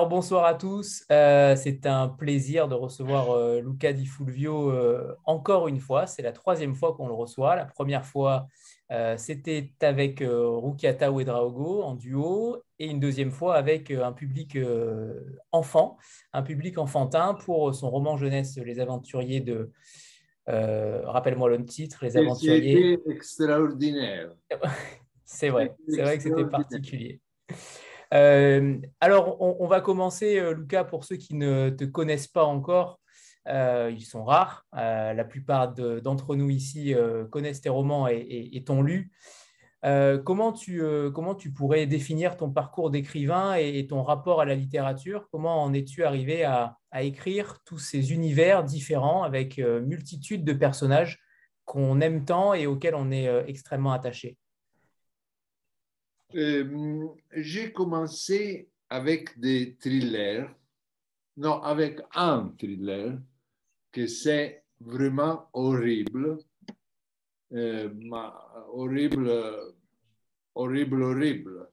Alors, 0.00 0.08
bonsoir 0.08 0.46
à 0.46 0.54
tous. 0.54 1.04
Euh, 1.12 1.54
c'est 1.56 1.84
un 1.84 2.08
plaisir 2.08 2.68
de 2.68 2.74
recevoir 2.74 3.32
euh, 3.32 3.60
Luca 3.60 3.92
Di 3.92 4.06
Fulvio 4.06 4.70
euh, 4.70 5.14
encore 5.26 5.68
une 5.68 5.78
fois. 5.78 6.06
C'est 6.06 6.22
la 6.22 6.32
troisième 6.32 6.74
fois 6.74 6.94
qu'on 6.94 7.06
le 7.06 7.12
reçoit. 7.12 7.54
La 7.54 7.66
première 7.66 8.06
fois, 8.06 8.48
c'était 9.18 9.70
avec 9.82 10.24
Rukiata 10.26 11.12
Ouedraogo 11.12 11.82
en 11.82 11.96
duo 11.96 12.62
et 12.78 12.86
une 12.86 12.98
deuxième 12.98 13.30
fois 13.30 13.56
avec 13.56 13.90
un 13.90 14.12
public 14.12 14.56
enfant, 15.52 15.98
un 16.32 16.42
public 16.42 16.78
enfantin 16.78 17.34
pour 17.34 17.74
son 17.74 17.90
roman 17.90 18.16
jeunesse 18.16 18.56
Les 18.56 18.80
Aventuriers 18.80 19.40
de. 19.40 19.70
Rappelle-moi 20.46 21.50
le 21.50 21.62
titre, 21.66 22.06
Les 22.06 22.16
Aventuriers. 22.16 22.96
C'était 22.96 23.12
extraordinaire. 23.12 24.32
c'est 25.26 25.50
vrai, 25.50 25.76
c'est 25.90 26.00
vrai 26.00 26.16
que 26.16 26.22
c'était 26.22 26.46
particulier. 26.46 27.20
Euh, 28.12 28.78
alors, 29.00 29.40
on, 29.40 29.66
va 29.66 29.80
commencer, 29.80 30.38
euh, 30.38 30.52
Lucas, 30.52 30.84
pour 30.84 31.04
ceux 31.04 31.16
qui 31.16 31.34
ne 31.34 31.70
te 31.70 31.84
connaissent 31.84 32.28
pas 32.28 32.44
encore. 32.44 33.00
Euh, 33.48 33.90
ils 33.92 34.04
sont 34.04 34.24
rares. 34.24 34.66
la 34.72 35.24
plupart 35.24 35.72
d'entre 35.72 36.36
nous 36.36 36.50
ici 36.50 36.94
connaissent 37.30 37.62
tes 37.62 37.68
romans 37.68 38.06
et, 38.08 38.62
t'ont 38.66 38.82
lu. 38.82 39.12
comment, 39.82 40.52
tu, 40.52 40.82
comment 41.14 41.34
tu 41.34 41.52
pourrais 41.52 41.86
définir 41.86 42.36
ton 42.36 42.50
parcours 42.50 42.90
d'écrivain 42.90 43.54
et, 43.54 43.86
ton 43.86 44.02
rapport 44.02 44.40
à 44.40 44.44
la 44.44 44.54
littérature? 44.54 45.28
Comment 45.30 45.62
en 45.62 45.72
es-tu 45.72 46.04
arrivé 46.04 46.44
à, 46.44 46.76
écrire 47.00 47.58
tous 47.64 47.78
ces 47.78 48.12
univers 48.12 48.64
différents 48.64 49.22
avec 49.22 49.58
multitude 49.58 50.44
de 50.44 50.52
personnages 50.52 51.20
qu'on 51.64 52.00
aime 52.00 52.24
tant 52.24 52.52
et 52.52 52.66
auxquels 52.66 52.94
on 52.94 53.10
est 53.10 53.26
extrêmement 53.48 53.92
attaché? 53.92 54.36
Euh, 56.34 57.08
j'ai 57.32 57.72
commencé 57.72 58.68
avec 58.88 59.38
des 59.38 59.76
thrillers, 59.76 60.48
non, 61.36 61.62
avec 61.62 62.00
un 62.14 62.54
thriller 62.58 63.18
que 63.92 64.06
c'est 64.06 64.64
vraiment 64.80 65.48
horrible, 65.52 66.38
euh, 67.52 67.88
horrible, 68.72 69.30
horrible, 70.54 71.02
horrible. 71.02 71.68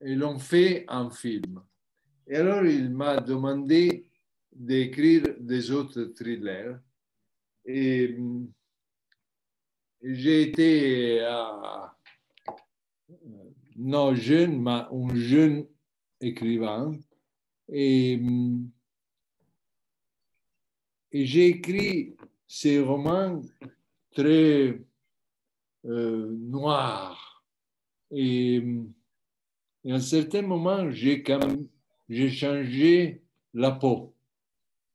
Et 0.00 0.14
l'ont 0.14 0.38
fait 0.38 0.84
un 0.88 1.10
film. 1.10 1.62
Et 2.26 2.36
alors 2.36 2.64
il 2.64 2.90
m'a 2.90 3.20
demandé 3.20 4.06
d'écrire 4.52 5.22
des 5.38 5.70
autres 5.70 6.04
thrillers. 6.16 6.78
Et 7.64 8.16
j'ai 10.02 10.42
été 10.42 11.20
à, 11.20 11.96
non 13.76 14.14
jeune, 14.14 14.60
mais 14.62 14.82
un 14.90 15.14
jeune 15.14 15.66
écrivain. 16.20 16.92
Et, 17.68 18.20
j'ai 21.12 21.46
écrit 21.46 22.16
ces 22.46 22.80
romans 22.80 23.40
très 24.14 24.80
euh, 25.84 26.36
noirs. 26.38 27.44
Et, 28.10 28.62
à 29.86 29.94
un 29.94 30.00
certain 30.00 30.42
moment, 30.42 30.90
j'ai 30.90 32.30
changé 32.30 33.22
la 33.52 33.72
peau, 33.72 34.14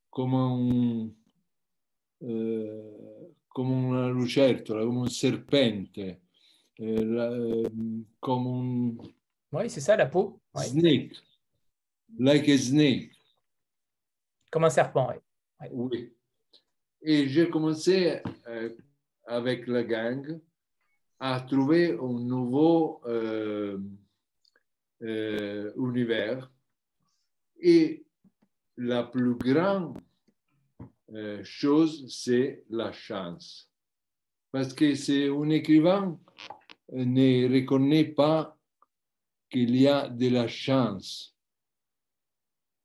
comme 0.09 0.33
un, 0.33 1.09
euh, 2.23 3.39
comme 3.49 3.71
una 3.71 4.09
lucertola, 4.09 4.83
comme 4.83 5.03
un 5.03 5.09
serpente. 5.09 5.99
Euh, 6.81 7.65
euh, 7.65 7.69
comme 8.21 8.47
un... 8.47 8.95
Oui, 9.51 9.69
c'est 9.69 9.81
ça, 9.81 9.97
la 9.97 10.05
peau. 10.05 10.39
Snake. 10.55 11.13
Like 12.17 12.47
a 12.47 12.57
snake. 12.57 13.11
Comme 14.49 14.63
un 14.63 14.69
serpent, 14.69 15.11
oui. 15.11 15.67
Oui. 15.71 16.13
Et 17.01 17.27
j'ai 17.27 17.49
commencé 17.49 18.21
euh, 18.47 18.69
avec 19.25 19.67
la 19.67 19.83
gang 19.83 20.39
à 21.19 21.41
trouver 21.41 21.91
un 21.91 22.19
nouveau 22.19 23.01
univers. 25.01 26.49
Et 27.59 28.05
la 28.77 29.03
plus 29.03 29.35
grande 29.35 29.99
chose, 31.43 32.05
c'est 32.09 32.63
la 32.69 32.93
chance. 32.93 33.69
Parce 34.51 34.73
que 34.73 34.95
c'est 34.95 35.29
un 35.29 35.49
écrivain 35.49 36.17
ne 36.91 37.51
reconnaît 37.53 38.05
pas 38.05 38.57
qu'il 39.49 39.75
y 39.75 39.87
a 39.87 40.07
de 40.07 40.29
la 40.29 40.47
chance. 40.47 41.35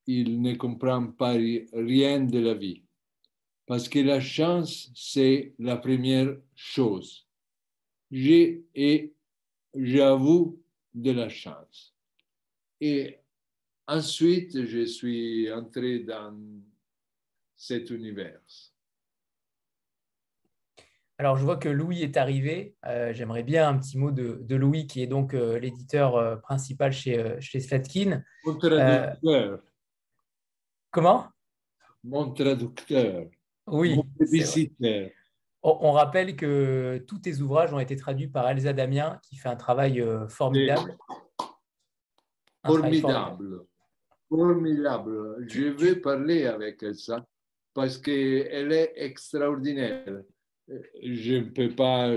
Il 0.07 0.41
ne 0.41 0.55
comprend 0.55 1.07
pas 1.13 1.33
rien 1.33 2.21
de 2.21 2.39
la 2.39 2.55
vie. 2.55 2.83
Parce 3.67 3.89
que 3.89 3.99
la 3.99 4.21
chance, 4.21 4.91
c'est 4.95 5.55
la 5.59 5.77
première 5.77 6.37
chose. 6.55 7.27
J'ai 8.11 8.65
et 8.75 9.15
j'avoue 9.75 10.63
de 10.93 11.11
la 11.11 11.29
chance. 11.29 11.95
Et 12.81 13.19
ensuite, 13.87 14.67
je 14.67 14.85
suis 14.85 15.51
entré 15.51 16.01
dans 16.01 16.39
cet 17.57 17.91
univers. 17.91 18.43
Alors, 21.19 21.37
je 21.37 21.45
vois 21.45 21.57
que 21.57 21.69
Louis 21.69 22.03
est 22.03 22.17
arrivé. 22.17 22.75
Euh, 22.87 23.13
j'aimerais 23.13 23.45
bien 23.45 23.69
un 23.69 23.79
petit 23.79 23.97
mot 23.97 24.11
de, 24.11 24.55
Louis, 24.57 24.87
qui 24.89 25.01
est 25.01 25.07
donc 25.07 25.33
euh, 25.33 25.59
l'éditeur 25.61 26.17
euh, 26.17 26.37
principal 26.37 26.93
chez, 26.93 27.41
chez 27.41 27.61
Slatkin. 27.61 28.23
Mon 28.45 28.57
traducteur. 28.57 29.61
comment? 30.91 31.29
Mon 32.03 32.33
traducteur. 32.33 33.27
Oui. 33.69 33.97
Mon 33.97 34.05
on, 35.63 35.79
on, 35.81 35.93
rappelle 35.93 36.35
que 36.37 37.03
tous 37.07 37.21
tes 37.21 37.41
ouvrages 37.41 37.73
ont 37.73 37.79
été 37.79 37.97
traduits 37.97 38.29
par 38.29 38.49
Elsa 38.51 38.73
Damien, 38.73 39.21
qui 39.23 39.37
fait 39.37 39.49
un 39.49 39.57
travail 39.57 40.05
formidable. 40.29 40.97
formidable. 42.67 43.65
formidable. 44.29 45.47
Je 45.49 45.69
veux 45.69 46.01
parler 46.01 46.47
avec 46.47 46.83
Elsa 46.83 47.25
parce 47.73 47.99
qu'elle 47.99 48.73
est 48.73 48.93
extraordinaire 48.97 50.25
je 50.69 51.35
ne 51.35 51.51
peux 51.51 51.75
pas 51.75 52.11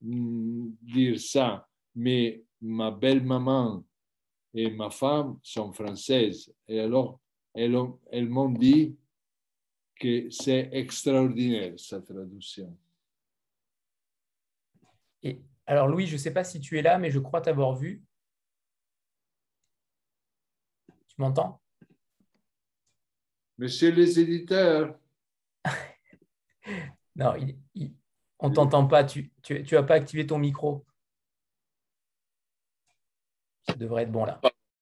mm, 0.00 0.70
dire 0.82 1.20
ça, 1.20 1.68
mais 1.94 2.42
ma 2.60 2.90
belle-maman 2.90 3.84
et 4.54 4.70
ma 4.70 4.90
femme 4.90 5.38
sont 5.42 5.72
françaises. 5.72 6.52
Et 6.68 6.80
alors, 6.80 7.20
elles, 7.54 7.76
elles 8.10 8.28
m'ont 8.28 8.50
dit 8.50 8.96
que 9.98 10.30
c'est 10.30 10.68
extraordinaire, 10.72 11.74
sa 11.78 12.00
traduction. 12.00 12.76
Et 15.22 15.40
alors, 15.66 15.88
Louis, 15.88 16.06
je 16.06 16.14
ne 16.14 16.18
sais 16.18 16.32
pas 16.32 16.44
si 16.44 16.60
tu 16.60 16.78
es 16.78 16.82
là, 16.82 16.98
mais 16.98 17.10
je 17.10 17.18
crois 17.18 17.40
t'avoir 17.40 17.74
vu. 17.74 18.02
Tu 21.08 21.14
m'entends? 21.18 21.60
Monsieur 23.58 23.90
les 23.90 24.18
éditeurs. 24.18 24.98
Non, 27.16 27.34
on 28.38 28.48
ne 28.48 28.54
t'entend 28.54 28.86
pas. 28.86 29.04
Tu 29.04 29.30
n'as 29.50 29.82
pas 29.82 29.94
activé 29.94 30.26
ton 30.26 30.38
micro. 30.38 30.84
Ça 33.66 33.74
devrait 33.74 34.02
être 34.02 34.12
bon 34.12 34.24
là. 34.24 34.40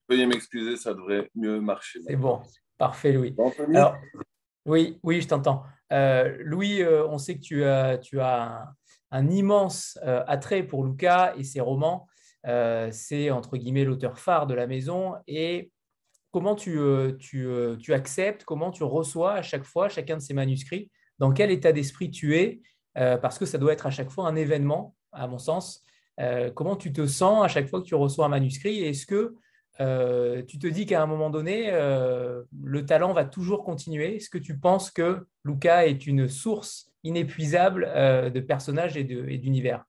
Veuillez 0.09 0.27
m'excuser, 0.27 0.77
ça 0.77 0.95
devrait 0.95 1.31
mieux 1.35 1.61
marcher. 1.61 2.01
C'est 2.07 2.17
bon. 2.17 2.41
Parfait, 2.79 3.13
Louis. 3.13 3.37
oui, 4.65 4.99
oui, 5.03 5.21
je 5.21 5.29
t'entends. 5.29 5.65
Euh, 5.93 6.37
Louis, 6.41 6.83
euh, 6.83 7.07
on 7.07 7.19
sait 7.19 7.35
que 7.35 7.41
tu 7.41 7.65
as, 7.65 7.99
tu 7.99 8.21
as 8.21 8.73
un, 9.11 9.29
immense 9.29 9.99
euh, 10.03 10.25
attrait 10.27 10.63
pour 10.63 10.85
Luca 10.85 11.35
et 11.37 11.45
ses 11.45 11.61
romans. 11.61 12.09
c'est 12.91 13.31
entre 13.31 13.57
guillemets 13.57 13.85
l'auteur 13.85 14.19
phare 14.19 14.47
de 14.47 14.55
la 14.55 14.67
maison. 14.67 15.17
Et 15.27 15.71
comment 16.31 16.55
tu, 16.55 16.81
tu, 17.19 17.47
tu 17.81 17.93
acceptes, 17.93 18.45
comment 18.45 18.71
tu 18.71 18.83
reçois 18.83 19.35
à 19.35 19.43
chaque 19.43 19.65
fois 19.65 19.89
chacun 19.89 20.17
de 20.17 20.23
ces 20.23 20.33
manuscrits 20.33 20.91
dans 21.21 21.33
quel 21.33 21.51
état 21.51 21.71
d'esprit 21.71 22.11
tu 22.11 22.37
es, 22.37 22.63
euh, 22.99 23.17
parce 23.19 23.39
que 23.39 23.45
ça 23.45 23.59
doit 23.59 23.73
être 23.73 23.87
à 23.87 23.91
chaque 23.91 24.11
fois 24.11 24.27
un 24.27 24.35
événement, 24.35 24.97
à 25.13 25.29
mon 25.29 25.39
sens. 25.39 25.85
Euh, 26.19 26.51
comment 26.51 26.77
tu 26.77 26.93
te 26.93 27.07
sens 27.07 27.45
à 27.45 27.49
chaque 27.49 27.69
fois 27.69 27.81
que 27.81 27.87
tu 27.87 27.95
reçois 27.95 28.27
un 28.27 28.31
manuscrit? 28.31 28.83
Est-ce 28.83 29.07
que 29.07 29.35
euh, 29.81 30.43
tu 30.43 30.59
te 30.59 30.67
dis 30.67 30.87
qu'à 30.87 31.03
un 31.03 31.07
moment 31.07 31.31
donné, 31.31 31.71
le 31.71 32.87
talent 32.87 33.13
va 33.13 33.25
toujours 33.25 33.65
continuer? 33.65 34.17
Est-ce 34.17 34.31
que 34.31 34.39
tu 34.39 34.59
penses 34.59 34.91
que 34.91 35.19
Luca 35.45 35.87
est 35.87 36.07
une 36.07 36.27
source 36.27 36.91
inépuisable 37.05 37.83
de 38.33 38.41
personnages 38.41 38.97
et 38.97 39.05
d'univers? 39.05 39.85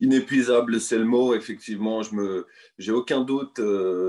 Inépuisable, 0.00 0.78
c'est 0.80 0.98
le 0.98 1.04
mot. 1.04 1.34
Effectivement, 1.34 2.02
je 2.02 2.14
me, 2.14 2.46
j'ai 2.78 2.92
aucun 2.92 3.22
doute 3.22 3.60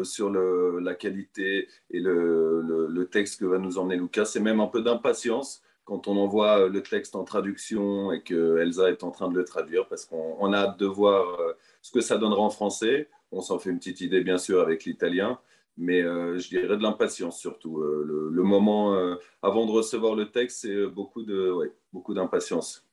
sur 0.04 0.30
le, 0.30 0.80
la 0.80 0.96
qualité 0.96 1.70
et 1.90 2.00
le, 2.00 2.62
le, 2.62 2.88
le, 2.88 3.06
texte 3.08 3.40
que 3.40 3.46
va 3.46 3.58
nous 3.58 3.78
emmener 3.78 3.96
Lucas. 3.96 4.26
C'est 4.26 4.42
même 4.42 4.60
un 4.60 4.68
peu 4.68 4.82
d'impatience 4.82 5.64
quand 5.88 6.10
on 6.10 6.18
envoie 6.18 6.60
euh, 6.60 6.70
le 6.70 6.84
texte 6.84 7.16
en 7.16 7.24
traduction 7.24 8.12
et 8.12 8.22
que 8.22 8.58
Elsa 8.58 8.90
est 8.90 9.04
en 9.04 9.12
train 9.12 9.30
de 9.30 9.36
le 9.36 9.46
traduire, 9.46 9.88
parce 9.88 10.06
qu'on 10.06 10.52
a 10.52 10.58
hâte 10.58 10.80
de 10.80 10.86
voir 10.86 11.40
euh, 11.40 11.54
ce 11.82 11.92
que 11.92 12.02
ça 12.02 12.18
donnera 12.18 12.42
en 12.42 12.50
français. 12.50 13.10
On 13.32 13.42
s'en 13.42 13.58
fait 13.58 13.70
une 13.70 13.78
petite 13.78 14.02
idée, 14.02 14.22
bien 14.22 14.38
sûr, 14.38 14.60
avec 14.62 14.84
l'italien. 14.84 15.40
mais 15.78 16.02
je 16.02 16.48
dirais 16.50 16.78
de 16.78 16.82
l'impatience 16.82 17.40
surtout. 17.40 17.82
Le, 17.82 18.44
moment 18.44 18.96
avant 19.42 19.66
de 19.66 19.72
recevoir 19.72 20.16
le 20.16 20.32
texte, 20.32 20.62
c'est 20.62 20.88
beaucoup 20.88 21.24
de, 21.24 21.74
beaucoup 21.92 22.14
d'impatience. 22.14 22.88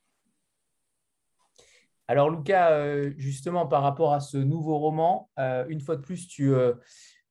Alors 2.09 2.31
Lucas, 2.31 3.11
justement 3.17 3.67
par 3.67 3.83
rapport 3.83 4.13
à 4.13 4.21
ce 4.21 4.37
nouveau 4.37 4.79
roman, 4.79 5.31
une 5.69 5.81
fois 5.81 5.97
de 5.97 6.03
plus, 6.03 6.27
tu, 6.27 6.53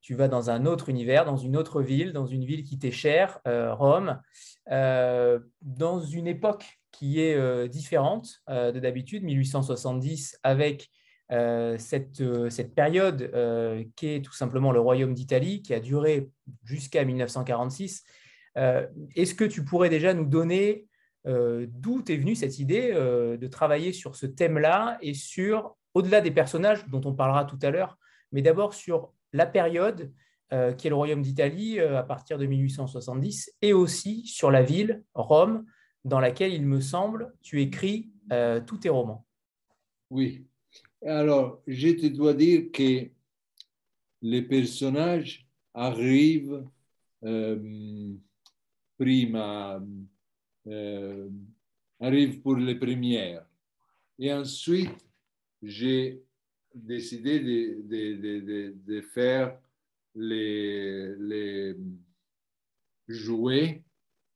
tu 0.04 0.14
vas 0.14 0.28
dans 0.28 0.52
un 0.52 0.68
autre 0.68 0.90
univers, 0.90 1.26
dans 1.26 1.38
une 1.38 1.58
autre 1.58 1.82
ville, 1.82 2.14
dans 2.14 2.28
une 2.28 2.46
ville 2.46 2.64
qui 2.64 2.78
t'est 2.78 2.92
chère, 2.92 3.40
Rome, 3.46 4.22
dans 4.68 6.00
une 6.02 6.28
époque 6.28 6.80
qui 6.94 7.20
est 7.20 7.36
euh, 7.36 7.68
différente 7.68 8.42
euh, 8.50 8.72
de 8.72 8.80
d'habitude, 8.80 9.24
1870, 9.24 10.40
avec 10.44 10.90
euh, 11.32 11.78
cette, 11.78 12.24
cette, 12.50 12.74
période 12.74 13.32
qui 13.96 14.08
est 14.08 14.24
tout 14.24 14.34
simplement 14.34 14.72
le 14.72 14.80
Royaume 14.80 15.14
d'Italie, 15.14 15.62
qui 15.62 15.74
a 15.74 15.80
duré 15.80 16.30
jusqu'à 16.64 17.04
1946. 17.04 18.06
Est-ce 18.56 19.34
que 19.34 19.44
tu 19.44 19.66
pourrais 19.66 19.90
déjà 19.90 20.14
nous 20.14 20.26
donner 20.26 20.86
d'où 21.26 22.04
est 22.08 22.18
venue 22.18 22.36
cette 22.36 22.60
idée 22.60 22.94
de 22.94 23.48
travailler 23.48 23.94
sur 23.94 24.16
ce 24.16 24.28
thème-là 24.28 25.00
et 25.02 25.16
sur, 25.16 25.76
au-delà 25.96 26.22
des 26.22 26.30
personnages 26.30 26.88
dont 26.88 27.02
on 27.06 27.14
parlera 27.14 27.46
tout 27.46 27.60
à 27.64 27.72
l'heure, 27.72 27.98
mais 28.32 28.44
d'abord 28.44 28.76
sur 28.76 29.12
la 29.34 29.46
période 29.46 30.12
qui 30.78 30.86
est 30.86 30.90
le 30.92 30.96
Royaume 30.96 31.24
d'Italie 31.24 31.80
à 31.80 32.04
partir 32.04 32.38
de 32.38 32.46
1870 32.46 33.56
et 33.64 33.74
aussi 33.74 34.28
sur 34.28 34.52
la 34.52 34.62
ville, 34.62 35.04
Rome, 35.16 35.66
dans 36.06 36.20
laquelle, 36.20 36.54
il 36.54 36.66
me 36.66 36.82
semble, 36.82 37.34
tu 37.42 37.62
écris 37.62 38.12
euh, 38.32 38.62
tous 38.62 38.78
tes 38.78 38.90
romans. 38.90 39.26
Oui. 40.10 40.46
Alors, 41.06 41.62
je 41.68 41.90
te 41.90 42.08
dois 42.08 42.34
dire 42.34 42.72
que 42.72 43.10
les 44.22 44.42
personnages 44.42 45.48
arrivent 45.74 46.66
euh, 47.24 48.14
prima, 48.98 49.82
euh, 50.68 51.30
arrivent 52.00 52.42
pour 52.42 52.56
les 52.56 52.76
premières. 52.76 53.46
Et 54.20 54.32
ensuite, 54.32 55.06
j'ai 55.62 56.22
décidé 56.74 57.40
de, 57.40 57.82
de, 57.84 58.40
de, 58.42 58.76
de, 58.86 59.02
faire 59.02 59.60
les, 60.16 61.16
les 61.16 61.76
jouets, 63.08 63.84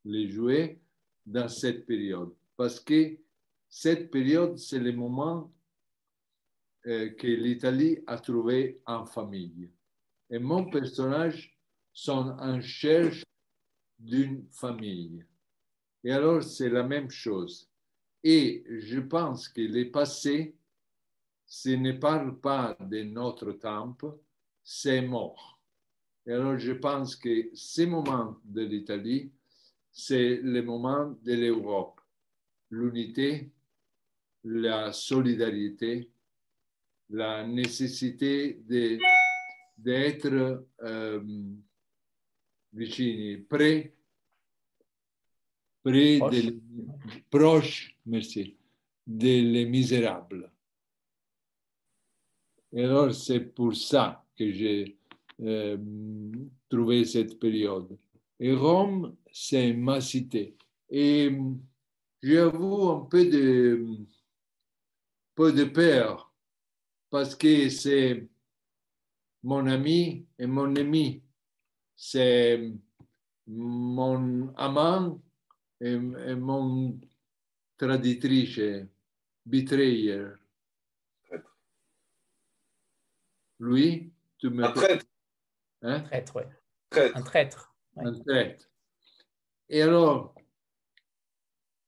les 0.05 0.29
jouets 0.29 0.79
dans 1.25 1.47
cette 1.49 1.85
période. 1.85 2.33
Parce 2.55 2.79
que 2.79 3.17
cette 3.69 4.09
période, 4.11 4.57
c'est 4.57 4.79
le 4.79 4.91
moment 4.93 5.53
euh, 6.85 7.09
que 7.09 7.27
l'Italie 7.27 7.99
a 8.07 8.17
trouvé 8.17 8.81
en 8.85 9.05
famille. 9.05 9.69
Et 10.29 10.39
mon 10.39 10.69
personnage 10.69 11.57
sont 11.93 12.35
en 12.39 12.61
cherche 12.61 13.23
d'une 13.99 14.45
famille. 14.51 15.25
Et 16.03 16.11
alors, 16.11 16.43
c'est 16.43 16.69
la 16.69 16.83
même 16.83 17.09
chose. 17.09 17.69
Et 18.23 18.63
je 18.69 18.99
pense 18.99 19.49
que 19.49 19.61
le 19.61 19.91
passé, 19.91 20.55
ce 21.47 21.69
ne 21.69 21.93
parle 21.93 22.39
pas 22.39 22.77
de 22.79 23.01
notre 23.03 23.53
temps, 23.53 23.97
c'est 24.63 25.01
mort. 25.01 25.59
Et 26.27 26.33
alors, 26.33 26.59
je 26.59 26.73
pense 26.73 27.15
que 27.15 27.49
ces 27.55 27.87
moments 27.87 28.37
de 28.43 28.61
l'Italie 28.61 29.31
c'est 29.97 30.35
le 30.43 30.61
moment 30.61 31.17
de 31.23 31.33
l'Europe, 31.33 31.99
l'unité, 32.69 33.49
la 34.43 34.93
solidarité, 34.93 36.11
la 37.09 37.43
nécessité 37.47 38.61
d'être 39.75 40.67
euh, 40.83 41.19
vicini, 42.71 43.37
près, 43.37 43.95
près 45.81 46.19
proche. 46.19 46.31
Des, 46.31 46.59
proche, 47.31 47.97
merci, 48.05 48.55
des 49.07 49.65
misérables. 49.65 50.51
Et 52.73 52.83
alors, 52.83 53.13
c'est 53.13 53.39
pour 53.39 53.75
ça 53.75 54.23
que 54.37 54.51
j'ai 54.51 54.97
euh, 55.41 55.77
trouvé 56.69 57.05
cette 57.05 57.39
période. 57.39 57.97
Et 58.39 58.53
Rome, 58.53 59.15
c'est 59.31 59.73
ma 59.73 60.01
cité. 60.01 60.55
Et 60.89 61.31
j'avoue 62.21 62.89
un 62.89 62.99
peu 63.05 63.25
de, 63.25 63.97
peu 65.35 65.51
de 65.53 65.63
peur 65.65 66.33
parce 67.09 67.35
que 67.35 67.69
c'est 67.69 68.27
mon 69.43 69.65
ami 69.67 70.25
et 70.37 70.45
mon 70.45 70.75
ennemi. 70.75 71.21
C'est 71.95 72.71
mon 73.47 74.53
amant 74.55 75.21
et, 75.79 75.95
mon 75.97 76.99
traditrice, 77.77 78.59
betrayer. 79.45 80.25
Lui, 83.59 84.11
tu 84.37 84.49
me... 84.49 84.63
Un 84.63 84.71
traître. 84.71 85.05
Hein? 85.81 86.01
Traître, 86.01 86.37
Un 86.91 87.21
traître 87.21 87.75
en 87.95 88.13
tête. 88.13 88.69
Et 89.69 89.81
alors, 89.81 90.35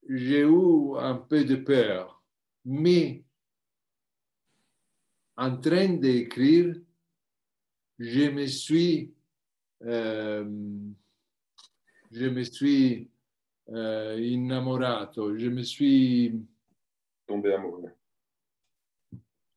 j'ai 0.08 0.42
eu 0.42 0.98
un 0.98 1.16
peu 1.16 1.44
de 1.46 1.56
peur, 1.56 2.24
mais 2.66 3.24
en 5.38 5.56
train 5.58 5.90
d'écrire, 5.90 6.76
je 8.00 8.30
me 8.30 8.46
suis, 8.48 9.14
euh, 9.84 10.44
je 12.12 12.26
me 12.26 12.44
suis 12.44 13.10
euh, 13.70 14.20
innamorato, 14.20 15.38
je 15.38 15.48
me 15.48 15.64
suis 15.64 16.42
tombé 17.28 17.54
amoureux 17.54 17.94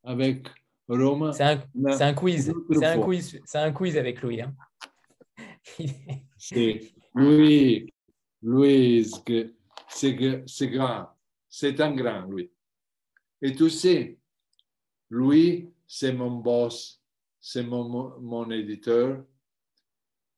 avec 0.05 0.49
C'est 1.33 1.43
un, 1.43 1.63
un, 1.87 2.15
quiz, 2.15 2.53
c'est 2.71 2.85
un 2.85 3.01
quiz, 3.01 3.41
c'est 3.45 3.59
un 3.59 3.73
quiz 3.73 3.97
avec 3.97 4.23
Louis. 4.23 4.43
Hein. 4.43 4.55
c'est 6.39 6.93
lui, 7.15 7.93
lui, 8.43 9.11
c'est 9.89 10.13
grand, 10.69 11.09
c'est 11.49 11.81
un 11.81 11.95
grand, 11.95 12.23
lui. 12.23 12.51
Et 13.41 13.55
tu 13.55 13.71
sais, 13.71 14.19
lui, 15.11 15.71
c'est 15.87 16.13
mon 16.13 16.31
boss, 16.31 17.01
c'est 17.41 17.63
mon, 17.63 18.19
mon 18.21 18.51
éditeur, 18.51 19.25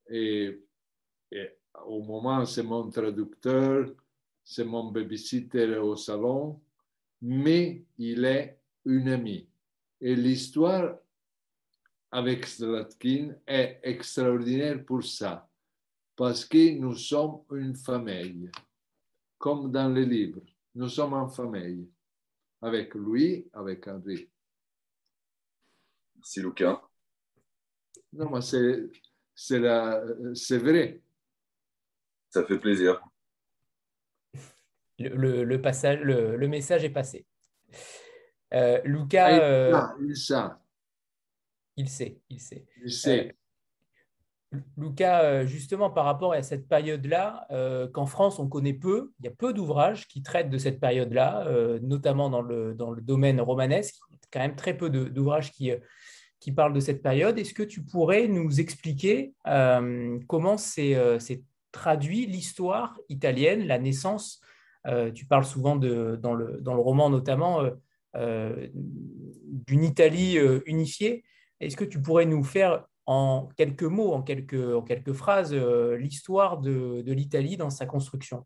et, 0.09 0.61
et, 1.31 1.49
au 1.85 2.01
moment, 2.01 2.45
c'est 2.45 2.63
mon 2.63 2.89
traducteur, 2.89 3.89
c'est 4.43 4.65
mon 4.65 4.91
babysitter 4.91 5.75
au 5.77 5.95
salon, 5.95 6.61
mais 7.21 7.83
il 7.97 8.23
est 8.25 8.59
un 8.85 9.07
ami. 9.07 9.49
Et 10.05 10.15
l'histoire 10.15 10.99
avec 12.11 12.45
Slatkin 12.45 13.35
est 13.47 13.79
extraordinaire 13.81 14.85
pour 14.85 15.03
ça, 15.03 15.49
parce 16.15 16.45
que 16.45 16.77
nous 16.77 16.93
sommes 16.93 17.41
une 17.49 17.75
famille, 17.75 18.51
comme 19.39 19.71
dans 19.71 19.91
les 19.91 20.05
livres. 20.05 20.43
Nous 20.75 20.89
sommes 20.89 21.15
en 21.15 21.27
famille, 21.27 21.89
avec 22.61 22.93
lui, 22.93 23.49
avec 23.51 23.87
Henri. 23.87 24.29
Merci 26.17 26.39
Lucas. 26.41 26.79
Non, 28.13 28.29
mais 28.29 28.41
c'est, 28.41 28.87
c'est, 29.33 29.63
c'est 30.35 30.59
vrai. 30.59 31.01
Ça 32.29 32.45
fait 32.45 32.59
plaisir. 32.59 33.01
Le, 34.99 35.43
le, 35.43 35.61
passage, 35.63 35.99
le, 36.01 36.37
le, 36.37 36.47
message 36.47 36.83
est 36.83 36.91
passé. 36.91 37.25
Euh, 38.53 38.79
Lucas. 38.83 39.27
Ah, 39.27 39.31
il, 39.99 40.11
euh, 40.11 40.49
il 41.77 41.89
sait, 41.89 42.19
il 42.29 42.39
sait. 42.39 42.65
Il 42.83 42.91
sait. 42.91 43.35
Euh, 44.53 44.59
Lucas, 44.77 45.23
euh, 45.23 45.45
justement 45.45 45.89
par 45.89 46.05
rapport 46.05 46.33
à 46.33 46.41
cette 46.41 46.67
période-là, 46.67 47.45
euh, 47.51 47.87
qu'en 47.87 48.05
France 48.05 48.39
on 48.39 48.47
connaît 48.47 48.73
peu, 48.73 49.11
il 49.19 49.25
y 49.25 49.27
a 49.27 49.31
peu 49.31 49.53
d'ouvrages 49.53 50.07
qui 50.07 50.21
traitent 50.21 50.49
de 50.49 50.57
cette 50.57 50.79
période-là, 50.79 51.45
notamment 51.81 52.29
dans 52.29 52.41
le, 52.41 52.73
dans 52.73 52.91
le 52.91 53.01
domaine 53.01 53.41
romanesque, 53.41 53.95
quand 54.31 54.39
même 54.39 54.55
très 54.55 54.75
peu 54.75 54.89
d'ouvrages 54.89 55.51
qui, 55.51 55.71
qui 56.39 56.51
parlent 56.51 56.73
de 56.73 56.79
cette 56.79 57.01
période. 57.01 57.37
Est-ce 57.37 57.53
que 57.53 57.63
tu 57.63 57.83
pourrais 57.83 58.27
nous 58.27 58.59
expliquer 58.59 59.33
comment 60.27 60.57
c'est 60.57 61.43
traduit 61.71 62.25
l'histoire 62.25 62.97
italienne, 63.09 63.67
la 63.67 63.79
naissance 63.79 64.41
Tu 65.13 65.25
parles 65.25 65.45
souvent 65.45 65.75
de, 65.75 66.17
dans, 66.21 66.33
le, 66.33 66.61
dans 66.61 66.73
le 66.73 66.81
roman 66.81 67.09
notamment 67.09 67.61
d'une 68.15 69.83
Italie 69.83 70.37
unifiée. 70.65 71.23
Est-ce 71.59 71.75
que 71.75 71.85
tu 71.85 72.01
pourrais 72.01 72.25
nous 72.25 72.43
faire 72.43 72.85
en 73.05 73.49
quelques 73.55 73.83
mots, 73.83 74.13
en 74.13 74.23
quelques, 74.23 74.75
en 74.75 74.81
quelques 74.81 75.13
phrases, 75.13 75.53
euh, 75.53 75.95
l'histoire 75.97 76.59
de, 76.59 77.03
l'Italie 77.07 77.57
dans 77.57 77.69
sa 77.69 77.85
construction? 77.85 78.45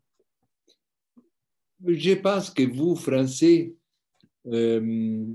Je 1.84 2.14
pense 2.14 2.50
que 2.50 2.62
vous, 2.62 2.94
Français, 2.94 3.74
euh, 4.46 5.26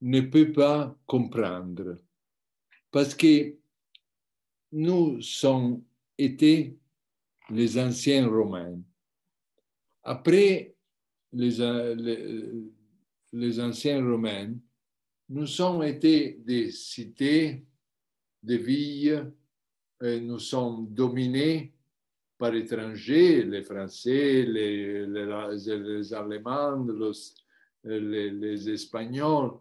ne 0.00 0.20
pouvez 0.20 0.52
pas 0.52 0.94
comprendre. 1.06 1.96
Parce 2.90 3.14
que 3.14 3.56
nous 4.72 5.20
sommes 5.22 5.82
été 6.18 6.76
les 7.50 7.78
anciens 7.78 8.28
Romains. 8.28 8.78
Après 10.02 10.74
les, 11.32 11.60
anciens 13.60 14.04
Romains, 14.04 14.54
nous 15.28 15.46
sommes 15.46 15.82
été 15.82 16.38
des 16.44 16.70
cités, 16.70 17.64
des 18.42 18.58
villes, 18.58 19.32
et 20.02 20.20
nous 20.20 20.38
sommes 20.38 20.86
dominés 20.94 21.74
par 22.38 22.54
étrangers, 22.54 23.42
les 23.44 23.62
Français, 23.62 24.44
les, 24.44 25.06
les, 25.06 26.14
Allemands, 26.14 26.86
les, 27.84 28.30
les 28.30 28.70
Espagnols. 28.70 29.58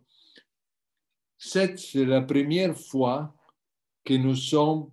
C'est 1.38 1.76
la 1.96 2.22
première 2.22 2.78
fois 2.78 3.36
que 4.06 4.14
nous 4.14 4.36
sommes 4.36 4.92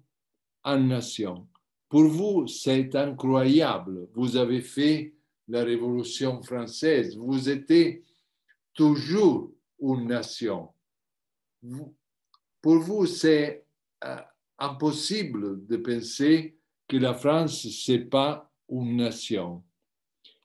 en 0.63 0.79
nation. 0.79 1.47
Pour 1.89 2.05
vous, 2.05 2.47
c'est 2.47 2.95
incroyable. 2.97 4.09
Vous 4.15 4.37
avez 4.37 4.61
fait 4.61 5.15
la 5.47 5.63
Révolution 5.63 6.43
française. 6.43 7.17
Vous 7.17 7.49
étiez 7.49 8.03
toujours 8.75 9.53
une 9.81 10.09
nation. 10.09 10.71
Pour 12.61 12.79
vous, 12.79 13.07
c'est 13.07 13.67
euh, 14.05 14.17
impossible 14.59 15.67
de 15.67 15.77
penser 15.77 16.59
que 16.89 16.97
la 16.97 17.15
France, 17.15 17.67
c'est 17.85 18.07
pas 18.11 18.51
une 18.69 18.97
nation. 18.97 19.65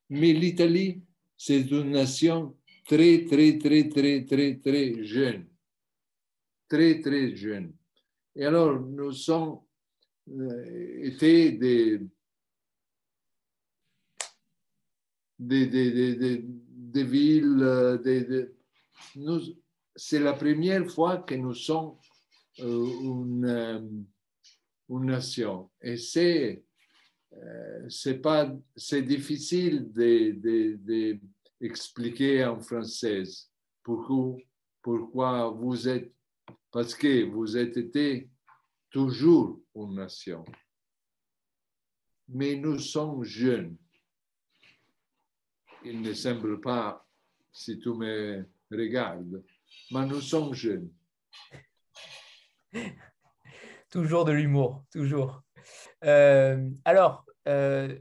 Mais 0.09 0.33
l'Italie, 0.33 1.01
c'est 1.37 1.61
une 1.71 1.91
nation 1.91 2.55
très, 2.85 3.25
très, 3.25 3.57
très, 3.57 3.89
très, 3.89 4.25
très, 4.25 4.55
très 4.55 5.03
jeune. 5.03 5.47
Très, 6.67 6.99
très 6.99 7.35
jeune. 7.35 7.73
Et 8.35 8.45
alors, 8.45 8.79
nous 8.79 9.11
sommes 9.11 9.59
euh, 10.29 11.03
été 11.03 11.51
des, 11.53 12.01
des 16.91 17.03
villes, 17.03 17.61
euh, 17.61 18.45
c'est 19.95 20.19
la 20.19 20.33
première 20.33 20.89
fois 20.89 21.17
que 21.17 21.35
nous 21.35 21.53
sommes 21.53 21.95
euh, 22.59 22.85
une, 23.01 24.05
une, 24.89 25.05
nation. 25.05 25.69
Et 25.81 25.97
c'est 25.97 26.63
c'est 27.87 28.19
pas 28.19 28.51
c'est 28.75 29.03
difficile 29.03 29.91
d'expliquer 31.59 32.39
de, 32.39 32.43
de 32.43 32.49
en 32.49 32.59
français 32.59 33.23
pourquoi, 33.83 34.35
pourquoi 34.81 35.49
vous 35.51 35.87
êtes 35.87 36.11
parce 36.71 36.95
que 36.95 37.25
vous 37.25 37.57
êtes 37.57 37.77
été 37.77 38.29
toujours 38.89 39.59
une 39.75 39.95
nation. 39.95 40.45
Mais 42.27 42.55
nous 42.55 42.79
sommes 42.79 43.23
jeunes. 43.23 43.75
Il 45.85 46.01
ne 46.01 46.13
semble 46.13 46.59
pas, 46.59 47.05
si 47.51 47.79
tu 47.79 47.89
me 47.93 48.45
regardes, 48.71 49.43
mais 49.91 50.05
nous 50.05 50.21
sommes 50.21 50.53
jeunes. 50.53 50.89
toujours 53.89 54.25
de 54.25 54.31
l'humour, 54.31 54.83
toujours. 54.91 55.41
Euh, 56.03 56.69
alors, 56.85 57.25
euh, 57.47 57.97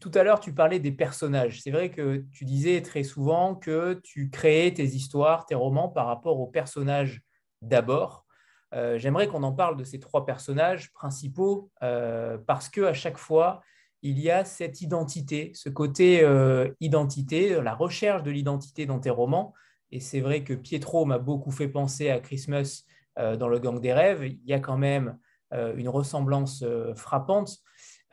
tout 0.00 0.10
à 0.14 0.22
l'heure, 0.22 0.40
tu 0.40 0.52
parlais 0.52 0.78
des 0.78 0.92
personnages. 0.92 1.60
C'est 1.62 1.70
vrai 1.70 1.90
que 1.90 2.24
tu 2.32 2.44
disais 2.44 2.82
très 2.82 3.02
souvent 3.02 3.54
que 3.54 4.00
tu 4.02 4.30
créais 4.30 4.72
tes 4.72 4.84
histoires, 4.84 5.46
tes 5.46 5.54
romans 5.54 5.88
par 5.88 6.06
rapport 6.06 6.40
aux 6.40 6.46
personnages 6.46 7.22
d'abord. 7.62 8.26
Euh, 8.72 8.98
j'aimerais 8.98 9.28
qu'on 9.28 9.42
en 9.42 9.52
parle 9.52 9.76
de 9.76 9.84
ces 9.84 9.98
trois 9.98 10.24
personnages 10.24 10.92
principaux 10.92 11.70
parce 11.80 12.68
que 12.68 12.82
à 12.82 12.94
chaque 12.94 13.18
fois, 13.18 13.62
il 14.02 14.18
y 14.18 14.30
a 14.30 14.44
cette 14.44 14.80
identité, 14.80 15.52
ce 15.54 15.68
côté 15.68 16.22
euh, 16.22 16.70
identité, 16.80 17.60
la 17.62 17.74
recherche 17.74 18.22
de 18.22 18.30
l'identité 18.30 18.86
dans 18.86 18.98
tes 18.98 19.10
romans. 19.10 19.54
Et 19.92 20.00
c'est 20.00 20.20
vrai 20.20 20.44
que 20.44 20.54
Pietro 20.54 21.04
m'a 21.04 21.18
beaucoup 21.18 21.50
fait 21.50 21.68
penser 21.68 22.10
à 22.10 22.20
Christmas 22.20 22.84
dans 23.16 23.48
Le 23.48 23.58
Gang 23.58 23.80
des 23.80 23.92
Rêves. 23.92 24.24
Il 24.24 24.40
y 24.46 24.54
a 24.54 24.60
quand 24.60 24.78
même 24.78 25.18
une 25.52 25.88
ressemblance 25.88 26.64
frappante. 26.94 27.58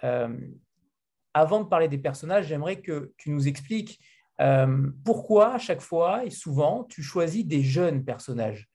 avant 0.02 1.60
de 1.62 1.68
parler 1.70 1.88
des 1.88 2.00
personnages, 2.00 2.48
j'aimerais 2.48 2.82
que 2.82 3.14
tu 3.18 3.30
nous 3.30 3.48
expliques 3.48 4.00
pourquoi 5.06 5.54
à 5.54 5.60
chaque 5.60 5.82
fois 5.82 6.26
et 6.26 6.32
souvent 6.32 6.84
tu 6.84 7.04
choisis 7.04 7.46
des 7.46 7.62
jeunes 7.62 8.04
personnages. 8.04 8.68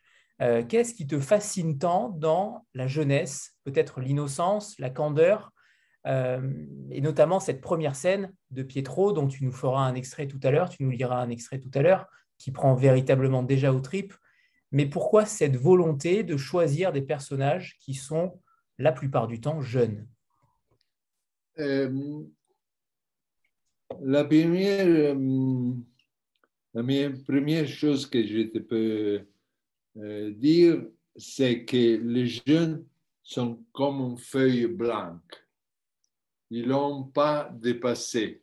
Euh, 0.43 0.65
qu'est-ce 0.65 0.95
qui 0.95 1.07
te 1.07 1.21
fascine 1.21 1.79
tant 1.79 2.09
dans 2.09 2.67
la 2.75 2.89
jeunesse, 2.89 3.55
peut-être 3.65 4.01
l'innocence, 4.01 4.77
la 4.81 4.91
candeur, 4.91 5.53
euh, 5.53 5.61
et 6.05 7.01
notamment 7.01 7.39
cette 7.39 7.61
première 7.61 7.95
scène 7.95 8.33
de 8.51 8.63
Pietro 8.63 9.13
dont 9.13 9.29
tu 9.29 9.45
nous 9.45 9.53
feras 9.53 9.83
un 9.83 9.95
extrait 9.95 10.27
tout 10.27 10.41
à 10.43 10.51
l'heure, 10.51 10.69
tu 10.69 10.83
nous 10.83 10.91
liras 10.91 11.23
un 11.23 11.31
extrait 11.31 11.61
tout 11.61 11.71
à 11.75 11.83
l'heure, 11.83 12.07
qui 12.39 12.51
prend 12.51 12.75
véritablement 12.75 13.43
déjà 13.43 13.73
au 13.73 13.81
tripes. 13.81 14.15
Mais 14.73 14.87
pourquoi 14.87 15.27
cette 15.27 15.57
volonté 15.57 16.25
de 16.25 16.37
choisir 16.37 16.93
des 16.93 17.03
personnages 17.03 17.77
qui 17.79 17.95
sont 17.95 18.41
la 18.79 18.91
plupart 18.91 19.29
du 19.29 19.41
temps 19.41 19.61
jeunes? 19.61 20.09
Euh, 21.59 22.25
la, 24.01 24.25
première, 24.25 25.15
la 26.75 27.11
première 27.27 27.69
chose 27.69 28.07
que 28.07 28.27
je 28.27 28.43
te 28.49 28.59
peux 28.59 29.27
euh, 29.99 30.31
dire, 30.33 30.85
c'est 31.17 31.65
que 31.65 32.01
les 32.03 32.27
jeunes 32.27 32.85
sont 33.23 33.63
comme 33.73 34.01
une 34.01 34.19
feuille 34.19 34.67
blanche. 34.67 35.21
Ils 36.55 36.69
n'ont 36.69 37.05
pas 37.05 37.49
dépassé. 37.51 38.43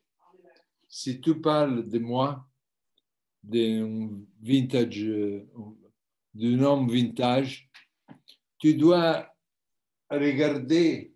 Si 0.87 1.21
tu 1.21 1.39
parles 1.39 1.87
de 1.87 1.99
moi, 1.99 2.43
d'un 3.43 4.09
vintage, 4.41 5.05
d'un 6.33 6.59
homme 6.63 6.89
vintage, 6.89 7.69
tu 8.57 8.73
dois 8.73 9.31
regarder, 10.09 11.13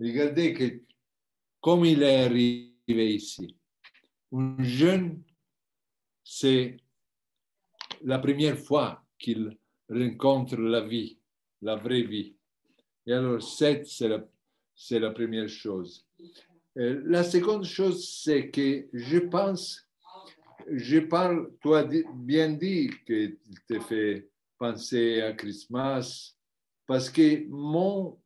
regarder 0.00 0.54
que, 0.54 0.82
comme 1.60 1.84
il 1.84 2.02
est 2.02 2.24
arrivé 2.24 3.14
ici. 3.14 3.56
Un 4.32 4.60
jeune, 4.64 5.22
c'est 6.24 6.78
la 8.02 8.18
première 8.18 8.58
fois 8.58 9.04
qu'il 9.16 9.56
rencontre 9.88 10.56
la 10.56 10.80
vie, 10.80 11.16
la 11.62 11.76
vraie 11.76 12.02
vie. 12.02 12.34
Et 13.06 13.12
alors, 13.12 13.40
cette, 13.40 13.86
c'est 13.86 14.08
la, 14.08 14.26
c'est 14.76 15.00
la 15.00 15.10
première 15.10 15.48
chose. 15.48 16.06
Euh, 16.76 17.02
la 17.06 17.24
seconde 17.24 17.64
chose, 17.64 18.06
c'est 18.22 18.50
que 18.50 18.86
je 18.92 19.18
pense, 19.18 19.88
je 20.70 20.98
parle, 20.98 21.50
tu 21.62 21.74
as 21.74 21.88
bien 22.14 22.50
dit 22.50 22.90
que 23.06 23.28
tu 23.28 23.54
te 23.66 23.80
fait 23.80 24.28
penser 24.58 25.22
à 25.22 25.32
Christmas, 25.32 26.36
parce 26.86 27.08
que 27.10 27.48
mon 27.48 28.20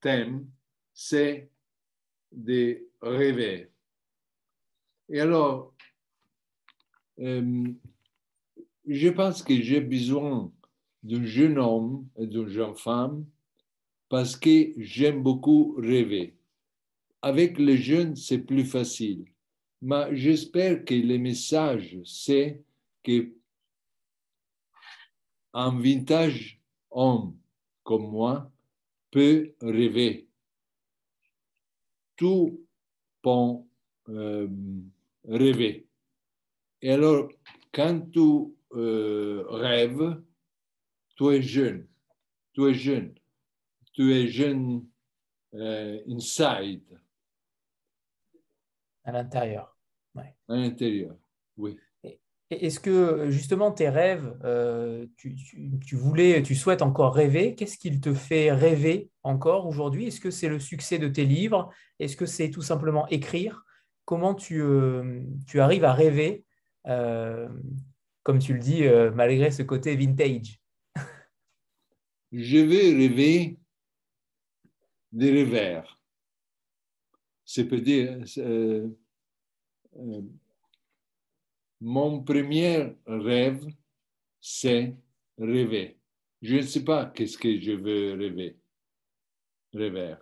thème, 0.00 0.46
c'est 0.92 1.50
de 2.30 2.86
rêver. 3.00 3.70
Et 5.08 5.20
alors, 5.20 5.74
euh, 7.20 7.64
je 8.86 9.08
pense 9.08 9.42
que 9.42 9.54
j'ai 9.60 9.80
besoin 9.80 10.52
d'un 11.02 11.24
jeune 11.24 11.58
homme 11.58 12.08
et 12.16 12.26
d'une 12.26 12.48
jeune 12.48 12.74
femme 12.74 13.26
parce 14.14 14.36
que 14.36 14.72
j'aime 14.76 15.24
beaucoup 15.24 15.74
rêver. 15.76 16.36
Avec 17.20 17.58
les 17.58 17.76
jeunes, 17.76 18.14
c'est 18.14 18.38
plus 18.38 18.64
facile. 18.64 19.24
Mais 19.82 20.14
j'espère 20.14 20.84
que 20.84 20.94
le 20.94 21.18
message, 21.18 21.98
c'est 22.04 22.62
que 23.02 23.34
un 25.52 25.76
vintage 25.80 26.62
homme 26.92 27.36
comme 27.82 28.08
moi 28.08 28.52
peut 29.10 29.52
rêver. 29.60 30.28
Tout 32.14 32.64
peut 33.20 33.64
rêver. 35.24 35.88
Et 36.82 36.90
alors, 36.92 37.32
quand 37.72 38.12
tu 38.12 38.54
euh, 38.76 39.44
rêve, 39.48 40.22
tu 41.16 41.30
es 41.30 41.42
jeune, 41.42 41.88
tu 42.52 42.68
es 42.68 42.74
jeune, 42.74 43.12
tu 43.94 44.12
es 44.12 44.28
jeune 44.28 44.84
euh, 45.54 46.00
inside. 46.06 46.82
À 49.04 49.12
l'intérieur. 49.12 49.76
À 50.16 50.56
l'intérieur, 50.56 51.16
oui. 51.56 51.76
Est-ce 52.50 52.78
que 52.78 53.30
justement 53.30 53.72
tes 53.72 53.88
rêves, 53.88 54.38
euh, 54.44 55.06
tu, 55.16 55.34
tu, 55.34 55.96
voulais, 55.96 56.42
tu 56.42 56.54
souhaites 56.54 56.82
encore 56.82 57.14
rêver 57.14 57.54
Qu'est-ce 57.54 57.78
qui 57.78 57.98
te 57.98 58.12
fait 58.12 58.52
rêver 58.52 59.08
encore 59.22 59.66
aujourd'hui? 59.66 60.06
Est-ce 60.06 60.20
que 60.20 60.30
c'est 60.30 60.48
le 60.48 60.60
succès 60.60 60.98
de 60.98 61.08
tes 61.08 61.24
livres? 61.24 61.70
Est-ce 61.98 62.16
que 62.16 62.26
c'est 62.26 62.50
tout 62.50 62.62
simplement 62.62 63.08
écrire? 63.08 63.64
Comment 64.04 64.34
tu, 64.34 64.62
tu 65.46 65.60
arrives 65.60 65.84
à 65.84 65.94
rêver 65.94 66.44
comme 68.24 68.38
tu 68.38 68.54
le 68.54 68.58
dis, 68.58 68.84
euh, 68.84 69.12
malgré 69.12 69.52
ce 69.52 69.62
côté 69.62 69.94
vintage? 69.94 70.58
Je 72.32 72.58
vais 72.58 72.96
rêver 72.96 73.58
des 75.14 75.30
revers. 75.30 75.98
C'est 77.44 77.68
peut 77.68 77.80
dire, 77.80 78.24
euh, 78.38 78.88
euh, 79.96 80.22
mon 81.80 82.22
premier 82.22 82.96
rêve, 83.06 83.64
c'est 84.40 84.96
rêver. 85.38 85.96
Je 86.42 86.56
ne 86.56 86.62
sais 86.62 86.84
pas 86.84 87.06
qu'est-ce 87.06 87.38
que 87.38 87.60
je 87.60 87.72
veux 87.72 88.14
rêver, 88.14 88.58
rêver, 89.72 90.16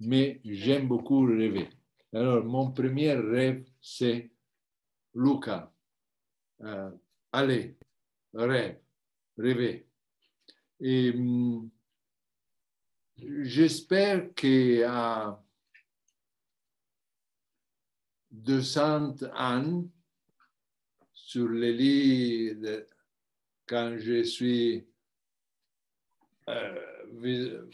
mais 0.00 0.40
j'aime 0.44 0.88
beaucoup 0.88 1.24
rêver. 1.24 1.68
Alors, 2.12 2.44
mon 2.44 2.72
premier 2.72 3.12
rêve, 3.12 3.64
c'est 3.80 4.30
Luca. 5.14 5.72
Euh, 6.60 6.90
allez, 7.32 7.76
rêve, 8.32 8.80
rêver. 9.38 9.86
Et 10.80 11.12
hum, 11.14 11.70
j'espère 13.16 14.34
qu'à 14.34 15.40
200 18.30 19.22
ans, 19.34 19.84
sur 21.12 21.48
les 21.48 21.72
lits, 21.72 22.56
quand 23.66 23.96
je 23.98 24.22
suis 24.24 24.86
euh, 26.48 27.66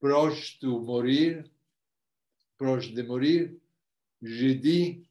proche 0.00 0.58
de 0.60 0.68
mourir, 0.68 1.44
proche 2.56 2.92
de 2.92 3.02
mourir, 3.02 3.50
j'ai 4.22 4.54
dit, 4.54 5.06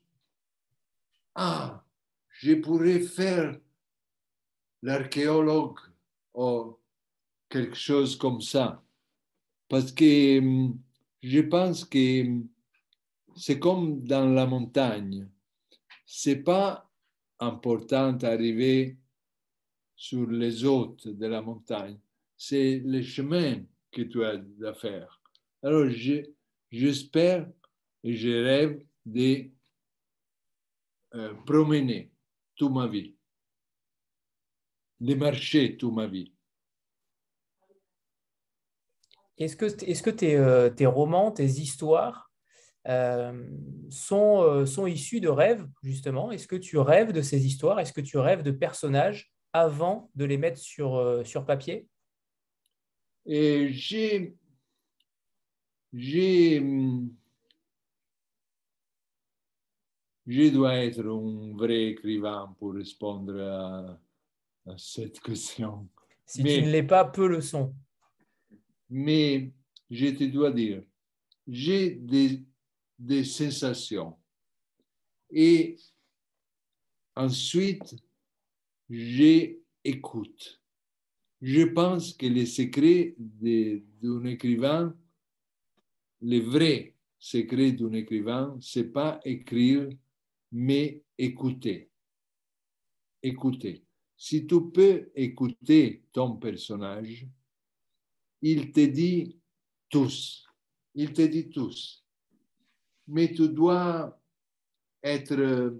ah, 1.36 1.84
je 2.30 2.54
pourrais 2.56 3.02
faire 3.02 3.60
l'archéologue 4.82 5.80
ou 6.34 6.78
quelque 7.50 7.76
chose 7.76 8.16
comme 8.16 8.42
ça. 8.42 8.84
Parce 9.68 9.92
que 9.92 10.40
hum, 10.40 10.80
je 11.22 11.42
pense 11.42 11.86
que 11.86 12.22
hum, 12.24 12.50
c'est 13.36 13.60
comme 13.60 14.04
dans 14.04 14.28
la 14.28 14.46
montagne. 14.46 15.30
C'est 16.06 16.44
pas 16.44 16.90
important 17.40 18.14
d'arriver 18.14 18.98
sur 19.96 20.30
les 20.30 20.64
hôtes 20.64 21.08
de 21.08 21.28
la 21.28 21.42
montagne. 21.42 22.00
C'est 22.36 22.82
le 22.86 23.02
chemin 23.02 23.64
que 23.92 24.04
tu 24.04 24.24
as 24.24 24.42
à 24.66 24.74
faire. 24.74 25.22
Alors, 25.62 25.90
j'espère 26.72 27.50
et 28.04 28.16
je 28.16 28.30
rêve 28.30 28.86
de 29.06 29.50
euh, 31.16 31.34
promener 31.46 32.12
toute 32.56 32.72
ma 32.72 32.88
vie, 32.88 33.16
de 35.00 35.16
marcher 35.16 35.78
toute 35.78 35.94
ma 35.94 36.08
vie. 36.08 36.32
Est-ce 39.38 39.56
que, 39.56 39.66
est 39.66 40.02
que 40.02 40.10
tes, 40.10 40.36
euh, 40.36 40.70
tes, 40.70 40.86
romans, 40.86 41.32
tes 41.32 41.46
histoires 41.46 42.32
euh, 42.88 43.48
sont, 43.90 44.42
euh, 44.42 44.66
sont 44.66 44.88
issus 44.88 45.20
de 45.20 45.30
rêves, 45.30 45.68
justement? 45.84 46.32
Est-ce 46.32 46.48
que 46.48 46.56
tu 46.56 46.78
rêves 46.78 47.12
de 47.12 47.22
ces 47.22 47.46
histoires? 47.46 47.80
Est-ce 47.80 47.94
que 47.94 48.02
tu 48.02 48.18
rêves 48.18 48.42
de 48.42 48.52
personnages 48.52 49.32
avant 49.54 50.10
de 50.16 50.26
les 50.26 50.38
mettre 50.38 50.60
sur, 50.60 51.22
sur 51.26 51.46
papier? 51.46 51.88
Et 53.26 53.70
j'ai, 53.72 54.36
j'ai, 55.94 56.60
je 60.26 60.50
dois 60.50 60.78
être 60.78 61.06
un 61.06 61.56
vrai 61.56 61.90
écrivain 61.90 62.56
pour 62.58 62.74
répondre 62.74 63.40
à, 63.40 64.00
à 64.72 64.78
cette 64.78 65.20
question. 65.20 65.88
Si 66.26 66.44
tu 66.44 66.62
ne 66.62 66.72
l'es 66.72 66.84
pas, 66.84 67.06
peu 67.06 67.28
le 67.28 67.42
sont 67.42 67.76
mais 68.90 69.52
je 69.90 70.08
te 70.08 70.24
dois 70.26 70.52
dire, 70.52 70.84
j'ai 71.48 71.92
des, 71.92 72.44
des 73.00 73.24
sensations. 73.24 74.18
Et 75.30 75.78
ensuite, 77.16 77.96
j'écoute. 78.90 80.62
Je 81.42 81.64
pense 81.64 82.14
que 82.14 82.26
le 82.26 82.46
secret 82.46 83.16
d'un 83.18 84.26
écrivain, 84.26 84.96
le 86.22 86.40
vrai 86.40 86.96
secret 87.20 87.74
d'un 87.74 87.94
écrivain, 87.94 88.58
c'est 88.62 88.92
pas 88.92 89.20
écrire, 89.24 89.88
mais 90.52 91.02
écouter. 91.18 91.90
Écouter. 93.22 93.84
Si 94.16 94.48
tu 94.48 94.72
peux 94.72 95.12
écouter 95.14 96.04
ton 96.12 96.38
personnage, 96.38 97.28
il 98.42 98.72
te 98.72 98.86
dit 98.86 99.40
tous. 99.90 100.46
Il 100.94 101.14
te 101.14 101.22
dit 101.22 101.50
tous. 101.50 102.04
Mais 103.08 103.32
tu 103.34 103.50
dois 103.50 104.20
être 105.04 105.80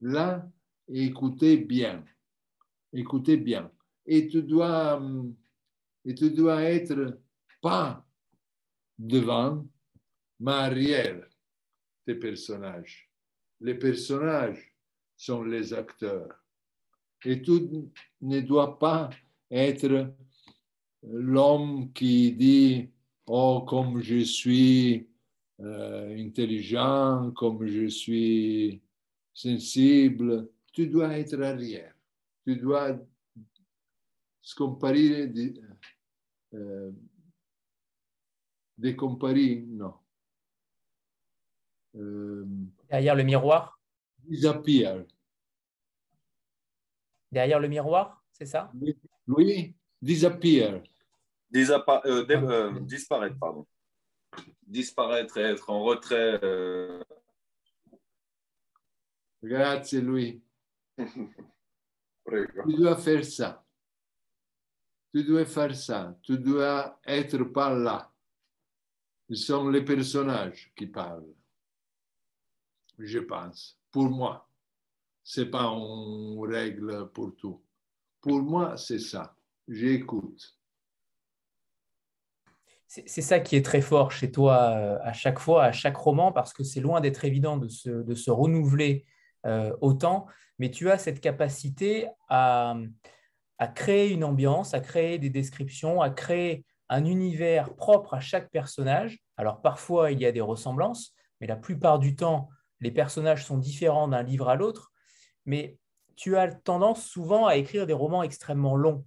là 0.00 0.50
et 0.88 1.04
écouter 1.04 1.58
bien. 1.58 2.04
Écouter 2.92 3.36
bien. 3.36 3.70
Et 4.06 4.28
tu 4.28 4.42
dois, 4.42 5.00
et 6.04 6.14
tu 6.14 6.30
dois 6.30 6.62
être 6.62 7.20
pas 7.60 8.06
devant, 8.98 9.66
mais 10.40 10.52
arrière 10.52 11.28
tes 12.06 12.14
personnages. 12.14 13.10
Les 13.60 13.74
personnages 13.74 14.74
sont 15.16 15.42
les 15.44 15.74
acteurs. 15.74 16.42
Et 17.24 17.42
tu 17.42 17.68
ne 18.20 18.40
dois 18.40 18.78
pas 18.78 19.10
être 19.50 20.14
l'homme 21.02 21.92
qui 21.92 22.32
dit 22.32 22.90
Oh, 23.26 23.64
comme 23.68 24.00
je 24.00 24.20
suis 24.24 25.06
euh, 25.60 26.16
intelligent, 26.16 27.30
comme 27.32 27.66
je 27.66 27.88
suis 27.88 28.80
sensible, 29.34 30.48
tu 30.72 30.86
dois 30.86 31.18
être 31.18 31.40
arrière. 31.42 31.94
Tu 32.46 32.56
dois 32.56 32.98
se 34.40 34.54
comparer, 34.54 35.30
euh, 36.54 36.92
comparer, 38.96 39.64
non. 39.68 39.94
Euh, 41.96 42.46
Derrière 42.88 43.14
le 43.14 43.24
miroir 43.24 43.78
Disappear. 44.24 45.04
Derrière 47.30 47.60
le 47.60 47.68
miroir, 47.68 48.24
c'est 48.32 48.46
ça? 48.46 48.72
Oui, 49.26 49.74
disappear. 50.00 50.82
Euh, 51.54 52.26
euh, 52.30 52.80
disparaître, 52.80 53.38
pardon. 53.38 53.66
Disparaître 54.66 55.38
et 55.38 55.42
être 55.42 55.70
en 55.70 55.82
retrait. 55.82 56.38
Euh... 56.42 57.02
Grazie, 59.42 60.00
Louis. 60.00 60.42
tu 60.98 62.74
dois 62.76 62.96
faire 62.96 63.24
ça. 63.24 63.64
Tu 65.14 65.24
dois 65.24 65.46
faire 65.46 65.74
ça. 65.74 66.18
Tu 66.22 66.38
dois 66.38 67.00
être 67.06 67.42
par 67.44 67.74
là. 67.74 68.12
Ce 69.30 69.36
sont 69.36 69.68
les 69.70 69.84
personnages 69.84 70.72
qui 70.76 70.86
parlent. 70.86 71.34
Je 72.98 73.20
pense. 73.20 73.78
Pour 73.90 74.10
moi. 74.10 74.46
Ce 75.22 75.40
n'est 75.40 75.50
pas 75.50 75.64
une 75.64 76.38
règle 76.46 77.10
pour 77.10 77.34
tout. 77.36 77.62
Pour 78.20 78.42
moi, 78.42 78.76
c'est 78.76 78.98
ça 78.98 79.37
j'écoute. 79.68 80.58
C'est 82.86 83.20
ça 83.20 83.38
qui 83.38 83.54
est 83.54 83.64
très 83.64 83.82
fort 83.82 84.12
chez 84.12 84.30
toi 84.30 84.70
euh, 84.70 84.98
à 85.02 85.12
chaque 85.12 85.38
fois, 85.38 85.64
à 85.64 85.72
chaque 85.72 85.96
roman, 85.96 86.32
parce 86.32 86.54
que 86.54 86.64
c'est 86.64 86.80
loin 86.80 87.02
d'être 87.02 87.26
évident 87.26 87.58
de 87.58 87.68
se, 87.68 87.90
de 87.90 88.14
se 88.14 88.30
renouveler 88.30 89.04
euh, 89.44 89.76
autant, 89.82 90.26
mais 90.58 90.70
tu 90.70 90.90
as 90.90 90.96
cette 90.96 91.20
capacité 91.20 92.08
à, 92.30 92.76
à, 93.58 93.68
créer 93.68 94.10
une 94.10 94.24
ambiance, 94.24 94.72
à 94.72 94.80
créer 94.80 95.18
des 95.18 95.28
descriptions, 95.28 96.00
à 96.00 96.08
créer 96.08 96.64
un 96.88 97.04
univers 97.04 97.74
propre 97.74 98.14
à 98.14 98.20
chaque 98.20 98.50
personnage. 98.50 99.18
Alors 99.36 99.60
parfois, 99.60 100.10
il 100.10 100.18
y 100.18 100.24
a 100.24 100.32
des 100.32 100.40
ressemblances, 100.40 101.14
mais 101.42 101.46
la 101.46 101.56
plupart 101.56 101.98
du 101.98 102.16
temps, 102.16 102.48
les 102.80 102.90
personnages 102.90 103.44
sont 103.44 103.58
différents 103.58 104.08
d'un 104.08 104.22
livre 104.22 104.48
à 104.48 104.56
l'autre, 104.56 104.92
mais 105.44 105.76
tu 106.16 106.38
as 106.38 106.48
tendance 106.52 107.04
souvent 107.04 107.46
à 107.46 107.56
écrire 107.56 107.86
des 107.86 107.92
romans 107.92 108.22
extrêmement 108.22 108.76
longs. 108.76 109.04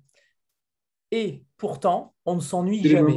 Et 1.12 1.43
pourtant, 1.58 2.13
on 2.26 2.36
ne 2.36 2.39
s'ennuie 2.41 2.88
jamais. 2.88 3.15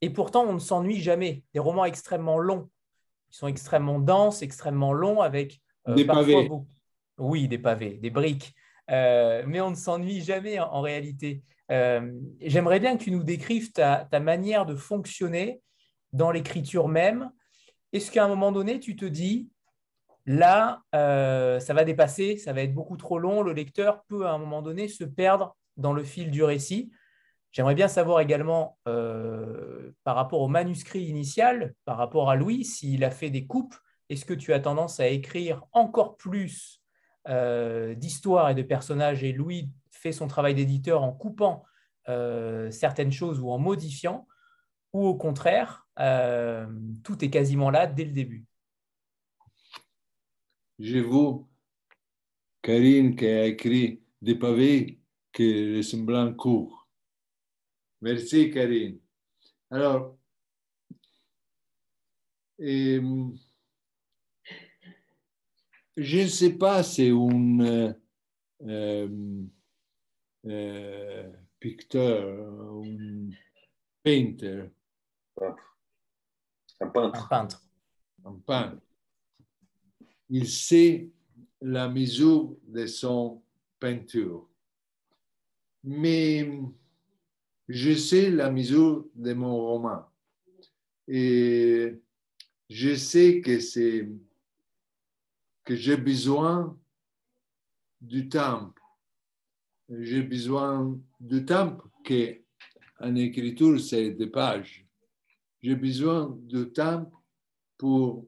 Et 0.00 0.10
pourtant, 0.10 0.44
on 0.44 0.54
ne 0.54 0.58
s'ennuie 0.58 1.00
jamais. 1.00 1.44
Des 1.52 1.60
romans 1.60 1.84
extrêmement 1.84 2.38
longs. 2.38 2.70
Ils 3.30 3.36
sont 3.36 3.46
extrêmement 3.48 3.98
denses, 3.98 4.42
extrêmement 4.42 4.92
longs, 4.92 5.20
avec 5.20 5.60
euh, 5.88 5.94
des 5.94 6.04
pavés. 6.04 6.48
Oui, 7.18 7.48
des 7.48 7.58
pavés, 7.58 7.98
des 7.98 8.10
briques. 8.10 8.54
Euh, 8.90 9.44
mais 9.46 9.60
on 9.60 9.70
ne 9.70 9.76
s'ennuie 9.76 10.22
jamais 10.22 10.58
en, 10.58 10.80
réalité. 10.80 11.42
Euh, 11.70 12.12
j'aimerais 12.40 12.80
bien 12.80 12.96
que 12.96 13.04
tu 13.04 13.10
nous 13.10 13.22
décrives 13.22 13.72
ta, 13.72 14.08
manière 14.20 14.64
de 14.64 14.74
fonctionner 14.74 15.60
dans 16.12 16.30
l'écriture 16.30 16.88
même. 16.88 17.30
Est-ce 17.92 18.10
qu'à 18.10 18.24
un 18.24 18.28
moment 18.28 18.52
donné, 18.52 18.80
tu 18.80 18.96
te 18.96 19.04
dis, 19.04 19.50
là, 20.26 20.82
ça 20.92 21.74
va 21.74 21.84
dépasser, 21.84 22.36
ça 22.36 22.52
va 22.52 22.62
être 22.62 22.74
beaucoup 22.74 22.96
trop 22.96 23.18
long, 23.18 23.42
le 23.42 23.52
lecteur 23.52 24.02
peut 24.08 24.26
à 24.26 24.32
un 24.32 24.38
moment 24.38 24.62
donné 24.62 24.88
se 24.88 25.04
perdre 25.04 25.56
dans 25.80 25.92
le 25.92 26.04
fil 26.04 26.30
du 26.30 26.44
récit. 26.44 26.92
J'aimerais 27.52 27.74
bien 27.74 27.88
savoir 27.88 28.20
également, 28.20 28.78
euh, 28.86 29.90
par 30.04 30.14
rapport 30.14 30.40
au 30.40 30.48
manuscrit 30.48 31.02
initial, 31.02 31.74
par 31.84 31.96
rapport 31.96 32.30
à 32.30 32.36
Louis, 32.36 32.64
s'il 32.64 33.02
a 33.02 33.10
fait 33.10 33.30
des 33.30 33.46
coupes, 33.46 33.74
est-ce 34.08 34.24
que 34.24 34.34
tu 34.34 34.52
as 34.52 34.60
tendance 34.60 35.00
à 35.00 35.08
écrire 35.08 35.64
encore 35.72 36.16
plus 36.16 36.80
euh, 37.28 37.94
d'histoires 37.94 38.50
et 38.50 38.54
de 38.54 38.62
personnages 38.62 39.24
et 39.24 39.32
Louis 39.32 39.70
fait 39.90 40.12
son 40.12 40.28
travail 40.28 40.54
d'éditeur 40.54 41.02
en 41.02 41.12
coupant 41.12 41.64
euh, 42.08 42.70
certaines 42.70 43.12
choses 43.12 43.40
ou 43.40 43.50
en 43.50 43.58
modifiant, 43.58 44.28
ou 44.92 45.06
au 45.06 45.14
contraire, 45.16 45.86
tout 47.04 47.24
est 47.24 47.30
quasiment 47.30 47.70
là 47.70 47.86
dès 47.86 48.04
le 48.04 48.12
début? 48.12 48.46
Je 50.78 50.98
vous, 50.98 51.48
Karine 52.62 53.14
qui 53.14 53.26
a 53.26 53.46
écrit 53.46 54.02
des 54.22 54.34
pavés 54.34 54.99
que 55.32 55.76
le 55.76 55.82
semblant 55.82 56.32
court. 56.34 56.88
Merci, 58.00 58.50
Karine. 58.50 58.98
Alors, 59.70 60.18
je 62.58 63.02
ne 65.96 66.26
sais 66.26 66.58
pas, 66.58 66.82
c'est 66.82 67.10
un 67.10 67.60
euh, 67.60 67.92
euh, 68.66 69.44
euh, 70.46 71.32
picteur, 71.58 72.84
un 72.84 73.30
painter. 74.02 74.64
Un 76.80 76.88
peintre. 76.88 77.24
Un 77.24 77.28
peintre. 77.28 77.62
Un 78.24 78.34
peintre. 78.46 78.82
Il 80.28 80.48
sait 80.48 81.10
la 81.60 81.88
mesure 81.88 82.56
de 82.66 82.86
son 82.86 83.42
peinture. 83.78 84.49
Mais 85.84 86.50
je 87.68 87.94
sais 87.94 88.30
la 88.30 88.50
mesure 88.50 89.06
de 89.14 89.32
mon 89.32 89.56
roman. 89.56 90.04
Et 91.08 92.00
je 92.68 92.94
sais 92.94 93.40
que 93.40 93.60
c'est 93.60 94.08
que 95.64 95.76
j'ai 95.76 95.96
besoin 95.96 96.78
du 98.00 98.28
temps. 98.28 98.74
J'ai 99.88 100.22
besoin 100.22 100.98
du 101.18 101.44
temps 101.44 101.78
que 102.04 102.40
en 103.00 103.14
écriture, 103.16 103.80
c'est 103.80 104.10
des 104.10 104.26
pages. 104.26 104.86
J'ai 105.62 105.74
besoin 105.74 106.36
de 106.42 106.64
temps 106.64 107.10
pour 107.78 108.26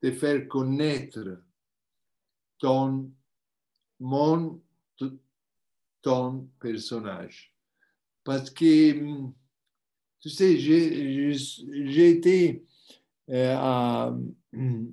te 0.00 0.12
faire 0.12 0.46
connaître 0.46 1.42
ton, 2.58 3.10
mon, 3.98 4.62
ton 6.04 6.46
personnage 6.60 7.54
parce 8.22 8.50
que, 8.50 8.92
tu 10.20 10.30
sais, 10.30 10.58
j'ai 10.58 12.08
été 12.08 12.64
euh, 13.30 13.54
à, 13.56 14.16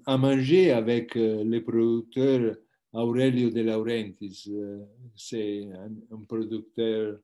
à, 0.06 0.17
manger 0.17 0.71
avec 0.71 1.15
euh, 1.17 1.43
le 1.43 1.63
producteur 1.63 2.56
Aurelio 2.93 3.50
De 3.50 3.62
Laurentiis. 3.62 4.45
Euh, 4.50 4.86
c'est 5.15 5.69
un, 6.12 6.21
producteur 6.28 7.19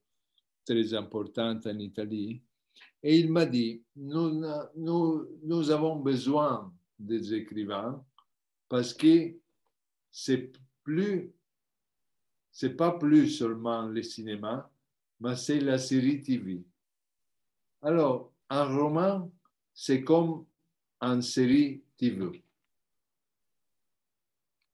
très 0.65 0.93
important 0.93 1.60
en 1.65 1.80
Italie. 1.80 2.41
Et 3.02 3.19
il 3.19 3.32
m'a 3.32 3.45
dit, 3.45 3.84
nous, 3.95 4.43
nous, 4.76 5.28
nous 5.43 5.71
avons 5.71 5.97
besoin 5.97 6.73
des 7.00 7.34
écrivains 7.34 8.04
parce 8.67 8.93
que 8.93 9.34
c'est 10.12 10.52
plus, 10.84 11.32
c'est 12.60 12.76
pas 12.76 12.98
plus 12.98 13.30
seulement 13.30 13.84
le 13.84 14.02
cinéma, 14.02 14.67
mais 15.20 15.36
c'est 15.36 15.60
la 15.60 15.78
série 15.78 16.24
TV. 16.24 16.65
Alors, 17.84 18.34
un 18.50 18.63
roman, 18.63 19.32
c'est 19.76 20.04
comme 20.04 20.43
une 21.00 21.22
série 21.22 21.84
TV. 21.98 22.43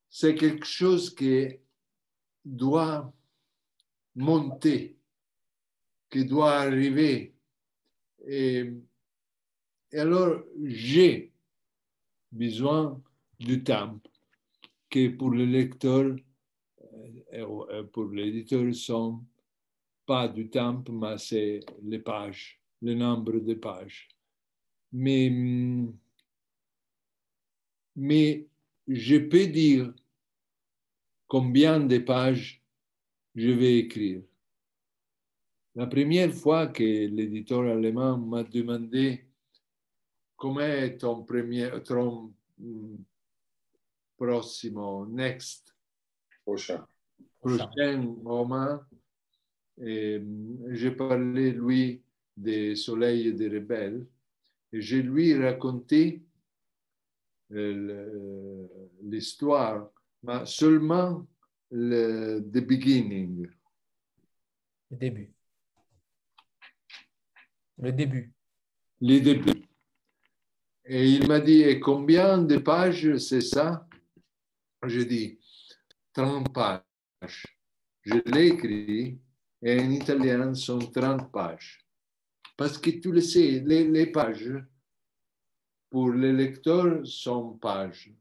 C'est 0.10 0.34
quelque 0.34 0.65
chose 0.65 1.13
qui 1.13 1.58
doit 2.46 3.13
monter, 4.15 4.98
qui 6.10 6.24
doit 6.24 6.54
arriver. 6.54 7.36
Et, 8.26 8.72
alors, 9.91 10.41
j'ai 10.63 11.34
besoin 12.32 13.04
du 13.41 13.62
temps 13.62 14.00
que 14.89 15.10
pour 15.10 15.32
le 15.32 15.43
lecteur 15.43 16.15
et 16.15 16.33
pour 17.91 18.06
l'éditeur 18.06 18.74
sont 18.76 19.24
pas 20.06 20.28
du 20.28 20.50
temps, 20.50 20.84
mais 20.89 21.17
c'est 21.17 21.62
les 21.82 22.00
pages, 22.00 22.60
le 22.82 22.93
nombre 22.93 23.39
de 23.39 23.54
pages. 23.54 24.10
Mais, 24.91 25.32
mais 27.96 28.48
je 28.88 29.17
peux 29.17 29.48
dire 29.48 29.93
combien 31.28 31.80
de 31.80 31.98
pages 32.00 32.62
je 33.36 33.50
vais 33.50 33.80
écrire. 33.80 34.22
La 35.76 35.88
première 35.88 36.32
fois 36.32 36.67
que 36.67 36.84
l'éditeur 36.84 37.62
allemand 37.62 38.17
m'a 38.17 38.43
demandé 38.43 39.26
comment 40.36 40.60
est 40.60 40.98
ton 40.98 41.24
premier, 41.24 41.72
ton 41.84 42.32
mm, 42.60 42.98
prossimo, 44.15 45.08
next, 45.08 45.74
prochain, 46.46 46.86
prochain 47.44 48.16
roman, 48.24 48.80
j'ai 49.78 50.92
parlé, 50.92 51.52
lui, 51.52 52.02
des 52.36 52.76
soleils 52.76 53.28
et 53.28 53.34
des 53.34 53.50
rebelles, 53.50 54.06
et 54.72 54.82
je 54.82 54.98
lui 54.98 55.36
raconté 55.36 56.24
euh, 57.52 58.68
l'histoire, 59.04 59.92
mais 60.24 60.46
seulement 60.46 61.28
le 61.70 62.40
the 62.40 62.66
beginning. 62.66 63.48
Le 64.90 64.98
début. 64.98 65.34
Le 67.78 67.92
début. 67.92 68.34
Le 69.02 69.20
début. 69.20 69.68
Et 70.86 71.10
il 71.10 71.28
m'a 71.28 71.40
dit, 71.40 71.62
et 71.62 71.80
combien 71.80 72.38
de 72.40 72.58
pages 72.58 73.18
c'est 73.18 73.42
ça? 73.42 73.88
Je 74.86 75.02
dis, 75.02 75.40
30 76.14 76.54
pages. 76.54 76.82
Je 78.02 78.16
l'ai 78.26 78.48
écrit 78.48 79.20
et 79.62 79.80
en 79.80 79.90
italien 79.90 80.54
sont 80.54 80.80
30 80.80 81.32
pages. 81.32 81.86
Parce 82.58 82.78
que 82.78 82.90
tu 82.92 83.12
le 83.12 83.22
sais, 83.22 83.62
les, 83.66 84.06
pages, 84.08 84.54
pour 85.90 86.12
les 86.12 86.34
lecteurs, 86.34 87.06
sont 87.06 87.58
pages, 87.58 88.14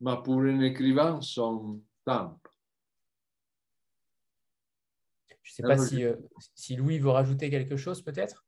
mais 0.00 0.16
pour 0.24 0.40
un 0.40 0.60
écrivain, 0.60 1.20
sont 1.20 1.82
temps. 2.04 2.40
Je 5.42 5.52
ne 5.52 5.54
sais 5.54 5.62
pas 5.62 5.78
si, 5.78 6.04
euh, 6.04 6.14
si, 6.54 6.76
Louis 6.76 6.98
veut 6.98 7.10
rajouter 7.10 7.50
quelque 7.50 7.76
chose, 7.76 8.02
peut-être? 8.02 8.44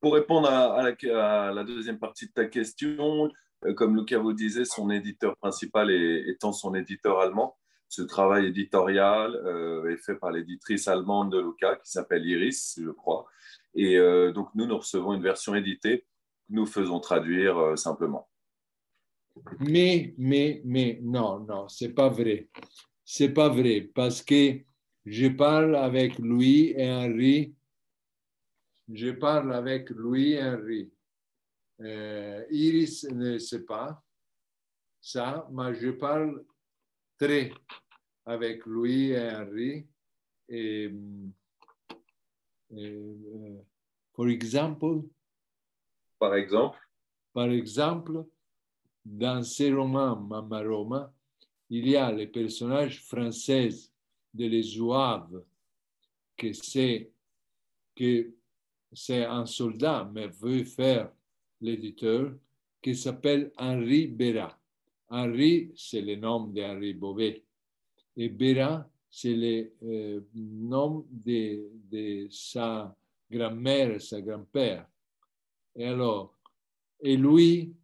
Pour 0.00 0.14
répondre 0.14 0.48
à, 0.48 0.82
la, 0.82 1.64
deuxième 1.64 1.98
partie 1.98 2.26
de 2.26 2.32
ta 2.32 2.46
question, 2.46 3.30
euh, 3.64 3.74
comme 3.74 3.96
Luca 3.96 4.18
vous 4.18 4.32
disait, 4.32 4.64
son 4.64 4.90
éditeur 4.90 5.36
principal 5.38 5.90
étant 5.90 6.52
son 6.52 6.74
éditeur 6.74 7.20
allemand, 7.20 7.56
ce 7.88 8.02
travail 8.02 8.46
éditorial 8.46 9.34
euh, 9.36 9.90
est 9.90 9.96
fait 9.96 10.16
par 10.16 10.32
l'éditrice 10.32 10.88
allemande 10.88 11.32
de 11.32 11.40
Luca 11.40 11.76
qui 11.76 11.90
s'appelle 11.90 12.26
Iris, 12.26 12.78
je 12.82 12.90
crois. 12.90 13.26
Et 13.74 13.96
euh, 13.96 14.32
donc, 14.32 14.48
nous, 14.54 14.66
nous 14.66 14.78
recevons 14.78 15.14
une 15.14 15.22
version 15.22 15.54
éditée 15.54 16.00
que 16.00 16.06
nous 16.50 16.66
faisons 16.66 17.00
traduire 17.00 17.58
euh, 17.58 17.76
simplement. 17.76 18.28
Mais, 19.60 20.14
mais, 20.16 20.62
mais, 20.64 20.98
non, 21.02 21.40
non, 21.40 21.68
c'est 21.68 21.92
pas 21.92 22.08
vrai. 22.08 22.48
C'est 23.04 23.28
pas 23.32 23.48
vrai 23.48 23.88
parce 23.94 24.22
que 24.22 24.58
je 25.04 25.28
parle 25.28 25.76
avec 25.76 26.18
Louis 26.18 26.74
et 26.76 26.90
Henri. 26.90 27.54
Je 28.92 29.10
parle 29.10 29.52
avec 29.52 29.90
Louis 29.90 30.32
et 30.32 30.42
Henri. 30.42 30.90
Iris 31.78 33.04
ne 33.10 33.36
sait 33.38 33.64
pas 33.64 34.02
ça, 35.00 35.46
mais 35.52 35.74
je 35.74 35.90
parle 35.90 36.42
très 37.18 37.52
avec 38.24 38.64
Louis 38.66 39.12
et 39.12 39.30
Henri. 39.30 39.86
Et, 40.48 40.90
euh, 42.72 43.62
par 44.14 44.28
exemple, 44.28 45.02
par 46.18 46.34
exemple, 46.34 46.78
par 47.32 47.50
exemple, 47.50 48.24
dans 49.04 49.42
ces 49.42 49.72
romans 49.72 50.16
Mamma 50.16 50.62
Roma, 50.62 51.12
il 51.68 51.88
y 51.88 51.96
a 51.96 52.10
les 52.12 52.26
personnages 52.26 53.02
français 53.02 53.68
de 54.32 54.46
les 54.46 54.62
Zouaves, 54.62 55.42
que 56.36 56.52
c'est 56.52 57.10
que 57.94 58.32
c'est 58.92 59.24
un 59.24 59.46
soldat, 59.46 60.08
mais 60.12 60.28
veut 60.28 60.64
faire 60.64 61.10
l'éditeur, 61.60 62.32
qui 62.82 62.94
s'appelle 62.94 63.52
Henri 63.56 64.06
Béra. 64.06 64.56
Henri, 65.08 65.72
c'est 65.76 66.00
le 66.00 66.16
nom 66.16 66.46
d'Henri 66.48 66.94
Beauvais. 66.94 67.44
Et 68.16 68.28
Béra, 68.28 68.88
c'est 69.10 69.34
le 69.34 69.72
euh, 69.82 70.20
nom 70.34 71.06
de, 71.10 72.26
sa 72.30 72.94
grand-mère 73.30 74.00
sa 74.00 74.20
grand-père. 74.20 74.86
Et 75.74 75.86
alors, 75.86 76.34
et 77.00 77.16
lui, 77.16 77.74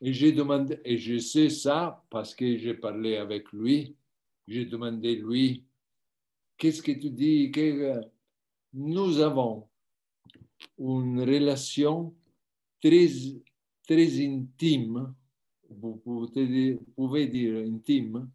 et 0.00 0.12
j'ai 0.12 0.32
demandé, 0.32 0.78
et 0.84 0.96
je 0.96 1.18
sais 1.18 1.48
ça 1.48 2.04
parce 2.10 2.34
que 2.34 2.56
j'ai 2.56 2.74
parlé 2.74 3.16
avec 3.16 3.52
lui, 3.52 3.96
j'ai 4.46 4.64
demandé 4.64 5.16
lui, 5.16 5.64
qu'est-ce 6.56 6.82
que 6.82 6.92
tu 6.92 7.10
dis? 7.10 7.50
Que 7.50 8.00
nous 8.72 9.18
avons 9.18 9.68
une 10.78 11.20
relation 11.20 12.14
très, 12.80 13.08
très 13.86 14.24
intime, 14.24 15.14
vous 15.68 15.96
pouvez 15.96 17.26
dire, 17.26 17.66
intime, 17.66 18.30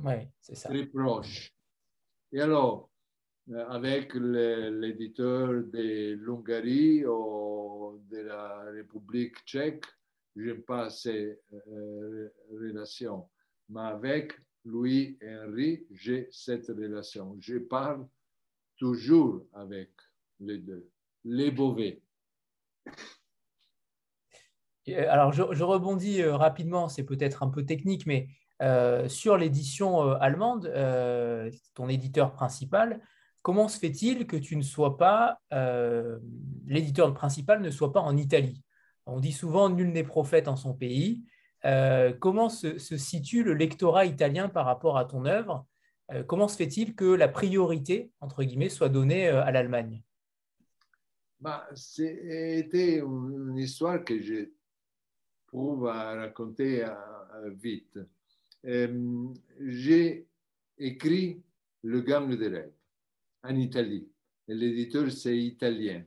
oui. 0.00 0.14
c'est 0.40 0.54
ça. 0.54 0.68
très 0.68 0.86
proche. 0.86 1.54
Et 2.32 2.40
alors, 2.40 2.90
euh, 3.50 3.66
avec 3.68 4.14
l'éditeur 4.14 5.48
de 5.48 6.14
l'Hongrie 6.14 7.04
ou 7.04 8.00
de 8.10 8.18
la 8.18 8.62
République 8.70 9.36
tchèque, 9.44 9.84
je 10.36 10.50
n'ai 10.50 10.54
pas 10.54 10.90
ces 10.90 11.38
euh, 11.68 12.28
relations. 12.50 13.28
Mais 13.68 13.80
avec 13.80 14.32
Louis 14.64 15.18
et 15.20 15.36
Henri, 15.36 15.86
j'ai 15.90 16.28
cette 16.30 16.68
relation. 16.68 17.36
Je 17.40 17.58
parle 17.58 18.06
toujours 18.76 19.46
avec 19.52 19.90
les 20.40 20.58
deux, 20.58 20.88
les 21.24 21.50
Beauvais. 21.50 22.02
Euh, 24.88 25.06
alors, 25.08 25.32
je, 25.32 25.42
rebondis 25.42 26.22
euh, 26.22 26.36
rapidement, 26.36 26.88
c'est 26.88 27.04
peut-être 27.04 27.42
un 27.42 27.48
peu 27.48 27.64
technique, 27.64 28.06
mais 28.06 28.28
sur 29.08 29.36
l'édition 29.36 30.12
allemande, 30.12 30.72
ton 31.74 31.88
éditeur 31.88 32.32
principal, 32.32 33.00
comment 33.42 33.66
se 33.66 33.76
fait-il 33.76 34.28
que 34.28 34.36
tu 34.36 34.54
ne 34.54 34.62
sois 34.62 34.96
pas, 34.96 35.40
l'éditeur 36.64 37.12
principal 37.12 37.60
ne 37.60 37.70
soit 37.72 37.92
pas 37.92 37.98
en 37.98 38.16
Italie? 38.16 38.62
On 39.06 39.18
dit 39.18 39.32
souvent 39.32 39.68
nul 39.68 39.90
n'est 39.90 40.04
prophète 40.04 40.46
en 40.46 40.54
son 40.54 40.74
pays. 40.74 41.24
Euh, 41.64 42.12
comment 42.12 42.48
se, 42.48 42.78
situe 42.78 43.42
le 43.42 43.54
lectorat 43.54 44.04
italien 44.04 44.48
par 44.48 44.66
rapport 44.66 44.98
à 44.98 45.04
ton 45.04 45.24
œuvre? 45.26 45.66
Euh, 46.12 46.24
Comment 46.24 46.48
se 46.48 46.56
fait-il 46.56 46.94
que 46.94 47.04
la 47.04 47.28
priorité, 47.28 48.10
entre 48.20 48.42
guillemets, 48.42 48.68
soit 48.68 48.88
donnée 48.88 49.28
euh, 49.28 49.44
à 49.44 49.52
l'Allemagne? 49.52 50.02
Bah, 51.40 51.66
C'était 51.74 52.98
une 52.98 53.56
histoire 53.56 54.04
que 54.04 54.20
je 54.20 54.50
trouve 55.52 55.86
à 55.86 56.14
raconter 56.14 56.86
vite. 57.60 57.98
J'ai 59.60 60.26
écrit 60.78 61.42
Le 61.82 62.00
Gang 62.00 62.34
des 62.34 62.48
rêves 62.48 62.72
en 63.42 63.54
Italie. 63.56 64.08
L'éditeur, 64.48 65.10
c'est 65.12 65.36
italien. 65.36 66.04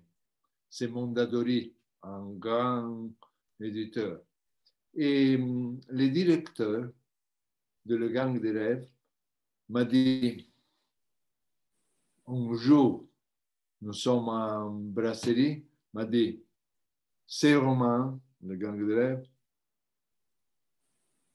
C'est 0.67 0.87
Mondadori, 0.87 1.73
un 2.01 2.31
grand 2.31 3.11
éditeur. 3.59 4.21
Et 4.95 5.35
hum, 5.35 5.79
le 5.89 6.07
directeur 6.09 6.89
de 7.85 7.95
Le 7.95 8.09
Gang 8.09 8.41
des 8.41 8.51
rêves 8.51 8.89
m'a 9.69 9.85
dit, 9.85 10.49
un 12.27 12.55
jour, 12.55 13.05
nous 13.81 13.93
sommes 13.93 14.29
en 14.29 14.71
brasserie, 14.71 15.63
m'a 15.93 16.05
dit, 16.05 16.41
c'est 17.27 17.55
roman, 17.55 18.19
Le 18.41 18.55
Gang 18.55 18.77
des 18.85 18.93
rêves, 18.93 19.27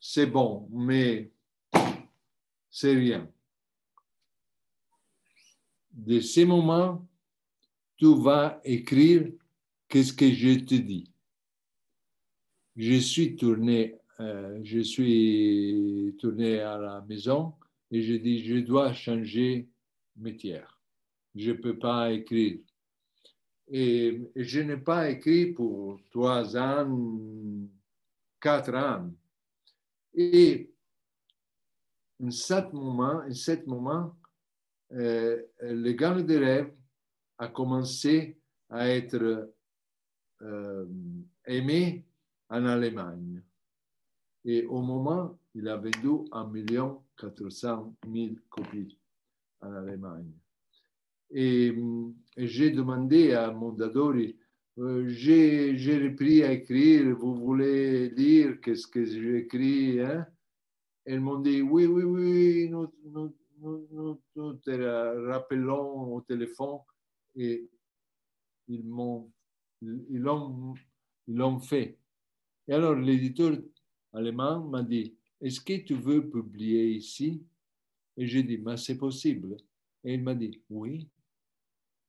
c'est 0.00 0.26
bon, 0.26 0.68
mais 0.72 1.30
c'est 2.70 2.94
rien. 2.94 3.30
De 5.92 6.20
ce 6.20 6.40
moment, 6.40 7.06
tu 7.96 8.14
vas 8.22 8.60
écrire 8.64 9.30
qu'est-ce 9.88 10.12
que 10.12 10.30
je 10.32 10.60
te 10.60 10.74
dis 10.74 11.10
je 12.76 12.94
suis 12.94 13.36
tourné, 13.36 13.96
euh, 14.20 14.58
je 14.62 14.80
suis 14.80 16.16
tourné 16.18 16.60
à 16.60 16.78
la 16.78 17.04
maison 17.06 17.54
et 17.90 18.00
je 18.00 18.14
dis 18.14 18.46
je 18.46 18.56
dois 18.56 18.94
changer 18.94 19.68
métier. 20.16 20.62
Je 21.34 21.50
ne 21.50 21.56
peux 21.56 21.78
pas 21.78 22.10
écrire. 22.12 22.58
Et 23.68 24.20
je 24.34 24.60
n'ai 24.60 24.78
pas 24.78 25.10
écrit 25.10 25.52
pour 25.52 26.00
trois 26.10 26.56
ans, 26.56 26.88
quatre 28.40 28.74
ans. 28.74 29.10
Et 30.14 30.72
en 32.22 32.30
ce 32.30 32.72
moment, 32.74 33.22
en 33.26 33.32
ce 33.34 33.64
moment 33.66 34.16
euh, 34.92 35.42
le 35.60 35.92
gang 35.92 36.24
de 36.24 36.36
rêve 36.36 36.72
a 37.38 37.48
commencé 37.48 38.38
à 38.68 38.88
être 38.88 39.52
euh, 40.42 40.86
aimé 41.46 42.04
en 42.48 42.64
Allemagne. 42.66 43.42
Et 44.44 44.64
au 44.66 44.80
moment, 44.80 45.38
il 45.54 45.68
a 45.68 45.76
vendu 45.76 46.28
1 46.32 46.98
400 47.16 47.94
000 48.10 48.34
copies 48.48 48.98
en 49.60 49.72
Allemagne. 49.74 50.32
Et, 51.30 51.76
j'ai 52.36 52.70
demandé 52.70 53.34
à 53.34 53.52
Mondadori, 53.52 54.36
euh, 54.78 55.08
j'ai 55.08 55.98
repris 55.98 56.42
à 56.42 56.52
écrire, 56.52 57.16
vous 57.16 57.34
voulez 57.34 58.08
lire 58.10 58.60
qu'est-ce 58.60 58.86
que 58.86 59.04
j'ai 59.04 59.38
écrit 59.38 60.00
hein? 60.00 60.26
Elles 61.04 61.20
m'ont 61.20 61.40
dit, 61.40 61.62
oui, 61.62 61.86
oui, 61.86 62.02
oui, 62.04 62.68
nous, 62.70 62.92
nous, 63.04 63.34
nous, 63.60 64.20
nous 64.36 64.54
te 64.54 65.26
rappelons 65.26 66.14
au 66.14 66.20
téléphone 66.20 66.78
et 67.34 67.68
ils 68.68 68.86
l'ont, 68.86 69.30
fait. 71.60 71.98
Et 72.68 72.72
alors 72.72 72.94
l'éditeur 72.94 73.58
allemand 74.12 74.60
m'a 74.68 74.82
dit, 74.82 75.14
est-ce 75.40 75.60
que 75.60 75.84
tu 75.84 75.94
veux 75.94 76.28
publier 76.28 76.92
ici? 76.92 77.42
Et 78.16 78.26
j'ai 78.26 78.42
dit, 78.42 78.58
mais 78.58 78.76
c'est 78.76 78.98
possible. 78.98 79.56
Et 80.04 80.14
il 80.14 80.22
m'a 80.22 80.34
dit, 80.34 80.60
oui, 80.68 81.08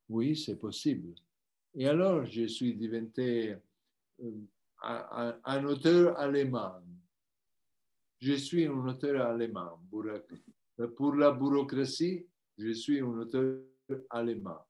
oui, 0.10 0.36
c'est 0.36 0.58
possible. 0.58 1.15
Et 1.73 1.88
alors 1.88 2.25
je 2.25 2.47
suis 2.47 2.75
devenu 2.75 3.55
euh, 4.21 4.36
un, 4.81 5.65
auteur 5.65 6.17
allemand. 6.19 6.81
Je 8.19 8.34
suis 8.34 8.65
un 8.65 8.88
auteur 8.88 9.25
allemand. 9.25 9.79
Pour 10.95 11.15
la 11.15 11.31
bureaucratie, 11.31 12.27
je 12.57 12.71
suis 12.71 12.99
un 12.99 13.05
auteur 13.05 13.62
allemand. 14.10 14.65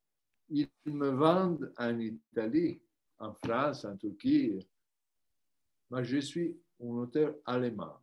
Ils 0.50 0.70
me 0.86 1.10
vendent 1.10 1.72
en 1.78 1.98
Italie, 2.00 2.82
en 3.20 3.34
France, 3.34 3.86
en 3.86 3.96
Turquie, 3.96 4.60
moi, 5.92 6.04
je 6.04 6.20
suis 6.20 6.58
un 6.82 6.88
auteur 6.88 7.36
allemand. 7.46 7.98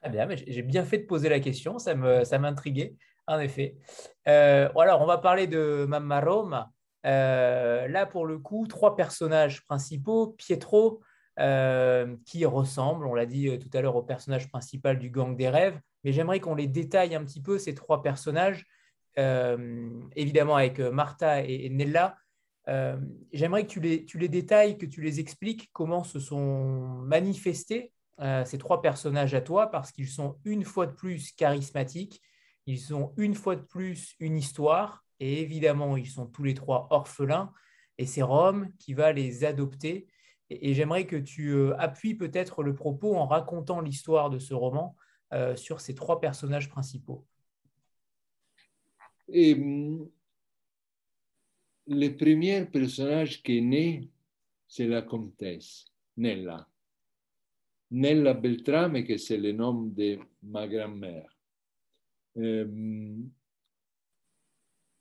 Très 0.00 0.08
bien, 0.08 0.24
mais 0.24 0.38
j'ai 0.38 0.62
bien 0.62 0.84
fait 0.84 0.96
de 0.96 1.06
poser 1.06 1.28
la 1.28 1.38
question, 1.38 1.78
ça 1.78 1.94
m'intriguait, 1.94 2.96
ça 3.28 3.34
en 3.34 3.38
effet. 3.40 3.76
Euh, 4.26 4.70
alors, 4.74 5.02
on 5.02 5.06
va 5.06 5.18
parler 5.18 5.46
de 5.46 5.84
Mamma 5.86 6.20
Roma. 6.20 6.72
Euh, 7.06 7.88
là, 7.88 8.06
pour 8.06 8.26
le 8.26 8.38
coup, 8.38 8.66
trois 8.66 8.96
personnages 8.96 9.64
principaux. 9.64 10.34
Pietro, 10.38 11.00
euh, 11.38 12.16
qui 12.26 12.44
ressemble, 12.44 13.06
on 13.06 13.14
l'a 13.14 13.26
dit 13.26 13.58
tout 13.58 13.70
à 13.72 13.80
l'heure, 13.80 13.96
au 13.96 14.02
personnage 14.02 14.50
principal 14.50 14.98
du 14.98 15.10
Gang 15.10 15.36
des 15.36 15.48
Rêves, 15.48 15.80
mais 16.04 16.12
j'aimerais 16.12 16.40
qu'on 16.40 16.54
les 16.54 16.66
détaille 16.66 17.14
un 17.14 17.24
petit 17.24 17.40
peu, 17.40 17.58
ces 17.58 17.74
trois 17.74 18.02
personnages, 18.02 18.66
évidemment 20.16 20.56
avec 20.56 20.78
Martha 20.80 21.42
et 21.42 21.68
Nella, 21.68 22.16
euh, 22.68 22.96
j'aimerais 23.32 23.64
que 23.66 23.72
tu 23.72 23.80
les, 23.80 24.04
tu 24.04 24.18
les 24.18 24.28
détailles, 24.28 24.78
que 24.78 24.86
tu 24.86 25.00
les 25.00 25.20
expliques 25.20 25.70
comment 25.72 26.04
se 26.04 26.20
sont 26.20 27.00
manifestés 27.02 27.92
euh, 28.20 28.44
ces 28.44 28.58
trois 28.58 28.82
personnages 28.82 29.34
à 29.34 29.40
toi, 29.40 29.70
parce 29.70 29.92
qu'ils 29.92 30.08
sont 30.08 30.38
une 30.44 30.64
fois 30.64 30.86
de 30.86 30.92
plus 30.92 31.32
charismatiques, 31.32 32.20
ils 32.66 32.94
ont 32.94 33.12
une 33.16 33.34
fois 33.34 33.56
de 33.56 33.62
plus 33.62 34.14
une 34.20 34.36
histoire, 34.36 35.04
et 35.20 35.40
évidemment, 35.42 35.96
ils 35.96 36.08
sont 36.08 36.26
tous 36.26 36.42
les 36.42 36.54
trois 36.54 36.88
orphelins, 36.90 37.52
et 37.98 38.06
c'est 38.06 38.22
Rome 38.22 38.72
qui 38.78 38.94
va 38.94 39.12
les 39.12 39.44
adopter. 39.44 40.06
Et, 40.48 40.74
j'aimerais 40.74 41.06
que 41.06 41.16
tu 41.16 41.50
euh, 41.50 41.76
appuies 41.78 42.14
peut-être 42.14 42.62
le 42.62 42.74
propos 42.74 43.14
en 43.14 43.26
racontant 43.26 43.80
l'histoire 43.80 44.30
de 44.30 44.38
ce 44.38 44.54
roman 44.54 44.96
sur 45.54 45.80
ces 45.80 45.94
trois 45.94 46.20
personnages 46.20 46.68
principaux. 46.68 47.24
Et 49.28 49.54
le 51.86 52.08
premier 52.16 52.66
personnage 52.66 53.42
qui 53.42 53.58
est 53.58 53.60
né, 53.60 54.08
c'est 54.66 54.86
la 54.86 55.02
comtesse, 55.02 55.86
Nella. 56.16 56.68
Nella 57.90 58.34
Beltrame, 58.34 59.04
que 59.04 59.16
c'est 59.16 59.36
le 59.36 59.52
nom 59.52 59.82
de 59.82 60.18
ma 60.42 60.68
grand-mère. 60.68 61.36
Euh, 62.36 63.16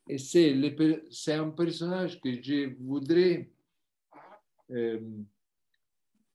et 0.10 0.18
c'est, 0.18 1.34
un 1.34 1.52
personnage 1.52 2.20
que 2.20 2.42
je 2.42 2.74
voudrais, 2.82 3.48
euh, 4.72 5.00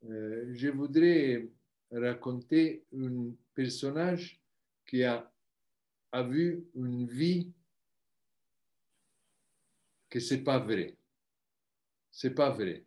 euh, 0.05 0.55
je 0.55 0.69
voudrais 0.69 1.49
raconter 1.91 2.85
un 2.97 3.33
personnage 3.53 4.41
qui 4.87 5.03
a, 5.03 5.29
a 6.13 6.23
vu 6.23 6.65
une 6.77 7.09
vie 7.09 7.53
que 10.09 10.21
c'est 10.21 10.45
pas 10.45 10.61
vrai. 10.61 10.97
C'est 12.13 12.35
pas 12.35 12.51
vrai. 12.51 12.85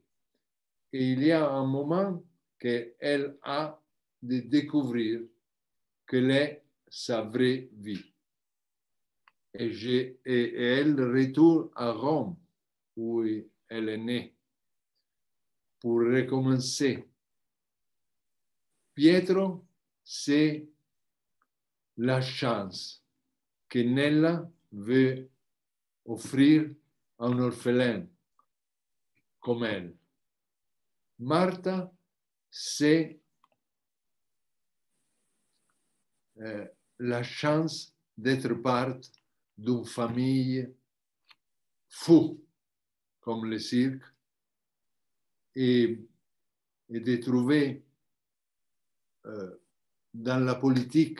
Et 0.93 1.11
il 1.11 1.21
y 1.21 1.33
a 1.33 1.49
un 1.49 1.65
moment 1.65 2.23
qu'elle 2.57 3.37
a 3.43 3.77
de 4.21 4.39
découvrir 4.39 5.19
quelle 6.07 6.31
est 6.31 6.63
sa 6.87 7.23
vraie 7.23 7.67
vie. 7.73 8.05
Et, 9.59 10.53
elle 10.55 11.01
retourne 11.01 11.69
à 11.75 11.91
Rome, 11.91 12.37
où 12.95 13.23
elle 13.23 13.89
est 13.89 13.97
née, 13.97 14.35
pour 15.79 15.99
recommencer. 15.99 17.07
Pietro, 18.93 19.65
c'est 20.03 20.67
la 21.97 22.21
chance 22.21 23.03
que 23.67 23.79
Nella 23.79 24.49
veut 24.71 25.29
offrir 26.05 26.69
à 27.17 27.25
un 27.25 27.39
orphelin 27.39 28.07
comme 29.39 29.63
elle. 29.63 29.95
Martha, 31.19 31.91
c'est 32.51 33.19
euh, 36.37 36.67
la 36.99 37.23
chance 37.23 37.95
d'être 38.17 38.53
part 38.55 38.97
d'une 39.57 39.85
famille 39.85 40.67
fou 41.89 42.43
comme 43.19 43.45
le 43.45 43.59
cirque 43.59 44.03
et, 45.55 45.99
et 46.89 46.99
de 46.99 47.15
trouver 47.17 47.83
euh, 49.25 49.57
dans 50.13 50.43
la 50.43 50.55
politique, 50.55 51.19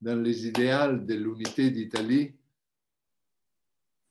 dans 0.00 0.20
les 0.20 0.46
idéaux 0.46 0.96
de 0.96 1.14
l'unité 1.14 1.70
d'Italie, 1.70 2.34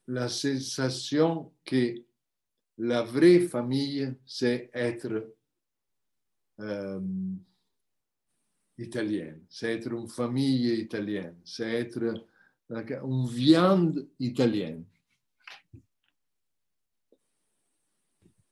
la 0.08 0.28
sensation 0.28 1.54
que 1.66 1.96
la 2.78 3.04
vraie 3.04 3.40
famille, 3.40 4.14
c'est 4.26 4.70
être 4.74 5.34
euh, 6.60 7.00
italienne, 8.78 9.46
c'est 9.50 9.74
être 9.74 9.92
une 9.92 10.08
famille 10.08 10.82
italienne, 10.82 11.40
c'est 11.44 11.72
être 11.72 12.28
une 12.70 13.28
viande 13.28 14.08
italienne. 14.20 14.86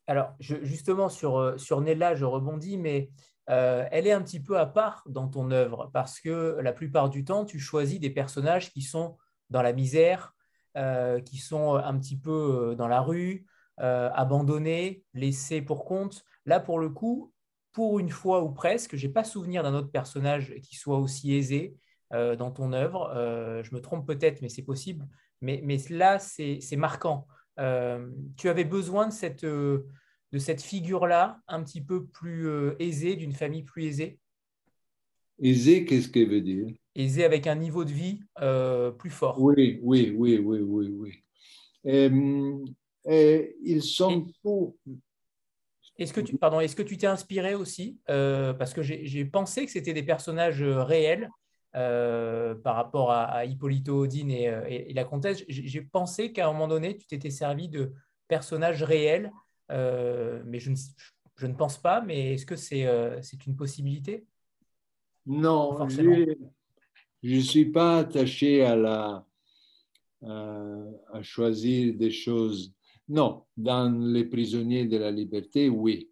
Alors, 0.07 0.35
justement, 0.39 1.07
sur, 1.07 1.37
euh, 1.37 1.57
sur 1.57 1.79
Nella, 1.79 2.15
je 2.15 2.25
rebondis, 2.25 2.77
mais 2.77 3.09
euh, 3.49 3.85
elle 3.91 4.07
est 4.07 4.11
un 4.11 4.21
petit 4.21 4.41
peu 4.41 4.59
à 4.59 4.65
part 4.65 5.03
dans 5.07 5.29
ton 5.29 5.51
œuvre 5.51 5.89
parce 5.93 6.19
que 6.19 6.57
la 6.61 6.73
plupart 6.73 7.09
du 7.09 7.23
temps, 7.23 7.45
tu 7.45 7.59
choisis 7.59 7.97
des 7.99 8.09
personnages 8.09 8.71
qui 8.71 8.81
sont 8.81 9.17
dans 9.49 9.61
la 9.61 9.71
misère, 9.71 10.35
euh, 10.75 11.21
qui 11.21 11.37
sont 11.37 11.75
un 11.75 11.97
petit 11.97 12.17
peu 12.17 12.75
dans 12.77 12.87
la 12.87 13.01
rue, 13.01 13.45
abandonnés, 13.77 15.03
laissés 15.13 15.61
pour 15.61 15.85
compte. 15.85 16.23
Là, 16.45 16.59
pour 16.59 16.77
le 16.77 16.89
coup, 16.89 17.33
pour 17.71 17.97
une 17.97 18.11
fois 18.11 18.43
ou 18.43 18.51
presque, 18.51 18.95
je 18.95 19.07
n'ai 19.07 19.13
pas 19.13 19.23
souvenir 19.23 19.63
d'un 19.63 19.73
autre 19.73 19.89
personnage 19.89 20.53
qui 20.61 20.75
soit 20.75 20.99
aussi 20.99 21.33
aisé 21.33 21.77
dans 22.11 22.51
ton 22.51 22.73
œuvre. 22.73 23.11
je 23.63 23.73
me 23.73 23.81
trompe 23.81 24.05
peut-être, 24.05 24.41
mais 24.41 24.49
c'est 24.49 24.63
possible. 24.63 25.07
Mais, 25.41 25.61
mais 25.63 25.77
là, 25.89 26.19
c'est 26.19 26.75
marquant. 26.75 27.27
tu 28.37 28.49
avais 28.49 28.65
besoin 28.65 29.07
de 29.07 29.13
cette 29.13 29.45
de 30.31 30.39
cette 30.39 30.61
figure-là, 30.61 31.41
un 31.47 31.63
petit 31.63 31.81
peu 31.81 32.05
plus 32.05 32.47
euh, 32.47 32.75
aisée, 32.79 33.15
d'une 33.15 33.33
famille 33.33 33.63
plus 33.63 33.85
aisée? 33.85 34.19
Aisée, 35.41 35.85
qu'est-ce 35.85 36.07
qu'elle 36.07 36.29
veut 36.29 36.41
dire? 36.41 36.67
Aisée 36.95 37.25
avec 37.25 37.47
un 37.47 37.55
niveau 37.55 37.83
de 37.83 37.91
vie 37.91 38.21
euh, 38.41 38.91
plus 38.91 39.09
fort. 39.09 39.41
Oui, 39.41 39.79
oui, 39.81 40.13
oui, 40.15 40.37
oui, 40.37 40.59
oui, 40.61 40.87
oui. 40.87 41.23
Euh, 41.85 43.53
ils 43.63 43.83
sont 43.83 44.27
tous. 44.43 44.75
Est-ce 45.97 46.13
que 46.13 46.21
tu, 46.21 46.37
pardon, 46.37 46.59
est-ce 46.59 46.75
que 46.75 46.83
tu 46.83 46.97
t'es 46.97 47.07
inspiré 47.07 47.55
aussi? 47.55 47.99
Parce 48.07 48.73
que 48.73 48.81
j'ai 48.81 49.25
pensé 49.25 49.65
que 49.65 49.71
c'était 49.71 49.93
des 49.93 50.03
personnages 50.03 50.63
réels 50.63 51.29
par 51.73 52.75
rapport 52.75 53.11
à, 53.11 53.45
Hippolito 53.45 54.03
Odine 54.03 54.31
et, 54.31 54.89
et 54.89 54.93
la 54.93 55.03
comtesse. 55.05 55.43
J'ai 55.47 55.81
pensé 55.81 56.33
qu'à 56.33 56.47
un 56.47 56.51
moment 56.51 56.67
donné, 56.67 56.97
tu 56.97 57.07
t'étais 57.07 57.29
servi 57.29 57.69
de 57.69 57.93
personnages 58.27 58.83
réels 58.83 59.31
euh, 59.71 60.41
mais 60.45 60.59
je 60.59 60.71
ne, 60.71 60.75
je 61.37 61.47
ne, 61.47 61.53
pense 61.53 61.77
pas. 61.77 62.01
Mais 62.01 62.33
est-ce 62.33 62.45
que 62.45 62.55
c'est 62.55 62.85
euh, 62.85 63.21
c'est 63.21 63.45
une 63.45 63.55
possibilité? 63.55 64.25
Non, 65.25 65.87
je 65.87 67.35
ne 67.35 67.39
suis 67.41 67.65
pas 67.65 67.99
attaché 67.99 68.63
à, 68.63 68.75
la, 68.75 69.25
à 70.23 71.21
choisir 71.21 71.95
des 71.95 72.11
choses. 72.11 72.73
Non, 73.07 73.45
dans 73.55 73.91
les 73.91 74.25
prisonniers 74.25 74.85
de 74.85 74.97
la 74.97 75.11
liberté, 75.11 75.69
oui. 75.69 76.09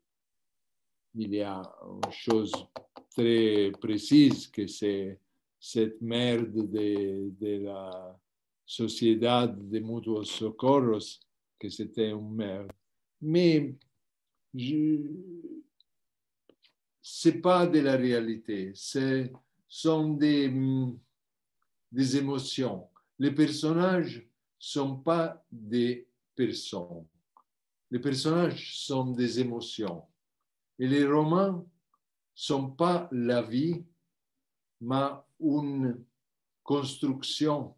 Il 1.16 1.34
y 1.34 1.42
a 1.42 1.62
une 1.84 2.12
chose 2.12 2.52
très 3.10 3.72
précise 3.82 4.48
que 4.48 4.68
c'est 4.68 5.20
cette 5.60 6.02
merde 6.02 6.72
de, 6.72 7.32
de 7.40 7.64
la 7.64 8.20
Sociedad 8.66 9.56
de 9.70 9.80
Mutuos 9.80 10.26
Socorros, 10.26 11.20
que 11.60 11.70
c'était 11.70 12.12
une 12.12 12.36
merde 12.36 12.72
mais 13.22 13.76
ce 17.02 17.30
n'est 17.30 17.42
pas 17.42 17.68
de 17.68 17.80
la 17.80 17.96
réalité, 17.96 18.72
ce 18.74 19.30
sont 19.68 20.14
des, 20.14 20.52
des 21.92 22.18
émotions. 22.18 22.88
Les 23.18 23.32
personnages 23.32 24.28
sont 24.58 24.98
pas 24.98 25.44
des 25.52 26.08
personnes. 26.36 27.06
Les 27.92 28.00
personnages 28.00 28.78
sont 28.78 29.12
des 29.12 29.40
émotions. 29.40 30.04
Et 30.78 30.88
les 30.88 31.06
romans 31.06 31.68
sont 32.34 32.72
pas 32.72 33.10
la 33.12 33.42
vie, 33.42 33.84
mais 34.82 35.10
une 35.40 36.04
construction 36.64 37.76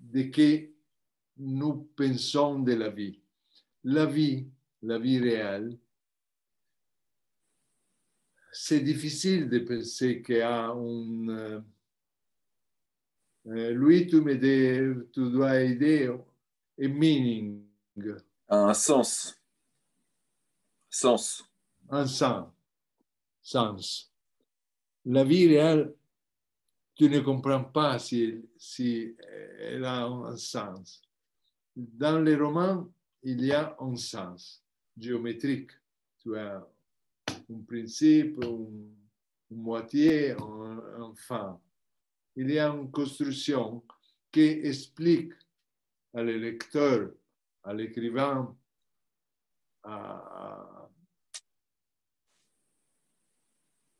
de 0.00 0.22
ce 0.22 0.28
que 0.28 0.70
nous 1.36 1.88
pensons 1.96 2.60
de 2.60 2.72
la 2.74 2.90
vie 2.90 3.20
la 3.84 4.06
vie, 4.06 4.46
la 4.82 4.98
vie 4.98 5.18
réelle, 5.18 5.78
c'est 8.50 8.80
difficile 8.80 9.48
de 9.48 9.58
penser 9.58 10.22
qu'il 10.22 10.36
y 10.36 10.40
a 10.40 10.68
un... 10.68 11.28
Euh, 11.28 11.60
euh, 13.46 13.70
lui, 13.72 14.06
tu, 14.06 14.22
me 14.22 14.34
tu 15.12 15.30
dois 15.30 15.60
aider 15.60 16.10
un 16.80 16.88
meaning. 16.88 17.62
Un 18.48 18.72
sens. 18.72 19.38
Sens. 20.88 21.44
Un 21.90 22.06
sens. 22.06 22.48
Sens. 23.42 24.13
La 25.06 25.22
vie 25.22 25.48
réelle, 25.48 25.94
tu 26.94 27.10
ne 27.10 27.20
comprends 27.20 27.64
pas 27.64 27.98
si, 27.98 28.42
elle 29.60 29.84
a 29.84 30.06
un 30.06 30.36
sens. 30.36 31.02
Dans 31.76 32.20
les 32.20 32.36
romans, 32.36 32.88
il 33.22 33.44
y 33.44 33.52
a 33.52 33.76
un 33.80 33.96
sens 33.96 34.62
géométrique. 34.96 35.72
Tu 36.20 36.36
as 36.38 36.66
un 37.28 37.60
principe, 37.66 38.38
une, 38.42 38.94
moitié, 39.50 40.32
un, 40.32 41.12
fin. 41.16 41.60
Il 42.36 42.50
y 42.50 42.58
a 42.58 42.68
une 42.68 42.90
construction 42.90 43.82
qui 44.32 44.40
explique 44.40 45.34
à 46.14 46.22
lecteur, 46.22 47.10
à 47.62 47.74
l'écrivain, 47.74 48.56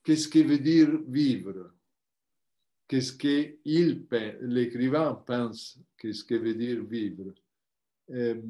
qu'est-ce 0.05 0.28
que 0.28 0.38
veut 0.38 0.59
dire 0.59 0.90
vivre, 1.09 1.72
qu'est-ce 2.86 3.12
que 3.14 3.59
l'écrivain 4.42 5.14
pense, 5.26 5.80
qu'est-ce 5.98 6.22
que 6.22 6.34
veut 6.34 6.55
dire 6.55 6.84
vivre? 6.84 7.32
Euh, 8.11 8.40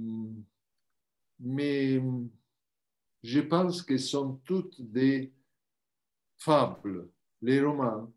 mais 1.39 2.03
je 3.23 3.41
pense 3.41 3.83
que 3.83 3.97
sont 3.97 4.41
toutes 4.45 4.81
des 4.81 5.33
fables. 6.37 7.09
Les 7.41 7.61
romans 7.61 8.13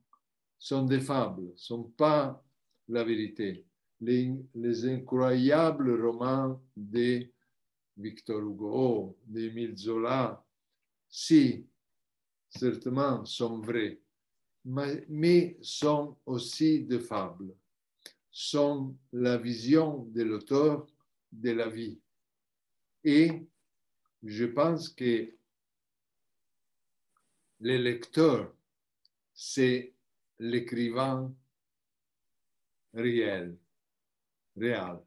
sont 0.58 0.86
des 0.86 1.00
fables, 1.00 1.52
ne 1.52 1.58
sont 1.58 1.84
pas 1.84 2.44
la 2.90 3.04
vérité. 3.04 3.66
Les, 4.00 4.86
incroyables 4.86 6.02
romans 6.04 6.62
de 6.76 7.28
Victor 7.96 8.42
Hugo, 8.42 9.18
d'Émile 9.26 9.76
Zola, 9.76 10.44
si, 11.10 11.66
certainement 12.50 13.26
sont 13.26 13.60
vrais, 13.60 14.00
mais, 14.66 15.06
mais 15.10 15.58
sont 15.62 16.18
aussi 16.26 16.84
des 16.84 17.00
fables, 17.00 17.54
sont 18.32 18.96
la 19.12 19.38
vision 19.38 20.04
de 20.06 20.24
l'auteur 20.24 20.86
de 21.32 21.52
la 21.52 21.70
vie. 21.70 22.00
Et 23.04 23.48
je 24.24 24.46
pense 24.46 24.90
que 24.90 25.34
le 27.60 27.78
lecteur, 27.78 28.54
c'est 29.34 29.94
l'écrivain 30.40 31.34
réel, 32.94 33.58
réel. 34.56 35.00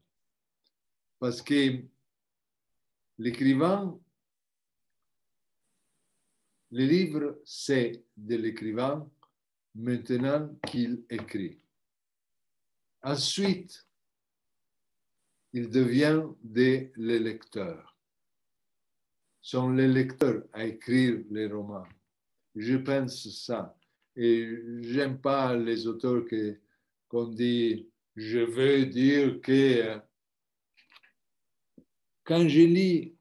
parce 1.18 1.42
que 1.42 1.82
l'écrivain, 3.18 4.00
le 6.70 6.84
livre, 6.84 7.40
c'est 7.44 8.04
de 8.16 8.36
l'écrivain 8.36 9.10
maintenant 9.74 10.54
qu'il 10.66 11.04
écrit. 11.10 11.60
Ensuite, 13.02 13.86
il 15.52 15.68
devient 15.68 16.22
de 16.42 16.90
les 16.96 17.18
lecteurs. 17.18 17.96
Sont 19.42 19.70
les 19.70 19.88
lecteurs 19.88 20.44
à 20.52 20.64
écrire 20.64 21.24
les 21.30 21.46
romans. 21.46 21.88
Je 22.54 22.76
pense 22.76 23.28
ça. 23.44 23.76
Et 24.14 24.46
j'aime 24.82 25.20
pas 25.20 25.56
les 25.56 25.86
auteurs 25.86 26.26
qui 26.26 26.56
qu'on 27.08 27.26
dit 27.26 27.90
je 28.14 28.38
veux 28.38 28.86
dire 28.86 29.40
que 29.40 30.00
quand 32.24 32.46
je 32.48 32.60
lis 32.60 33.16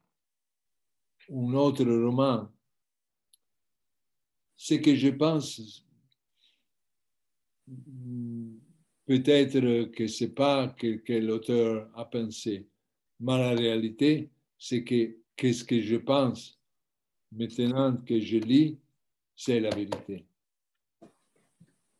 un 1.30 1.54
autre 1.54 1.84
roman, 1.84 2.52
ce 4.60 4.74
que 4.74 4.94
je 4.94 5.08
pense, 5.08 5.86
peut-être 9.06 9.90
que 9.90 10.06
ce 10.06 10.24
n'est 10.24 10.30
pas 10.30 10.76
ce 10.78 10.96
que 10.96 11.12
l'auteur 11.14 11.90
a 11.94 12.04
pensé, 12.04 12.68
mais 13.20 13.38
la 13.38 13.52
réalité, 13.52 14.30
c'est 14.58 14.84
que 14.84 15.16
qu'est-ce 15.34 15.64
que 15.64 15.80
je 15.80 15.96
pense 15.96 16.60
maintenant 17.32 17.96
que 17.96 18.20
je 18.20 18.36
lis, 18.36 18.78
c'est 19.34 19.60
la 19.60 19.70
vérité. 19.70 20.26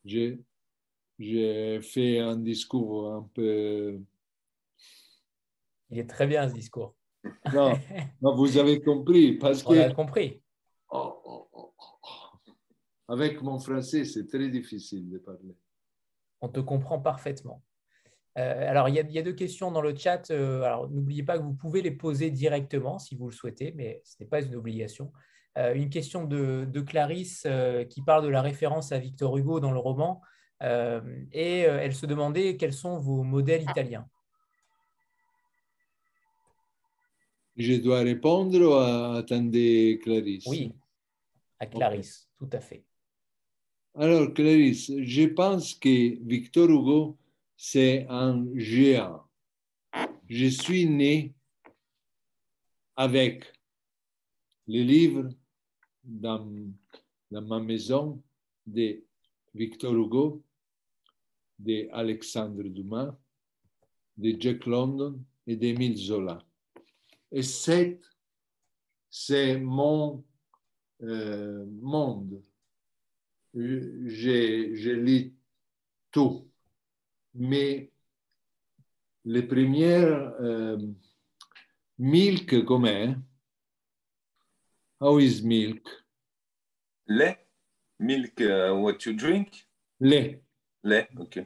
J'ai 0.04 1.80
fait 1.80 2.18
un 2.18 2.36
discours 2.36 3.10
un 3.10 3.30
peu... 3.32 4.02
Il 5.88 5.98
est 5.98 6.06
très 6.06 6.26
bien 6.26 6.46
ce 6.46 6.52
discours. 6.52 6.94
Non, 7.54 7.72
vous 8.20 8.58
avez 8.58 8.82
compris. 8.82 9.38
Parce 9.38 9.64
On 9.64 9.80
a 9.80 9.94
compris. 9.94 10.42
Avec 13.10 13.42
mon 13.42 13.58
français, 13.58 14.04
c'est 14.04 14.28
très 14.28 14.48
difficile 14.48 15.10
de 15.10 15.18
parler. 15.18 15.56
On 16.40 16.48
te 16.48 16.60
comprend 16.60 17.00
parfaitement. 17.00 17.64
Euh, 18.38 18.70
alors, 18.70 18.88
il 18.88 18.94
y, 18.94 19.18
a, 19.18 19.22
deux 19.22 19.32
questions 19.32 19.72
dans 19.72 19.82
le 19.82 19.96
chat. 19.96 20.30
Euh, 20.30 20.62
alors, 20.62 20.88
n'oubliez 20.88 21.24
pas 21.24 21.36
que 21.36 21.42
vous 21.42 21.54
pouvez 21.54 21.82
les 21.82 21.90
poser 21.90 22.30
directement 22.30 23.00
si 23.00 23.16
vous 23.16 23.26
le 23.26 23.32
souhaitez, 23.32 23.72
mais 23.72 24.00
ce 24.04 24.14
n'est 24.20 24.28
pas 24.28 24.40
une 24.40 24.54
obligation. 24.54 25.12
Euh, 25.58 25.74
une 25.74 25.90
question 25.90 26.24
de, 26.24 26.64
de 26.64 26.80
Clarisse 26.80 27.48
qui 27.88 28.00
parle 28.02 28.22
de 28.24 28.28
la 28.28 28.42
référence 28.42 28.92
à 28.92 28.98
Victor 28.98 29.36
Hugo 29.36 29.58
dans 29.58 29.72
le 29.72 29.80
roman. 29.80 30.22
et 30.62 31.60
elle 31.62 31.94
se 31.94 32.06
demandait 32.06 32.56
quels 32.56 32.72
sont 32.72 32.96
vos 32.96 33.24
modèles 33.24 33.62
italiens. 33.62 34.06
Je 37.56 37.74
dois 37.74 38.02
répondre 38.02 38.56
ou 38.60 38.74
attendez 39.18 39.98
Clarisse? 40.00 40.46
Oui, 40.46 40.72
à 41.58 41.66
Clarisse, 41.66 42.28
tout 42.38 42.48
à 42.52 42.60
fait. 42.60 42.84
Alors, 43.94 44.32
Clarisse, 44.32 44.92
je 45.02 45.26
pense 45.26 45.74
que 45.74 46.16
Victor 46.24 46.70
Hugo, 46.70 47.18
c'est 47.56 48.06
un 48.08 48.46
géant. 48.54 49.24
Je 50.28 50.46
suis 50.46 50.86
né 50.86 51.34
avec 52.94 53.52
les 54.68 54.84
livres 54.84 55.28
dans, 56.04 56.48
ma 57.32 57.58
maison 57.58 58.22
de 58.64 59.02
Victor 59.54 59.92
Hugo, 59.92 60.42
de 61.58 61.88
Alexandre 61.90 62.62
Dumas, 62.68 63.16
de 64.16 64.40
Jack 64.40 64.66
London 64.66 65.20
et 65.48 65.56
d'Émile 65.56 65.96
Zola. 65.96 66.38
Et 67.32 67.42
c'est, 67.42 68.00
c'est 69.10 69.58
mon 69.58 70.24
euh, 71.02 71.66
monde. 71.80 72.40
J'ai, 73.54 74.76
je 74.76 74.90
lis 74.90 75.34
tout. 76.10 76.48
Mais 77.34 77.90
les 79.24 79.42
premières 79.42 80.34
euh, 80.40 80.78
milk, 81.98 82.64
comment 82.64 83.14
How 85.00 85.18
is 85.18 85.42
milk? 85.42 85.86
Lait? 87.06 87.38
Milk, 87.98 88.40
uh, 88.40 88.72
what 88.72 89.04
you 89.04 89.14
drink? 89.14 89.66
Lait. 90.00 90.42
Lait, 90.82 91.08
ok. 91.18 91.44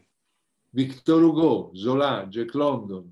Victor 0.73 1.21
Hugo, 1.21 1.73
Zola, 1.75 2.27
Jack 2.31 2.55
London 2.55 3.07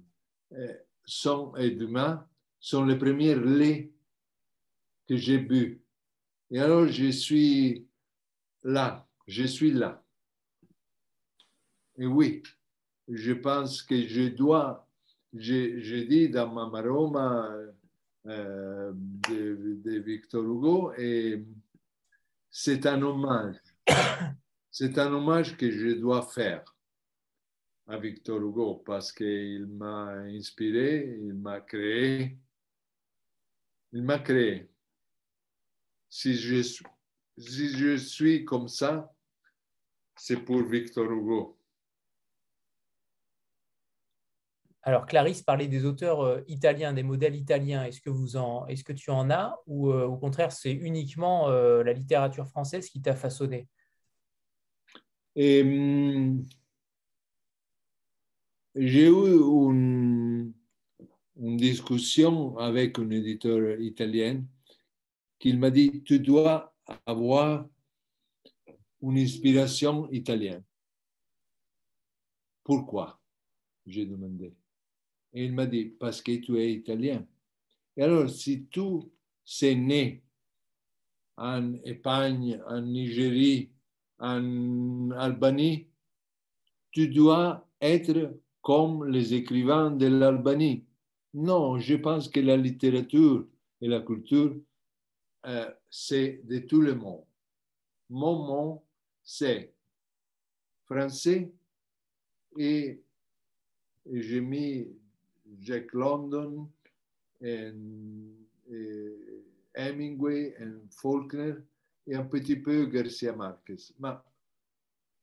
euh, 0.53 0.75
sont, 1.05 1.55
et 1.57 1.71
Dumas 1.71 2.27
sont 2.59 2.85
les 2.85 2.97
premiers 2.97 3.37
laits 3.37 3.93
que 5.09 5.17
j'ai 5.17 5.39
bu. 5.39 5.81
Et 6.51 6.59
alors, 6.59 6.87
je 6.87 7.11
suis 7.11 7.87
là, 8.63 9.07
je 9.27 9.45
suis 9.45 9.73
là. 9.73 10.05
Et 11.99 12.07
oui, 12.07 12.43
je 13.09 13.33
pense 13.33 13.83
que 13.83 14.07
je 14.07 14.29
dois, 14.29 14.89
je, 15.35 16.05
dis 16.05 16.29
dans 16.29 16.53
ma 16.53 16.67
maroma 16.69 17.55
euh, 18.27 18.93
de, 18.95 19.81
de, 19.85 19.99
Victor 19.99 20.43
Hugo, 20.43 20.93
et 20.97 21.45
c'est 22.51 22.87
un 22.87 23.03
hommage. 23.03 23.57
C'est 24.75 24.97
un 24.99 25.13
hommage 25.13 25.59
que 25.59 25.71
je 25.71 25.89
dois 25.89 26.23
faire 26.23 26.65
à 27.87 27.99
Victor 27.99 28.41
Hugo 28.41 28.77
parce 28.77 29.13
qu'il 29.13 29.67
m'a 29.67 30.13
inspiré, 30.21 31.15
il 31.21 31.35
m'a 31.35 31.61
créé 31.61 32.39
il 33.93 34.03
m'a 34.03 34.19
créé. 34.19 34.71
Si 36.09 36.35
je, 36.35 36.83
si 37.39 37.69
je 37.69 37.97
suis 37.97 38.45
comme 38.45 38.69
ça, 38.69 39.13
c'est 40.17 40.37
pour 40.37 40.63
Victor 40.63 41.11
Hugo. 41.11 41.59
Alors, 44.85 45.07
Clarisse 45.07 45.43
parlait 45.43 45.69
des 45.69 45.85
auteurs 45.85 46.23
euh, 46.23 46.41
italiens, 46.49 46.93
des 46.93 47.05
modèles 47.05 47.37
italiens. 47.37 47.85
Est-ce 47.85 48.01
que, 48.01 48.11
vous 48.11 48.37
en, 48.37 48.67
est-ce 48.67 48.83
que 48.83 48.93
tu 48.93 49.11
en 49.11 49.31
as 49.31 49.57
ou 49.67 49.91
euh, 49.91 50.07
au 50.07 50.17
contraire, 50.17 50.51
c'est 50.51 50.73
uniquement 50.73 51.49
euh, 51.51 51.85
la 51.85 51.93
littérature 51.93 52.49
française 52.49 52.89
qui 52.89 53.01
t'a 53.01 53.15
façonné? 53.15 53.69
Hum, 55.37 56.45
J'ai 58.75 59.07
eu 59.07 59.11
une, 59.11 60.53
une 61.37 61.57
discussion 61.57 62.59
avec 62.59 62.99
un 62.99 63.09
éditeur 63.11 63.81
italien 63.81 64.43
qui 65.39 65.57
m'a 65.57 65.71
dit, 65.71 66.03
tu 66.03 66.19
dois 66.19 66.72
avoir 67.07 67.69
une 69.01 69.19
inspiration 69.19 70.11
italienne. 70.11 70.65
Pourquoi? 72.65 73.21
J'ai 73.87 74.07
demandé. 74.07 74.55
Et 75.33 75.45
il 75.45 75.53
m'a 75.53 75.67
dit, 75.67 75.87
parce 75.87 76.23
que 76.23 76.37
tu 76.37 76.59
es 76.59 76.73
italien. 76.73 77.27
Et 77.97 78.03
alors, 78.03 78.31
si 78.31 78.67
tu 78.67 78.81
es 79.63 79.75
né 79.75 80.23
en 81.37 81.75
Espagne, 81.85 82.63
en 82.67 82.81
Nigérie, 82.83 83.71
en 84.19 85.11
Albanie, 85.13 85.89
tu 86.91 87.09
dois 87.09 87.67
être 87.81 88.39
comme 88.61 89.09
les 89.09 89.35
écrivains 89.35 89.91
de 89.91 90.07
l'Albanie. 90.07 90.85
Non, 91.35 91.79
je 91.79 91.97
pense 91.97 92.29
que 92.29 92.41
la 92.41 92.57
littérature 92.57 93.49
et 93.81 93.89
la 93.89 94.01
culture, 94.01 94.55
euh, 95.47 95.71
c'est 95.95 96.41
de 96.45 96.59
tout 96.59 96.81
le 96.81 96.95
monde. 96.95 97.23
Mon 98.09 98.47
monde, 98.47 98.81
c'est 99.23 99.75
français 100.87 101.53
et, 102.57 103.03
j'ai 104.11 104.41
mis 104.41 104.89
Jack 105.61 105.93
London 105.93 106.69
et, 107.43 107.73
Hemingway 109.75 110.57
et 110.59 110.65
Faulkner 110.91 111.55
et 112.07 112.15
un 112.15 112.25
petit 112.25 112.57
peu 112.57 112.87
Garcia 112.87 113.35
Marquez. 113.35 113.93
Mais 114.01 114.15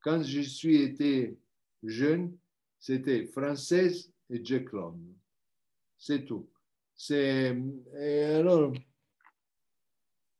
quand 0.01 0.21
je 0.21 0.41
suis 0.41 0.83
été 0.83 1.35
jeune, 1.83 2.37
c'était 2.79 3.25
française 3.25 4.13
et 4.29 4.45
Jack 4.45 4.71
London. 4.71 5.15
C'est 5.97 6.25
tout. 6.25 6.47
C'est, 6.95 7.57
alors, 7.95 8.71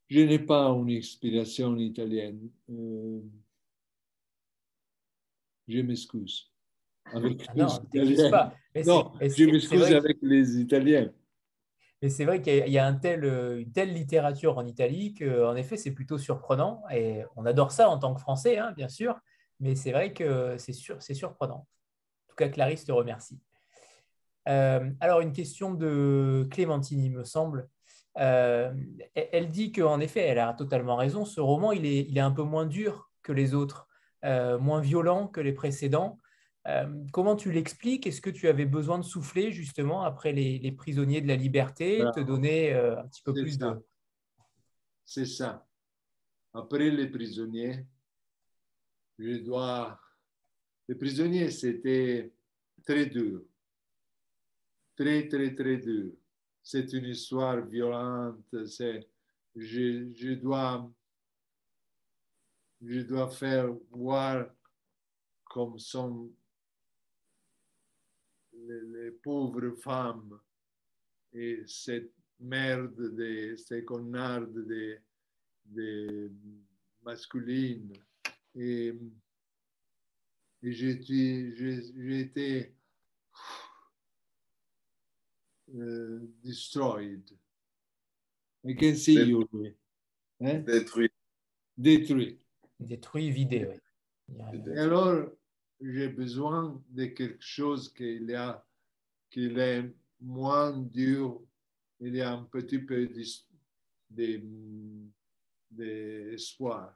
je 0.10 0.22
n'ai 0.22 0.40
pas 0.40 0.70
une 0.70 0.90
inspiration 0.90 1.76
italienne. 1.78 2.50
Euh, 2.70 3.22
je 5.68 5.82
m'excuse. 5.82 6.52
Avec 7.06 7.46
ah 7.48 7.54
non, 7.56 7.68
pas. 8.30 8.54
non, 8.86 9.14
je 9.22 9.46
m'excuse 9.46 9.84
avec 9.94 10.18
les 10.22 10.60
Italiens. 10.60 11.12
Mais 12.02 12.10
c'est 12.10 12.26
vrai 12.26 12.42
qu'il 12.42 12.70
y 12.70 12.78
a 12.78 12.86
un 12.86 12.94
tel, 12.94 13.24
une 13.26 13.72
telle 13.72 13.94
littérature 13.94 14.58
en 14.58 14.66
Italie 14.66 15.14
qu'en 15.14 15.56
effet, 15.56 15.76
c'est 15.76 15.92
plutôt 15.92 16.18
surprenant. 16.18 16.84
Et 16.92 17.24
on 17.36 17.46
adore 17.46 17.72
ça 17.72 17.90
en 17.90 18.00
tant 18.00 18.14
que 18.14 18.22
Français, 18.22 18.58
hein, 18.58 18.74
bien 18.76 18.88
sûr. 18.88 19.20
Mais 19.60 19.76
c'est 19.76 19.92
vrai 19.92 20.14
que 20.14 20.56
c'est, 20.58 20.74
surprenant. 21.14 21.56
En 21.56 22.30
tout 22.30 22.36
cas, 22.36 22.48
Clarisse 22.48 22.86
te 22.86 22.92
remercie. 22.92 23.40
alors, 24.46 25.20
une 25.20 25.34
question 25.34 25.74
de 25.74 26.48
Clémentine, 26.50 27.04
il 27.04 27.12
me 27.12 27.24
semble. 27.24 27.70
Elle 28.20 29.48
dit 29.48 29.72
qu'en 29.72 30.00
effet, 30.00 30.22
elle 30.22 30.40
a 30.40 30.54
totalement 30.54 30.96
raison. 30.96 31.26
Ce 31.26 31.40
roman, 31.40 31.72
il 31.72 31.86
est, 31.86 32.06
il 32.10 32.18
est 32.18 32.22
un 32.22 32.32
peu 32.32 32.44
moins 32.44 32.66
dur 32.66 33.12
que 33.24 33.32
les 33.32 33.54
autres, 33.54 33.88
moins 34.24 34.82
violent 34.82 35.28
que 35.28 35.42
les 35.42 35.54
précédents. 35.54 36.20
comment 37.14 37.36
tu 37.36 37.52
l'expliques? 37.52 38.08
Est-ce 38.08 38.22
que 38.22 38.30
tu 38.30 38.48
avais 38.48 38.66
besoin 38.66 38.98
de 39.00 39.04
souffler 39.04 39.52
justement 39.52 40.04
après 40.04 40.34
les, 40.34 40.72
prisonniers 40.72 41.22
de 41.22 41.28
la 41.28 41.36
liberté, 41.36 42.04
te 42.14 42.20
donner 42.20 42.74
un 42.74 43.08
petit 43.08 43.22
peu 43.24 43.34
plus 43.34 43.58
de... 43.58 43.86
C'est 45.06 45.26
ça. 45.26 45.66
Après 46.54 46.90
les 46.90 47.08
prisonniers, 47.08 47.86
je 49.18 49.38
dois... 49.38 50.00
Les 50.88 50.96
prisonniers, 50.96 51.52
c'était 51.52 52.34
très 52.84 53.06
dur. 53.06 53.42
Très, 54.96 55.28
très, 55.28 55.56
très 55.56 55.78
dur. 55.78 56.12
C'est 56.72 56.94
une 56.94 57.06
histoire 57.06 57.66
violente. 57.66 58.46
Je, 58.54 59.02
je, 59.56 60.34
dois, 60.36 60.88
je 62.80 63.00
dois 63.00 63.28
faire 63.32 63.74
voir 63.90 64.46
comme 65.46 65.80
sont 65.80 66.32
les, 68.54 69.10
pauvres 69.24 69.72
femmes 69.82 70.40
et 71.34 71.64
cette 71.66 72.14
merde, 72.40 73.16
de, 73.16 73.56
ces 73.56 73.84
connards 73.84 74.46
de, 74.46 75.02
de 75.66 76.32
masculines. 77.02 77.94
Et, 78.54 78.94
et 80.62 80.72
été 82.22 82.76
uh, 85.76 86.20
destroyed. 86.44 87.24
I 88.66 88.74
can 88.76 88.96
see 88.96 89.16
Dét 89.16 89.28
you. 89.28 89.48
Hein? 90.42 90.64
Détruit. 90.66 91.12
Détruit. 91.78 92.38
Détruit, 92.80 93.30
vidé, 93.32 93.68
oui. 93.68 93.80
Alors, 94.78 95.30
j'ai 95.82 96.10
besoin 96.10 96.82
de 96.90 97.06
quelque 97.06 97.44
chose 97.44 97.92
qu'il 97.94 98.34
a, 98.36 98.66
qu'il 99.30 99.58
est 99.58 99.92
moins 100.22 100.72
dur, 100.72 101.42
il 102.00 102.16
y 102.16 102.22
a 102.22 102.34
un 102.34 102.44
petit 102.44 102.80
peu 102.80 103.10
d'espoir. 105.72 106.94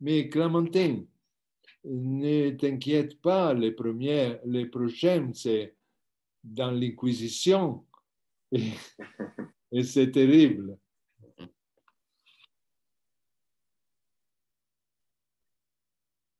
Mais 0.00 0.28
Clémentine, 0.28 1.06
ne 1.84 2.50
t'inquiète 2.50 3.20
pas, 3.20 3.54
les 3.54 3.72
premiers, 3.72 4.38
les 4.44 4.66
prochaines, 4.66 5.34
c'est 5.34 5.74
dans 6.42 6.70
l'Inquisition. 6.70 7.84
Et, 8.52 8.70
et 9.72 9.82
c'est 9.82 10.10
terrible. 10.10 10.78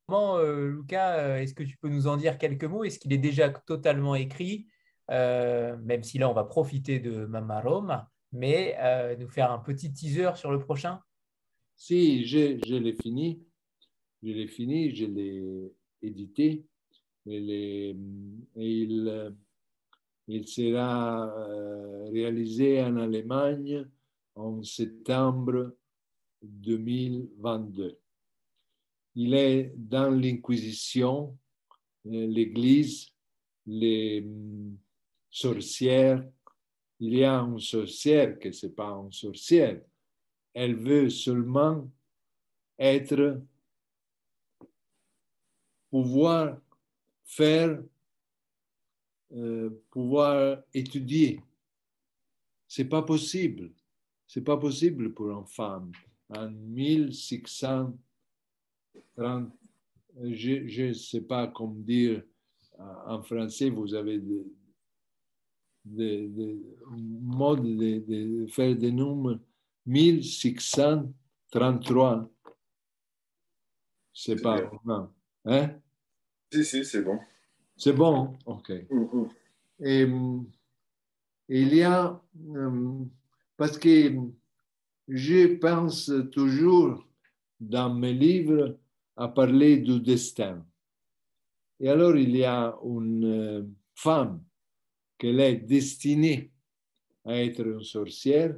Comment, 0.07 0.37
euh, 0.37 0.69
Lucas, 0.69 1.17
euh, 1.19 1.37
est-ce 1.39 1.53
que 1.53 1.63
tu 1.63 1.75
peux 1.77 1.89
nous 1.89 2.07
en 2.07 2.15
dire 2.15 2.37
quelques 2.37 2.63
mots? 2.63 2.85
Est-ce 2.85 2.97
qu'il 2.97 3.11
est 3.11 3.17
déjà 3.17 3.49
totalement 3.49 4.15
écrit 4.15 4.67
euh, 5.11 5.75
Même 5.83 6.01
si 6.01 6.17
là, 6.17 6.29
on 6.29 6.33
va 6.33 6.45
profiter 6.45 6.99
de 6.99 7.25
Mama 7.25 7.59
Rome, 7.59 8.05
mais 8.31 8.77
nous 9.19 9.27
faire 9.27 9.51
un 9.51 9.59
petit 9.59 9.91
teaser 9.91 10.31
sur 10.35 10.51
le 10.51 10.59
prochain? 10.59 11.01
Si, 11.75 12.25
je, 12.25 12.57
je 12.65 12.75
l'ai 12.75 12.93
fini. 12.93 13.43
Je 14.23 14.31
l'ai 14.31 14.47
fini, 14.47 14.95
je 14.95 15.05
l'ai 15.05 15.73
édité. 16.01 16.65
Et, 17.25 17.93
il, 18.55 19.35
il, 20.27 20.47
sera 20.47 21.31
réalisé 22.11 22.83
en 22.83 22.97
Allemagne 22.97 23.87
en 24.35 24.63
septembre 24.63 25.75
2022 26.41 27.99
il 29.19 29.33
est 29.33 29.73
dans 29.75 30.11
l'Inquisition, 30.11 31.35
euh, 32.05 32.27
l'Église, 32.27 33.09
les 33.65 34.21
hum, 34.21 34.77
sorcières. 35.27 36.23
Il 36.99 37.15
y 37.15 37.23
a 37.23 37.39
une 37.39 37.59
sorcière 37.59 38.37
qui 38.37 38.49
n'est 38.49 38.71
pas 38.73 38.91
une 38.91 39.11
sorcière. 39.11 39.81
Elle 40.53 40.75
veut 40.75 41.09
seulement 41.09 41.89
être, 42.77 43.41
pouvoir 45.89 46.61
faire, 47.25 47.81
euh, 49.33 49.69
pouvoir 49.91 50.63
étudier. 50.73 51.41
C'est 52.67 52.85
pas 52.85 53.01
possible. 53.01 53.71
C'est 54.25 54.43
pas 54.43 54.57
possible 54.57 55.13
pour 55.13 55.31
une 55.31 55.45
femme. 55.45 55.91
En 56.29 56.49
1600 56.49 57.97
je 60.23 60.87
ne 60.87 60.93
sais 60.93 61.21
pas 61.21 61.47
comment 61.47 61.73
dire 61.73 62.23
en 62.79 63.21
français, 63.23 63.69
vous 63.69 63.93
avez 63.93 64.19
des, 64.19 64.45
des, 65.85 66.59
modes 66.89 67.63
de, 67.63 68.47
faire 68.47 68.75
des 68.75 68.91
nombres 68.91 69.39
1633. 69.85 72.29
C'est 74.13 74.41
pas 74.41 74.61
bon. 74.61 75.09
Hein? 75.45 75.79
Si, 76.51 76.65
si, 76.65 76.83
c'est 76.85 77.01
bon. 77.01 77.19
C'est 77.77 77.93
bon? 77.93 78.35
OK. 78.45 78.71
Mm, 78.89 79.05
mm. 79.13 79.29
Et, 79.79 80.07
il 81.49 81.75
y 81.75 81.83
a, 81.83 82.21
euh, 82.55 83.05
parce 83.55 83.77
que 83.77 84.13
je 85.07 85.55
pense 85.55 86.11
toujours 86.33 87.07
dans 87.59 87.93
mes 87.93 88.13
livres, 88.13 88.77
à 89.15 89.27
parler 89.27 89.77
du 89.77 89.99
destin. 89.99 90.63
Et 91.79 91.89
alors 91.89 92.15
il 92.15 92.35
y 92.35 92.43
a 92.43 92.77
une 92.83 93.25
euh, 93.25 93.63
femme 93.95 94.43
qui 95.17 95.27
est 95.27 95.55
destinée 95.55 96.51
à 97.25 97.41
être 97.41 97.65
une 97.65 97.83
sorcière, 97.83 98.55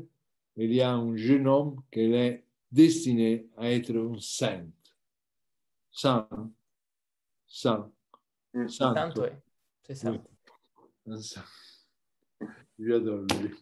il 0.57 0.73
y 0.73 0.81
a 0.81 0.93
un 0.93 1.15
jeune 1.15 1.47
homme 1.47 1.81
qui 1.91 2.01
est 2.01 2.43
destiné 2.71 3.47
à 3.57 3.71
être 3.71 3.95
un 3.95 4.19
saint. 4.19 4.67
Saint. 5.91 6.27
Saint. 7.47 7.91
Oui. 8.53 8.65
C'est 9.83 9.95
ça. 9.95 10.13
Un 11.05 11.21
saint. 11.21 11.43
J'adore 12.77 13.25
lui. 13.41 13.55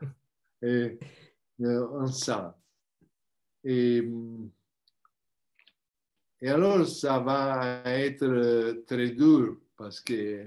Et, 0.62 0.98
euh. 1.60 2.06
Et 3.64 4.02
et 6.40 6.50
alors, 6.50 6.86
ça 6.86 7.18
va 7.18 7.82
être 7.86 8.22
euh, 8.24 8.84
très 8.86 9.10
dur 9.10 9.58
parce 9.76 10.00
que 10.00 10.46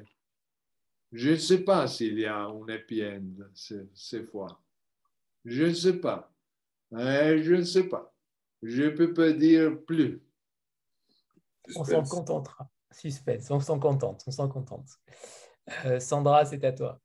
je 1.12 1.32
ne 1.32 1.36
sais 1.36 1.64
pas 1.64 1.88
s'il 1.88 2.20
y 2.20 2.26
a 2.26 2.44
une 2.44 2.70
épienne 2.70 3.50
cette 3.54 4.30
fois. 4.30 4.62
Je 5.46 5.64
ne 5.64 5.74
sais 5.74 6.00
pas. 6.00 6.32
je 6.92 7.56
ne 7.56 7.64
sais 7.64 7.90
pas. 7.90 8.14
Je 8.62 8.84
ne 8.84 8.90
peux 8.90 9.14
pas 9.14 9.32
dire 9.32 9.82
plus. 9.84 10.22
On 11.76 11.84
s'en 11.84 12.04
contentera. 12.04 12.70
Suspense, 12.92 13.50
on 13.52 13.60
s'en 13.60 13.80
contente, 13.80 14.24
on 14.28 14.32
s'en 14.32 14.48
contente. 14.48 14.90
Euh, 15.86 16.00
Sandra, 16.00 16.46
c'est 16.46 16.64
à 16.64 16.72
toi. 16.72 17.00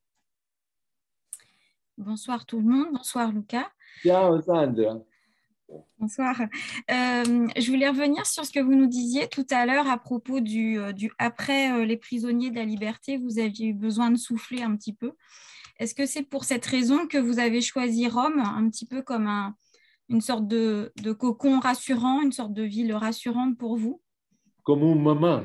Bonsoir 1.99 2.47
tout 2.47 2.59
le 2.61 2.67
monde, 2.67 2.89
bonsoir 2.93 3.31
Lucas. 3.31 3.71
Ciao 4.03 4.41
Sandra. 4.41 4.99
Bonsoir. 5.99 6.41
Euh, 6.91 7.49
je 7.57 7.71
voulais 7.71 7.89
revenir 7.89 8.27
sur 8.27 8.45
ce 8.45 8.53
que 8.53 8.61
vous 8.61 8.75
nous 8.75 8.87
disiez 8.87 9.29
tout 9.29 9.47
à 9.51 9.65
l'heure 9.65 9.89
à 9.89 9.99
propos 9.99 10.41
du, 10.41 10.79
euh, 10.79 10.93
du 10.93 11.11
après 11.19 11.73
euh, 11.73 11.85
les 11.85 11.97
prisonniers 11.97 12.51
de 12.51 12.57
la 12.57 12.65
liberté. 12.65 13.17
Vous 13.17 13.39
aviez 13.39 13.69
eu 13.69 13.75
besoin 13.75 14.11
de 14.11 14.17
souffler 14.17 14.63
un 14.63 14.77
petit 14.77 14.93
peu. 14.93 15.13
Est-ce 15.79 15.95
que 15.95 16.07
c'est 16.07 16.23
pour 16.23 16.45
cette 16.45 16.67
raison 16.67 17.07
que 17.07 17.19
vous 17.19 17.39
avez 17.39 17.61
choisi 17.61 18.07
Rome 18.09 18.41
un 18.41 18.69
petit 18.69 18.87
peu 18.87 19.03
comme 19.03 19.27
un, 19.27 19.57
une 20.09 20.21
sorte 20.21 20.47
de, 20.47 20.93
de, 21.03 21.13
cocon 21.13 21.59
rassurant, 21.59 22.23
une 22.23 22.33
sorte 22.33 22.53
de 22.53 22.63
ville 22.63 22.93
rassurante 22.93 23.57
pour 23.57 23.77
vous? 23.77 24.01
Comme 24.63 24.83
une 24.83 25.03
maman. 25.03 25.45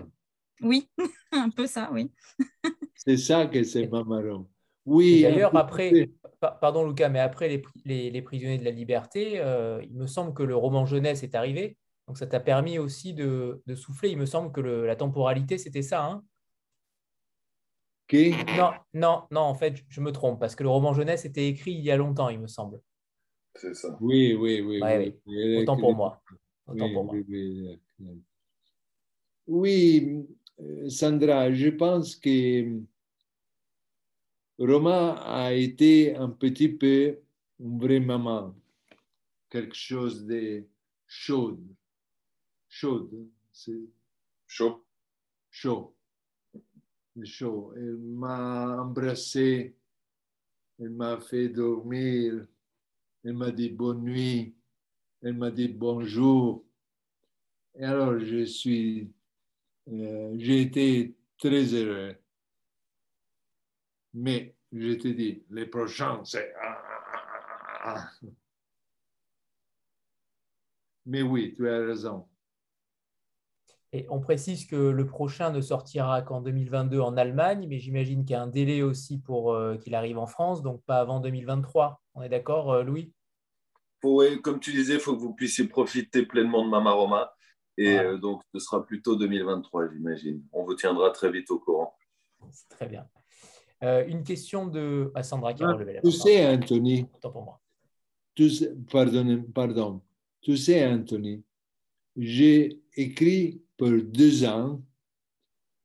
Oui, 0.61 0.89
un 1.31 1.49
peu 1.49 1.67
ça, 1.67 1.89
oui. 1.91 2.11
c'est 2.95 3.17
ça 3.17 3.45
que 3.45 3.63
c'est 3.63 3.87
maman 3.87 4.21
Rome. 4.21 4.47
Oui. 4.85 5.21
D'ailleurs, 5.21 5.55
après, 5.55 6.09
pardon 6.39 6.87
Lucas, 6.87 7.09
mais 7.09 7.19
après 7.19 7.61
les, 7.85 8.21
prisonniers 8.21 8.57
de 8.57 8.65
la 8.65 8.71
liberté, 8.71 9.39
euh, 9.39 9.81
il 9.83 9.95
me 9.95 10.07
semble 10.07 10.33
que 10.33 10.43
le 10.43 10.55
roman 10.55 10.85
jeunesse 10.85 11.23
est 11.23 11.35
arrivé. 11.35 11.77
Donc 12.07 12.17
ça 12.17 12.25
t'a 12.25 12.39
permis 12.39 12.79
aussi 12.79 13.13
de, 13.13 13.61
souffler. 13.75 14.09
Il 14.09 14.17
me 14.17 14.25
semble 14.25 14.51
que 14.51 14.61
la 14.61 14.95
temporalité, 14.95 15.57
c'était 15.57 15.83
ça. 15.83 16.03
Hein 16.05 16.23
non, 18.57 18.71
non, 18.93 19.23
non, 19.29 19.41
en 19.41 19.53
fait, 19.53 19.83
je 19.87 20.01
me 20.01 20.11
trompe, 20.11 20.39
parce 20.39 20.55
que 20.55 20.63
le 20.63 20.69
roman 20.69 20.93
jeunesse 20.93 21.25
était 21.25 21.47
écrit 21.47 21.73
il 21.73 21.81
y 21.81 21.91
a 21.91 21.97
longtemps, 21.97 22.29
il 22.29 22.39
me 22.39 22.47
semble. 22.47 22.81
C'est 23.55 23.75
ça. 23.75 23.95
Oui, 24.01 24.33
oui, 24.33 24.61
oui. 24.61 24.81
oui. 25.25 25.57
Autant 25.61 25.77
pour 25.77 25.95
moi. 25.95 26.21
oui, 29.47 30.07
euh, 30.07 30.23
Sandra, 30.89 31.53
je 31.53 31.69
pense 31.69 32.15
que 32.15 32.81
Roma 34.57 35.13
a 35.13 35.53
été 35.53 36.15
un 36.15 36.29
petit 36.29 36.69
peu 36.69 37.17
une 37.59 37.79
vraie 37.79 37.99
maman, 37.99 38.55
quelque 39.49 39.75
chose 39.75 40.25
de 40.25 40.63
chaud. 41.07 41.59
Chaud, 42.67 43.09
c'est 43.51 43.89
chaud. 44.45 44.85
Chaud. 45.49 45.95
Chaud. 47.23 47.73
Elle 47.75 47.97
m'a 47.97 48.81
embrassé, 48.81 49.75
elle 50.77 50.89
m'a 50.91 51.19
fait 51.19 51.49
dormir, 51.49 52.45
elle 53.23 53.33
m'a 53.33 53.51
dit 53.51 53.69
bonne 53.69 54.03
nuit, 54.03 54.55
elle 55.21 55.33
m'a 55.33 55.51
dit 55.51 55.67
bonjour. 55.67 56.65
Et 57.75 57.83
alors, 57.83 58.19
je 58.19 58.45
suis, 58.45 59.09
euh, 59.91 60.35
j'ai 60.37 60.61
été 60.61 61.15
très 61.37 61.73
heureux. 61.73 62.15
Mais 64.13 64.55
je 64.71 64.93
te 64.93 65.07
dis, 65.07 65.43
les 65.49 65.65
prochains, 65.65 66.23
c'est... 66.23 66.53
Ah, 66.61 66.81
ah, 67.13 67.83
ah, 67.83 68.09
Mais 71.05 71.21
oui, 71.21 71.53
tu 71.55 71.67
as 71.67 71.79
raison. 71.79 72.27
Et 73.91 74.05
on 74.09 74.19
précise 74.19 74.67
que 74.67 74.75
le 74.75 75.07
prochain 75.07 75.51
ne 75.51 75.61
sortira 75.61 76.21
qu'en 76.21 76.41
2022 76.41 76.99
en 76.99 77.17
Allemagne, 77.17 77.65
mais 77.67 77.79
j'imagine 77.79 78.23
qu'il 78.23 78.33
y 78.33 78.35
a 78.35 78.43
un 78.43 78.47
délai 78.47 78.83
aussi 78.83 79.17
pour 79.17 79.53
euh, 79.53 79.77
qu'il 79.77 79.95
arrive 79.95 80.19
en 80.19 80.27
France, 80.27 80.61
donc 80.61 80.83
pas 80.83 80.99
avant 80.99 81.19
2023. 81.19 81.99
On 82.13 82.21
est 82.21 82.29
d'accord, 82.29 82.71
euh, 82.71 82.83
Louis? 82.83 83.11
Oui, 84.03 84.39
comme 84.41 84.59
tu 84.59 84.71
disais, 84.71 84.95
il 84.95 84.99
faut 84.99 85.15
que 85.15 85.21
vous 85.21 85.33
puissiez 85.33 85.67
profiter 85.67 86.23
pleinement 86.23 86.63
de 86.63 86.69
Mama 86.69 86.91
Roma. 86.91 87.33
Et 87.79 87.97
euh, 87.97 88.17
donc, 88.17 88.41
ce 88.53 88.59
sera 88.59 88.85
plutôt 88.85 89.15
2023, 89.15 89.93
j'imagine. 89.93 90.43
On 90.51 90.65
vous 90.65 90.75
tiendra 90.75 91.11
très 91.11 91.31
vite 91.31 91.49
au 91.49 91.59
courant. 91.59 91.95
C'est 92.51 92.67
très 92.67 92.87
bien. 92.87 93.07
Euh, 93.83 94.05
une 94.05 94.21
question 94.25 94.67
de 94.67 95.09
ah, 95.15 95.23
Sandra 95.23 95.53
qui 95.53 95.63
a 95.63 95.71
relevé 95.71 95.93
la 95.93 96.01
Tu 96.01 96.11
sais, 96.11 96.45
Anthony. 96.45 97.05
pour 97.21 97.41
moi. 97.41 97.61
Tu 98.35 98.49
sais, 98.49 98.75
pardon, 98.91 99.45
pardon. 99.55 100.01
Tu 100.41 100.57
sais, 100.57 100.85
Anthony, 100.85 101.41
j'ai 102.17 102.81
écrit 102.97 103.63
pour 103.77 103.91
deux 104.03 104.43
ans 104.43 104.81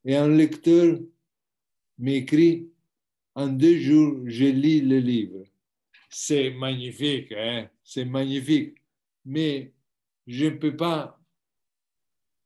et 0.04 0.16
un 0.16 0.26
lecteur 0.26 0.98
m'écrit 1.96 2.72
en 3.36 3.46
deux 3.46 3.78
jours, 3.78 4.18
je 4.26 4.46
lis 4.46 4.80
le 4.80 4.98
livre. 4.98 5.44
C'est 6.10 6.50
magnifique, 6.50 7.30
hein? 7.30 7.68
c'est 7.84 8.04
magnifique. 8.04 8.78
Mais 9.24 9.72
je 10.26 10.46
ne 10.46 10.56
peux 10.56 10.76
pas 10.76 11.20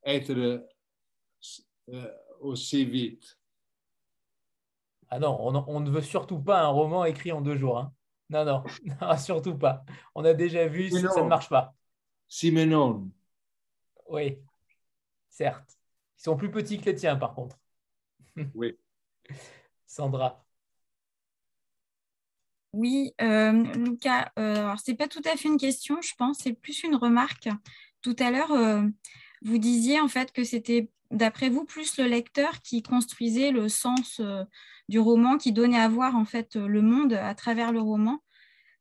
être 0.09 0.31
euh, 1.91 2.11
aussi 2.41 2.85
vite. 2.85 3.39
Ah 5.11 5.19
non, 5.19 5.39
on, 5.41 5.81
ne 5.81 5.91
veut 5.91 6.03
surtout 6.03 6.41
pas 6.41 6.63
un 6.63 6.69
roman 6.69 7.05
écrit 7.05 7.33
en 7.33 7.41
deux 7.41 7.57
jours. 7.57 7.79
Hein. 7.79 7.95
Non, 8.31 8.45
non, 8.45 8.65
surtout 9.19 9.57
pas. 9.57 9.85
On 10.15 10.25
a 10.25 10.35
déjà 10.35 10.67
vu, 10.67 10.91
ça, 10.91 11.09
ça 11.11 11.23
ne 11.23 11.29
marche 11.29 11.49
pas. 11.49 11.75
Simenon. 12.29 13.11
Oui, 14.09 14.39
certes. 15.29 15.79
Ils 16.19 16.23
sont 16.23 16.37
plus 16.37 16.51
petits 16.51 16.79
que 16.79 16.87
les 16.87 16.95
tiens, 16.95 17.17
par 17.17 17.35
contre. 17.35 17.57
Oui. 18.55 18.79
Sandra. 19.87 20.45
Oui, 22.73 23.15
euh, 23.21 23.53
Lucas, 23.75 24.31
euh, 24.39 24.77
ce 24.77 24.91
n'est 24.91 24.97
pas 24.97 25.09
tout 25.09 25.23
à 25.25 25.37
fait 25.37 25.49
une 25.49 25.57
question, 25.57 26.01
je 26.03 26.15
pense, 26.17 26.39
c'est 26.41 26.53
plus 26.53 26.83
une 26.85 26.95
remarque. 26.95 27.49
Tout 28.03 28.15
à 28.19 28.31
l'heure, 28.31 28.53
euh, 28.53 28.83
vous 29.43 29.59
disiez 29.59 30.01
en 30.01 30.09
fait 30.09 30.33
que 30.33 30.45
c'était, 30.45 30.91
d'après 31.11 31.49
vous, 31.49 31.65
plus 31.65 31.99
le 31.99 32.05
lecteur 32.05 32.61
qui 32.63 32.83
construisait 32.83 33.51
le 33.51 33.69
sens 33.69 34.21
euh, 34.21 34.45
du 34.89 34.99
roman, 34.99 35.39
qui 35.39 35.53
donnait 35.53 35.81
à 35.81 35.89
voir 35.89 36.17
en 36.17 36.25
fait 36.25 36.57
le 36.57 36.83
monde 36.83 37.13
à 37.15 37.35
travers 37.35 37.73
le 37.73 37.81
roman. 37.81 38.23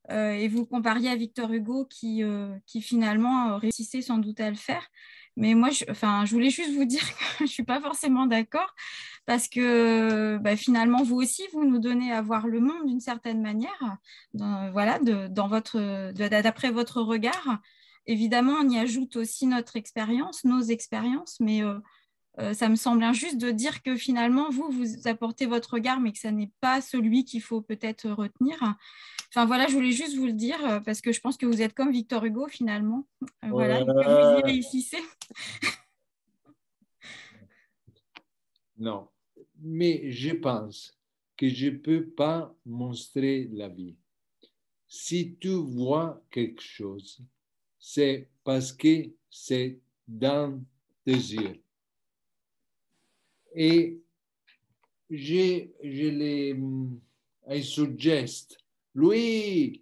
Euh, 0.09 0.31
et 0.31 0.47
vous 0.47 0.65
compariez 0.65 1.09
à 1.09 1.15
Victor 1.15 1.51
Hugo 1.51 1.85
qui, 1.85 2.23
euh, 2.23 2.55
finalement 2.81 3.57
réussissait 3.57 4.01
sans 4.01 4.17
doute 4.17 4.39
à 4.39 4.49
le 4.49 4.55
faire. 4.55 4.87
Mais 5.35 5.53
moi, 5.53 5.69
je 5.69 6.31
voulais 6.31 6.49
juste 6.49 6.73
vous 6.73 6.85
dire 6.85 7.01
que 7.01 7.23
je 7.39 7.43
ne 7.43 7.47
suis 7.47 7.63
pas 7.63 7.81
forcément 7.81 8.25
d'accord 8.25 8.73
parce 9.25 9.49
que 9.49 10.37
bah, 10.37 10.55
finalement, 10.55 11.03
vous 11.03 11.17
aussi, 11.17 11.43
vous 11.51 11.65
nous 11.65 11.79
donnez 11.79 12.13
à 12.13 12.21
voir 12.21 12.47
le 12.47 12.61
monde 12.61 12.87
d'une 12.87 13.01
certaine 13.01 13.41
manière, 13.41 13.97
voilà, 14.33 14.99
dans 14.99 15.47
votre, 15.47 16.11
d'après 16.13 16.71
votre 16.71 17.01
regard. 17.01 17.59
Évidemment, 18.07 18.53
on 18.61 18.69
y 18.69 18.79
ajoute 18.79 19.17
aussi 19.17 19.47
notre 19.47 19.75
expérience, 19.75 20.45
nos 20.45 20.61
expériences, 20.61 21.41
mais 21.41 21.61
euh, 21.61 21.77
euh, 22.39 22.53
ça 22.53 22.69
me 22.69 22.75
semble 22.75 23.03
injuste 23.03 23.37
de 23.37 23.51
dire 23.51 23.83
que 23.83 23.97
finalement, 23.97 24.49
vous, 24.49 24.69
vous 24.69 25.07
apportez 25.09 25.45
votre 25.45 25.73
regard, 25.73 25.99
mais 25.99 26.13
que 26.13 26.19
ça 26.19 26.31
n'est 26.31 26.51
pas 26.61 26.79
celui 26.79 27.25
qu'il 27.25 27.41
faut 27.41 27.61
peut-être 27.61 28.09
retenir. 28.09 28.55
Enfin 29.29 29.45
voilà, 29.45 29.67
je 29.67 29.73
voulais 29.73 29.91
juste 29.91 30.15
vous 30.15 30.25
le 30.25 30.33
dire 30.33 30.65
euh, 30.65 30.79
parce 30.79 31.01
que 31.01 31.11
je 31.11 31.19
pense 31.19 31.35
que 31.35 31.45
vous 31.45 31.61
êtes 31.61 31.73
comme 31.73 31.91
Victor 31.91 32.23
Hugo 32.23 32.47
finalement. 32.47 33.05
voilà, 33.43 33.83
que 33.83 33.91
vous 33.91 34.39
y 34.39 34.43
réussissez. 34.43 35.03
non, 38.77 39.09
mais 39.59 40.11
je 40.11 40.31
pense 40.31 40.97
que 41.35 41.49
je 41.49 41.67
ne 41.67 41.77
peux 41.77 42.05
pas 42.05 42.55
montrer 42.65 43.49
la 43.51 43.67
vie. 43.67 43.97
Si 44.87 45.35
tu 45.41 45.49
vois 45.49 46.23
quelque 46.31 46.61
chose, 46.61 47.21
c'est 47.89 48.27
parce 48.43 48.73
que 48.73 49.11
c'est 49.29 49.79
dans 50.05 50.61
tes 51.05 51.13
yeux. 51.13 51.55
Et 53.55 54.01
je, 55.09 55.69
je 55.81 56.07
les, 56.09 56.59
I 57.47 57.63
suggest, 57.63 58.57
Louis. 58.93 59.81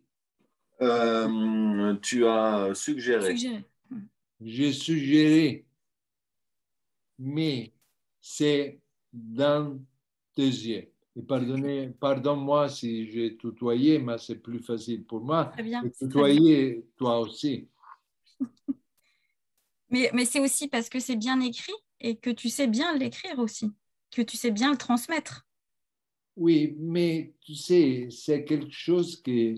Euh, 0.82 1.96
tu 2.04 2.28
as 2.28 2.76
suggéré. 2.76 3.36
J'ai 4.40 4.72
suggéré, 4.72 5.66
mais 7.18 7.74
c'est 8.22 8.80
dans 9.12 9.80
tes 10.36 10.44
yeux. 10.44 10.92
Et 11.16 11.24
pardonnez, 11.24 11.90
pardonne-moi 12.00 12.70
si 12.70 13.10
j'ai 13.10 13.36
tutoyé, 13.36 13.98
mais 13.98 14.20
c'est 14.20 14.36
plus 14.36 14.60
facile 14.60 15.06
pour 15.06 15.22
moi. 15.22 15.46
Très 15.46 15.64
bien. 15.64 15.82
tutoyer, 15.98 16.86
toi 16.98 17.20
aussi. 17.22 17.68
mais, 19.90 20.10
mais 20.14 20.26
c'est 20.26 20.40
aussi 20.40 20.68
parce 20.68 20.90
que 20.90 21.00
c'est 21.00 21.16
bien 21.16 21.40
écrit 21.42 21.74
et 22.00 22.18
que 22.18 22.30
tu 22.30 22.50
sais 22.50 22.68
bien 22.68 22.96
l'écrire 22.98 23.40
aussi, 23.40 23.72
que 24.12 24.22
tu 24.22 24.38
sais 24.38 24.52
bien 24.52 24.72
le 24.72 24.78
transmettre. 24.78 25.46
Oui, 26.36 26.76
mais 26.78 27.34
tu 27.42 27.56
sais, 27.56 28.10
c'est 28.12 28.44
quelque 28.44 28.72
chose 28.72 29.22
que 29.22 29.56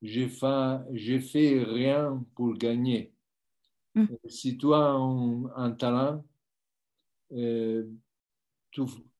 j'ai 0.00 0.28
fait, 0.28 0.78
j'ai 0.92 1.20
fait 1.20 1.62
rien 1.64 2.24
pour 2.34 2.54
gagner. 2.54 3.12
Mm. 3.94 4.06
Si 4.28 4.56
tu 4.56 4.72
as 4.72 4.92
un, 4.92 5.72
talent, 5.72 6.24
euh, 7.32 7.84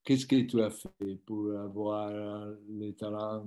qu'est-ce 0.04 0.26
que 0.26 0.40
tu 0.42 0.62
as 0.62 0.70
fait 0.70 1.16
pour 1.26 1.52
avoir 1.58 2.10
le 2.68 2.92
talent 2.92 3.44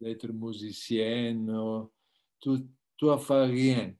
d'être 0.00 0.32
musicienne? 0.32 1.56
Tu 2.96 3.10
as 3.10 3.18
fait 3.18 3.44
rien 3.44 3.94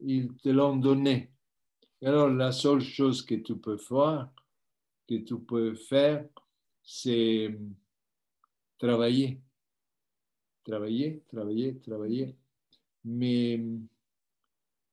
ils 0.00 0.34
te 0.36 0.48
l'ont 0.48 0.76
donné. 0.76 1.32
Alors, 2.02 2.28
la 2.28 2.52
seule 2.52 2.80
chose 2.80 3.22
que 3.22 3.34
tu 3.34 3.56
peux 3.56 3.76
faire, 3.76 4.28
que 5.08 5.16
tu 5.16 5.38
peux 5.40 5.74
faire, 5.74 6.28
c'est 6.82 7.58
travailler. 8.78 9.40
Travailler, 10.64 11.22
travailler, 11.28 11.78
travailler. 11.80 12.36
Mais, 13.04 13.60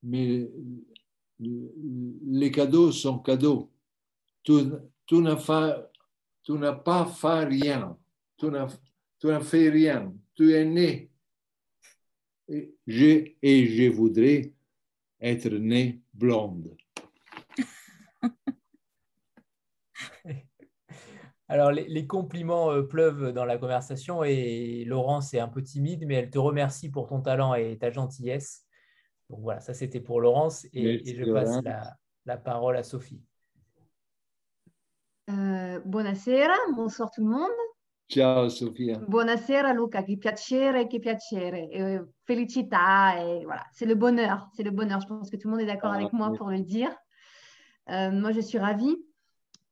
mais 0.01 0.49
les 1.39 2.51
cadeaux 2.51 2.91
sont 2.91 3.19
cadeaux. 3.19 3.71
Tu, 4.41 4.53
tu 5.05 5.21
n'as 5.21 5.35
pas 5.35 7.05
fait 7.05 7.45
rien. 7.45 7.97
Tu 8.37 8.47
n'as 8.47 9.39
fait 9.41 9.69
rien. 9.69 10.13
Tu 10.33 10.53
es 10.53 10.65
né. 10.65 11.11
Et 12.47 12.75
je, 12.85 13.31
et 13.41 13.65
je 13.67 13.89
voudrais 13.89 14.53
être 15.19 15.49
née 15.49 16.01
blonde. 16.13 16.77
Alors, 21.47 21.71
les, 21.71 22.07
compliments 22.07 22.71
euh, 22.71 22.81
pleuvent 22.81 23.31
dans 23.31 23.45
la 23.45 23.59
conversation 23.59 24.23
et 24.23 24.83
Laurence 24.85 25.33
est 25.35 25.39
un 25.39 25.47
peu 25.47 25.61
timide, 25.61 26.05
mais 26.07 26.15
elle 26.15 26.31
te 26.31 26.39
remercie 26.39 26.89
pour 26.89 27.05
ton 27.07 27.21
talent 27.21 27.53
et 27.53 27.77
ta 27.77 27.91
gentillesse. 27.91 28.65
Donc 29.29 29.41
voilà, 29.41 29.59
ça 29.59 29.73
c'était 29.73 29.99
pour 29.99 30.21
Laurence 30.21 30.65
et, 30.73 31.15
je 31.15 31.31
passe 31.31 31.59
la, 32.25 32.37
parole 32.37 32.77
à 32.77 32.83
Sophie. 32.83 33.21
Euh, 35.29 35.79
buonasera, 35.85 36.55
bonsoir 36.75 37.09
tout 37.11 37.23
le 37.23 37.31
monde. 37.31 37.49
Ciao 38.07 38.49
Sofia. 38.49 38.99
Buonasera 38.99 39.71
Luca, 39.73 40.03
che 40.03 40.17
piacere, 40.17 40.87
che 40.87 40.99
piacere. 40.99 41.69
Et, 41.69 42.01
felicità, 42.23 43.19
et 43.19 43.43
voilà, 43.43 43.65
c'est 43.71 43.87
le 43.87 43.95
bonheur, 43.95 44.47
c'est 44.53 44.63
le 44.63 44.71
bonheur. 44.71 45.01
Je 45.01 45.07
pense 45.07 45.29
que 45.29 45.37
tout 45.37 45.47
le 45.47 45.53
monde 45.55 45.61
est 45.61 45.65
d'accord 45.65 45.93
avec 45.93 46.13
moi 46.13 46.31
pour 46.33 46.49
le 46.49 46.61
dire. 46.61 46.95
Euh, 47.89 48.11
moi, 48.11 48.31
je 48.31 48.41
suis 48.41 48.59
ravie. 48.59 48.95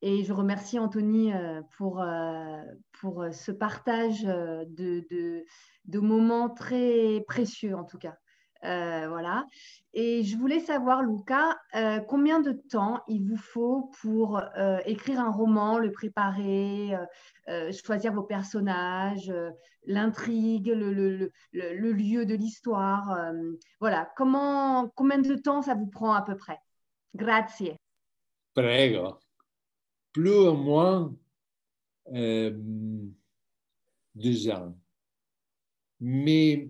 Et 0.02 0.26
je 0.26 0.34
remercie 0.34 0.80
Anthony 0.80 1.32
pour, 1.78 2.04
pour 3.00 3.26
ce 3.32 3.52
partage 3.54 4.24
de, 4.24 5.06
de 5.86 6.00
moments 6.00 6.50
très 6.50 7.24
précieux, 7.26 7.74
en 7.76 7.86
tout 7.86 7.98
cas. 7.98 8.18
Euh, 8.64 9.08
voilà. 9.10 9.46
Et 9.94 10.24
je 10.24 10.38
voulais 10.38 10.60
savoir, 10.60 11.04
Luca, 11.04 11.58
euh, 11.76 12.00
combien 12.00 12.40
de 12.40 12.52
temps 12.52 13.04
il 13.08 13.28
vous 13.28 13.38
faut 13.38 13.92
pour 14.02 14.40
euh, 14.58 14.80
écrire 14.86 15.20
un 15.20 15.32
roman, 15.32 15.78
le 15.78 15.92
préparer, 15.92 16.94
choisir 17.72 18.14
vos 18.14 18.24
personnages, 18.24 19.34
l'intrigue, 19.86 20.68
le, 20.68 20.94
le, 20.94 21.32
le, 21.52 21.92
lieu 21.92 22.26
de 22.26 22.36
l'histoire. 22.36 23.18
voilà. 23.80 24.12
Comment, 24.16 24.90
combien 24.96 25.20
de 25.20 25.36
temps 25.36 25.62
ça 25.62 25.76
vous 25.76 25.88
prend 25.88 26.14
à 26.14 26.22
peu 26.22 26.38
près? 26.38 26.58
Grazie. 27.14 27.74
Prego. 28.56 29.20
Plus 30.14 30.48
ou 30.48 30.54
moins 30.54 31.14
deux 34.16 34.50
ans. 34.50 34.76
Mais 36.00 36.70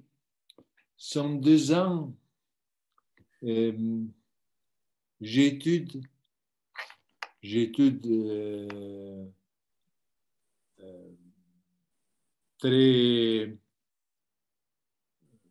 sont 1.03 1.35
deux 1.35 1.73
ans, 1.73 2.15
euh, 3.43 4.05
j'étude, 5.19 6.01
j'étude 7.41 8.07
euh, 8.07 9.25
euh, 10.79 11.11
très, 12.57 13.57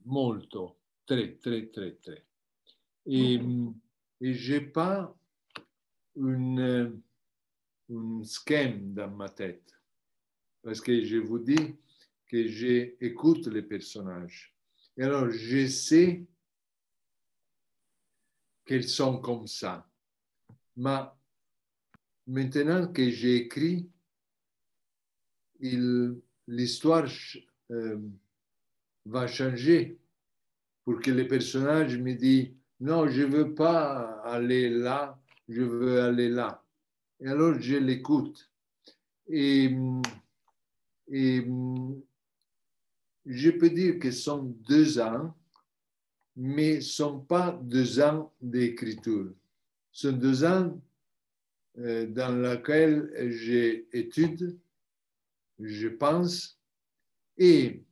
molto, 0.07 0.79
très, 1.05 1.35
très, 1.35 1.67
très, 1.67 1.93
très. 1.97 2.25
Et, 3.05 3.39
et 4.23 4.33
je 4.33 4.55
n'ai 4.55 4.61
pas 4.63 5.15
une, 6.17 6.99
un 7.91 8.23
schème 8.25 8.95
dans 8.95 9.11
ma 9.11 9.29
tête. 9.29 9.79
Parce 10.63 10.81
que 10.81 11.05
je 11.05 11.19
vous 11.19 11.41
dis 11.41 11.77
que 12.27 12.49
j'écoute 12.49 13.49
les 13.49 13.63
personnages. 13.63 14.52
Et 14.97 15.05
alors, 15.05 15.31
je 15.31 15.67
sais 15.67 16.25
qu'elles 18.65 18.89
sont 18.89 19.19
comme 19.19 19.47
ça. 19.47 19.89
Mais 20.77 21.01
maintenant 22.27 22.93
que 22.93 23.11
j'ai 23.11 23.37
écrit, 23.37 23.91
l'histoire 25.61 27.07
euh, 27.71 27.99
va 29.05 29.27
changer 29.27 29.99
pour 30.85 31.01
que 31.01 31.11
les 31.11 31.27
personnages 31.27 31.97
me 31.99 32.15
disent 32.15 32.53
non, 32.81 33.07
je 33.09 33.23
ne 33.23 33.37
veux 33.37 33.55
pas 33.55 34.21
aller 34.25 34.69
là, 34.69 35.21
je 35.49 35.63
veux 35.63 36.03
aller 36.03 36.29
là. 36.29 36.65
Et 37.21 37.29
alors 37.29 37.61
je 37.61 37.77
l'écoute. 37.77 38.51
Et, 39.29 39.73
je 43.27 43.51
peux 43.51 43.71
dire 43.71 43.99
que 43.99 44.11
ce 44.11 44.23
sont 44.23 44.43
deux 44.69 44.99
ans, 44.99 45.35
mais 46.37 46.81
ce 46.81 47.03
ne 47.03 47.09
sont 47.09 47.21
pas 47.21 47.59
deux 47.63 48.01
ans 48.01 48.33
d'écriture. 48.41 49.33
Ce 49.93 50.11
sont 50.11 50.17
deux 50.17 50.45
ans 50.45 50.81
euh, 51.79 52.07
dans 52.07 52.35
lesquels 52.37 53.13
j'étudie, 53.31 54.59
je 55.59 55.89
pense, 55.89 56.59
et 57.39 57.83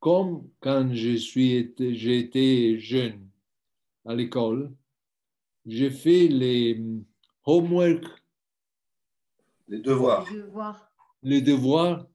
comme 0.00 0.50
quand 0.60 0.92
je 0.92 1.16
suis 1.16 1.74
j'ai 1.78 2.18
été 2.18 2.78
jeune 2.78 3.26
à 4.04 4.14
l'école, 4.14 4.70
j'ai 5.64 5.90
fait 5.90 6.28
les 6.28 6.82
homework, 7.46 8.04
les 9.68 9.78
devoirs. 9.78 10.28
Les 11.22 11.40
devoirs 11.40 12.06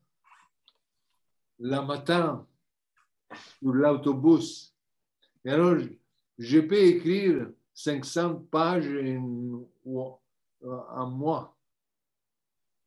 le 1.59 1.85
matin 1.85 2.47
sur 3.59 3.73
l'autobus. 3.73 4.73
Et 5.45 5.51
alors, 5.51 5.77
je 6.37 6.59
peux 6.59 6.77
écrire 6.77 7.51
500 7.73 8.47
pages 8.51 8.89
en, 9.85 10.19
un 10.63 11.05
mois. 11.05 11.55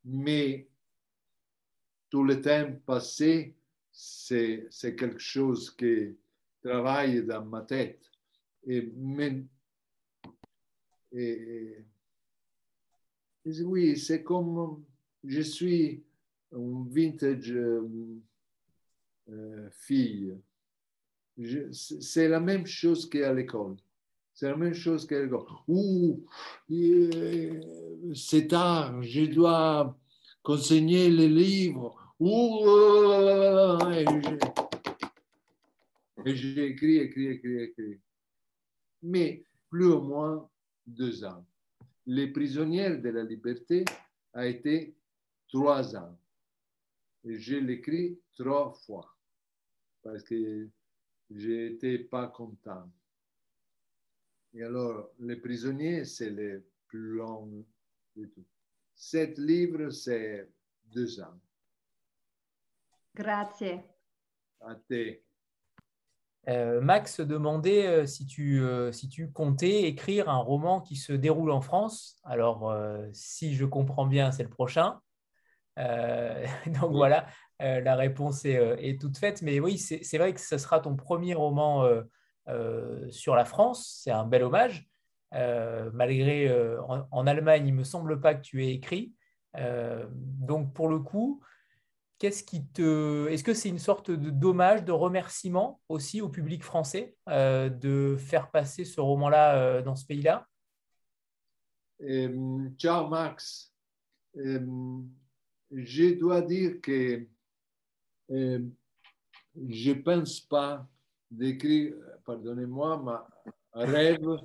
Mais 0.05 0.69
tout 2.11 2.25
le 2.25 2.41
temps 2.41 2.73
passé, 2.85 3.55
c'est 3.91 4.69
quelque 4.97 5.19
chose 5.19 5.71
qui 5.71 6.17
travaille 6.63 7.25
dans 7.25 7.45
ma 7.45 7.63
tête. 7.63 8.03
Et, 8.67 8.93
et 11.13 11.85
oui, 13.63 13.99
c'est 13.99 14.23
comme 14.23 14.85
je 15.25 15.41
suis 15.41 16.03
un 16.53 16.87
vintage 16.89 17.53
euh, 17.53 18.21
fille. 19.71 20.35
C'est 21.73 22.29
la 22.29 22.41
même 22.41 22.67
chose 22.67 23.09
qu'à 23.09 23.33
l'école. 23.33 23.77
C'est 24.35 24.49
la 24.49 24.57
même 24.57 24.75
chose 24.75 25.07
qu'à 25.07 25.21
l'école. 25.21 25.45
Ou 25.69 26.25
euh, 26.71 27.61
c'est 28.15 28.49
tard, 28.49 29.03
je 29.03 29.25
dois 29.25 29.97
consigner 30.43 31.11
les 31.11 31.29
livres. 31.29 32.15
Ouh, 32.19 32.65
et 36.25 36.37
j'ai 36.37 36.67
écrit, 36.67 36.99
écrit, 36.99 37.27
écrit, 37.29 37.63
écrit. 37.63 38.01
Mais 39.03 39.45
plus 39.69 39.87
ou 39.87 40.01
moins 40.01 40.49
deux 40.87 41.25
ans. 41.25 41.45
Les 42.07 42.29
prisonnières 42.29 43.01
de 43.01 43.09
la 43.09 43.25
liberté 43.25 43.85
a 44.33 44.47
été 44.47 44.95
trois 45.49 45.97
ans. 45.97 46.17
Et 47.25 47.39
je 47.39 47.57
l'écris 47.57 48.21
trois 48.37 48.73
fois 48.73 49.17
parce 50.03 50.23
que 50.23 50.69
j'étais 51.31 51.99
pas 51.99 52.29
content. 52.29 52.91
Et 54.55 54.63
alors, 54.63 55.11
Les 55.19 55.37
prisonniers, 55.37 56.05
c'est 56.05 56.31
le 56.31 56.65
plus 56.87 57.17
long 57.17 57.65
de 58.17 58.27
tout. 58.27 58.45
Sept 58.95 59.39
livres, 59.39 59.91
c'est 59.91 60.51
deux 60.85 61.21
ans. 61.21 61.41
Grazie. 63.15 63.81
À 64.61 64.75
te. 64.75 65.19
Euh, 66.49 66.81
Max 66.81 67.21
demandait 67.21 67.87
euh, 67.87 68.07
si, 68.07 68.27
tu, 68.27 68.61
euh, 68.61 68.91
si 68.91 69.09
tu 69.09 69.31
comptais 69.31 69.83
écrire 69.83 70.29
un 70.29 70.39
roman 70.39 70.81
qui 70.81 70.97
se 70.97 71.13
déroule 71.13 71.51
en 71.51 71.61
France. 71.61 72.17
Alors, 72.25 72.75
si 73.13 73.55
je 73.55 73.65
comprends 73.65 74.07
bien, 74.07 74.33
c'est 74.33 74.43
le 74.43 74.49
prochain. 74.49 75.01
donc 76.81 76.93
voilà, 76.93 77.27
euh, 77.63 77.81
la 77.81 77.95
réponse 77.95 78.43
euh, 78.45 78.77
est, 78.79 79.01
toute 79.01 79.19
faite. 79.19 79.43
Mais 79.43 79.61
oui, 79.61 79.79
c'est 79.79 80.19
vrai 80.19 80.35
que 80.35 80.41
ce 80.41 80.59
sera 80.59 80.81
ton 80.81 80.97
premier 80.97 81.35
roman 81.35 81.89
euh, 82.49 83.11
sur 83.11 83.35
la 83.35 83.45
France. 83.45 84.01
C'est 84.03 84.11
un 84.11 84.25
bel 84.25 84.43
hommage. 84.43 84.89
malgré 85.33 86.51
en, 87.11 87.27
Allemagne, 87.27 87.67
il 87.67 87.75
me 87.75 87.85
semble 87.85 88.21
pas 88.21 88.35
que 88.35 88.43
tu 88.43 88.65
aies 88.65 88.73
écrit. 88.73 89.15
donc 89.55 90.75
pour 90.75 90.89
le 90.89 90.99
coup, 90.99 91.41
qu'est-ce 92.19 92.45
qui 92.45 92.67
te, 92.67 93.29
est-ce 93.29 93.45
que 93.45 93.55
c'est 93.55 93.69
une 93.69 93.79
sorte 93.79 94.11
de 94.11 94.31
dommage, 94.31 94.85
de 94.85 94.93
remerciement 94.93 95.81
aussi 95.89 96.21
au 96.21 96.29
public 96.29 96.63
français 96.63 97.17
de 97.29 98.17
faire 98.19 98.51
passer 98.51 98.85
ce 98.85 99.01
roman-là 99.01 99.83
dans 99.83 99.95
ce 99.95 100.05
pays-là? 100.07 100.47
Ciao 102.77 103.09
Max, 103.09 103.73
je 105.73 106.15
dois 106.19 106.43
dire 106.43 106.81
que 106.81 107.27
je 108.29 109.91
ne 109.91 110.03
pense 110.03 110.41
pas 110.41 110.87
d'écrire, 111.31 111.95
pardonnez-moi, 112.25 112.99
ma 112.99 113.29
rêve. 113.73 114.37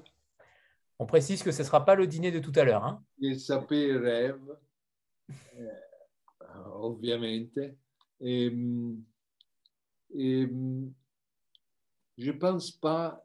On 0.99 1.05
précise 1.05 1.43
que 1.43 1.51
ce 1.51 1.61
ne 1.61 1.67
sera 1.67 1.85
pas 1.85 1.95
le 1.95 2.07
dîner 2.07 2.31
de 2.31 2.39
tout 2.39 2.53
à 2.55 2.63
l'heure. 2.63 2.83
Hein. 2.83 3.03
Il 3.19 3.39
s'appelle 3.39 3.97
rêve, 3.97 4.57
euh, 5.29 5.69
obviamente. 6.73 7.59
Et, 8.19 8.51
et 10.15 10.49
je 12.17 12.31
ne 12.31 12.37
pense 12.37 12.71
pas 12.71 13.23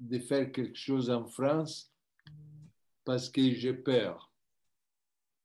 de 0.00 0.18
faire 0.18 0.50
quelque 0.50 0.78
chose 0.78 1.10
en 1.10 1.26
France 1.26 1.92
parce 3.04 3.28
que 3.28 3.50
j'ai 3.50 3.74
peur. 3.74 4.32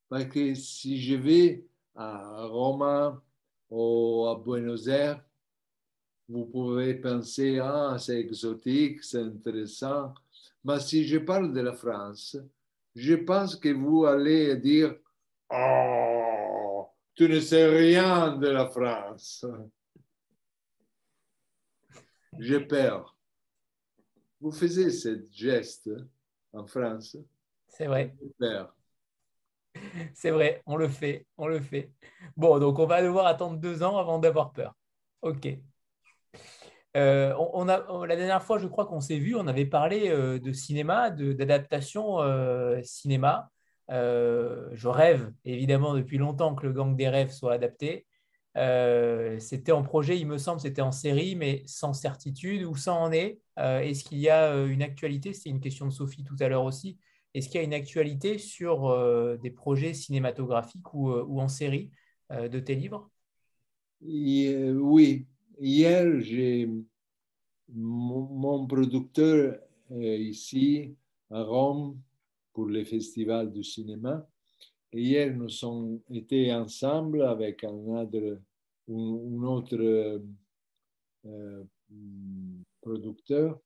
Parce 0.10 0.26
que 0.26 0.54
si 0.54 1.02
je 1.02 1.16
vais 1.16 1.66
à 1.98 2.46
Rome, 2.46 3.20
ou 3.70 4.28
à 4.28 4.36
Buenos 4.36 4.88
Aires, 4.88 5.22
vous 6.30 6.46
pouvez 6.46 6.96
penser, 6.96 7.60
ah, 7.60 7.98
c'est 8.00 8.20
exotique, 8.20 9.04
c'est 9.04 9.22
intéressant. 9.22 10.14
Mais 10.64 10.80
si 10.80 11.06
je 11.06 11.18
parle 11.18 11.54
de 11.54 11.62
la 11.62 11.74
France, 11.74 12.38
je 12.94 13.16
pense 13.16 13.56
que 13.56 13.70
vous 13.70 14.06
allez 14.06 14.58
dire, 14.58 14.96
oh, 15.52 16.88
tu 17.16 17.30
ne 17.30 17.40
sais 17.40 17.68
rien 17.68 18.36
de 18.38 18.48
la 18.48 18.68
France. 18.68 19.46
J'ai 22.40 22.60
peur. 22.60 23.18
Vous 24.40 24.52
faisiez 24.52 24.92
ce 24.92 25.26
geste 25.32 25.90
en 26.54 26.66
France 26.68 27.18
C'est 27.68 27.88
vrai. 27.88 28.16
peur. 28.38 28.77
C'est 30.14 30.32
vrai, 30.32 30.62
on 30.66 30.76
le 30.76 30.88
fait, 30.88 31.26
on 31.38 31.48
le 31.48 31.60
fait. 31.60 31.92
Bon, 32.36 32.60
donc 32.60 32.80
on 32.80 32.86
va 32.86 33.02
devoir 33.02 33.26
attendre 33.28 33.58
deux 33.58 33.84
ans 33.84 33.98
avant 33.98 34.20
d'avoir 34.20 34.52
peur. 34.52 34.76
Ok. 35.22 35.48
Euh, 36.98 37.34
la 38.08 38.16
dernière 38.16 38.44
fois, 38.44 38.58
je 38.58 38.68
crois 38.68 38.86
qu'on 38.86 39.02
s'est 39.02 39.20
vu, 39.20 39.36
on 39.36 39.46
avait 39.48 39.66
parlé 39.66 40.10
euh, 40.10 40.40
de 40.40 40.52
cinéma, 40.52 41.12
d'adaptation 41.12 42.22
euh, 42.22 42.82
cinéma. 42.84 43.52
je 43.90 44.88
rêve 44.88 45.32
évidemment 45.46 45.94
depuis 45.94 46.18
longtemps 46.18 46.56
que 46.56 46.66
le 46.66 46.74
Gang 46.74 46.96
des 46.96 47.10
rêves 47.10 47.32
soit 47.32 47.54
adapté. 47.54 48.08
c'était 49.40 49.72
en 49.72 49.84
projet, 49.84 50.18
il 50.18 50.28
me 50.28 50.38
semble, 50.38 50.60
c'était 50.60 50.82
en 50.82 50.92
série, 50.92 51.36
mais 51.36 51.64
sans 51.68 51.94
certitude. 51.94 52.64
Où 52.64 52.76
ça 52.76 52.94
en 52.94 53.12
est? 53.12 53.40
Est-ce 53.58 54.04
qu'il 54.04 54.20
y 54.20 54.30
a 54.30 54.56
une 54.66 54.82
actualité? 54.82 55.34
C'est 55.34 55.50
une 55.50 55.60
question 55.60 55.86
de 55.86 55.92
Sophie 55.92 56.24
tout 56.24 56.38
à 56.40 56.48
l'heure 56.48 56.64
aussi. 56.64 56.98
Est-ce 57.34 57.50
qu'il 57.50 57.60
y 57.60 57.64
a 57.64 57.66
une 57.66 57.74
actualité 57.74 58.38
sur 58.38 59.38
des 59.40 59.52
projets 59.52 59.94
cinématographiques 59.94 60.94
ou, 60.94 61.40
en 61.40 61.48
série 61.48 61.92
de 62.32 62.60
tes 62.60 62.76
livres? 62.76 63.12
Oui, 64.02 65.28
hier, 65.60 66.20
j'ai 66.20 66.70
mon, 67.74 68.66
producteur 68.66 69.60
ici 69.92 70.96
à 71.30 71.44
Rome 71.44 72.00
pour 72.54 72.66
le 72.66 72.84
festival 72.84 73.52
du 73.52 73.64
cinéma. 73.64 74.28
Hier, 74.94 75.36
nous 75.36 75.50
sommes 75.50 76.00
été 76.10 76.54
ensemble 76.54 77.22
avec 77.24 77.64
un 77.64 77.74
autre, 79.44 79.78
euh, 81.26 81.64
producteur. 82.82 83.60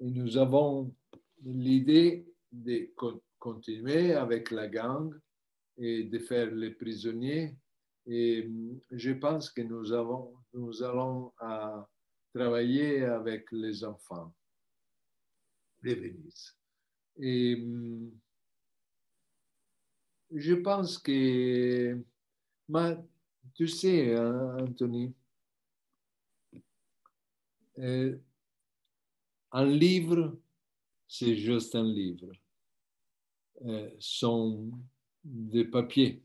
Et 0.00 0.10
nous 0.10 0.36
avons 0.36 0.94
l'idée 1.42 2.31
de 2.52 2.90
continuer 3.38 4.12
avec 4.12 4.50
la 4.50 4.68
gang 4.68 5.12
et 5.78 6.04
de 6.04 6.18
faire 6.18 6.50
les 6.50 6.70
prisonniers 6.70 7.56
et 8.06 8.44
mm, 8.44 8.80
je 8.90 9.12
pense 9.12 9.50
que 9.50 9.62
nous, 9.62 9.92
avons, 9.92 10.34
nous 10.52 10.82
allons 10.82 11.32
à 11.38 11.88
travailler 12.34 13.02
avec 13.02 13.50
les 13.52 13.84
enfants 13.84 14.34
de 15.82 15.94
Venise. 15.94 16.56
Et 17.16 17.56
mm, 17.56 18.10
je 20.34 20.54
pense 20.54 20.98
que, 20.98 21.98
tu 23.54 23.68
sais, 23.68 24.14
hein, 24.16 24.56
Anthony, 24.60 25.14
euh, 27.78 28.18
un 29.52 29.66
livre, 29.66 30.38
c'est 31.06 31.36
juste 31.36 31.74
un 31.74 31.84
livre. 31.84 32.32
Euh, 33.64 33.90
sont 33.98 34.70
des 35.24 35.64
papiers 35.64 36.22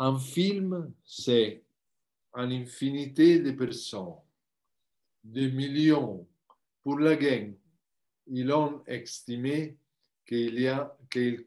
un 0.00 0.18
film, 0.18 0.92
c'est 1.04 1.62
une 2.34 2.52
infinité 2.52 3.38
de 3.38 3.50
personnes, 3.50 4.14
des 5.22 5.52
millions. 5.52 6.26
Pour 6.82 6.98
la 6.98 7.16
gang, 7.16 7.54
ils 8.26 8.50
ont 8.50 8.82
estimé 8.86 9.76
qu'il 10.26 10.58
y 10.58 10.68
a 10.68 10.96
qu'il, 11.10 11.44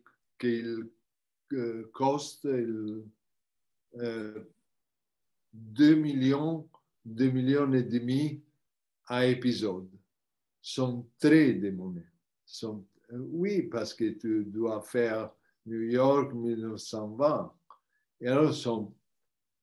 euh, 1.53 1.89
coste 1.91 2.45
2 2.45 3.03
euh, 3.95 4.45
millions, 5.95 6.69
2 7.05 7.31
millions 7.31 7.73
et 7.73 7.81
demi 7.81 8.43
à 9.07 9.25
épisode. 9.25 9.89
Sont 10.61 11.07
très 11.17 11.53
démonés. 11.53 12.05
Sont, 12.45 12.85
oui, 13.19 13.63
parce 13.63 13.93
que 13.93 14.09
tu 14.11 14.45
dois 14.45 14.81
faire 14.81 15.31
New 15.65 15.81
York 15.81 16.33
1920 16.33 17.53
et 18.23 18.27
alors, 18.27 18.53
sont, 18.53 18.93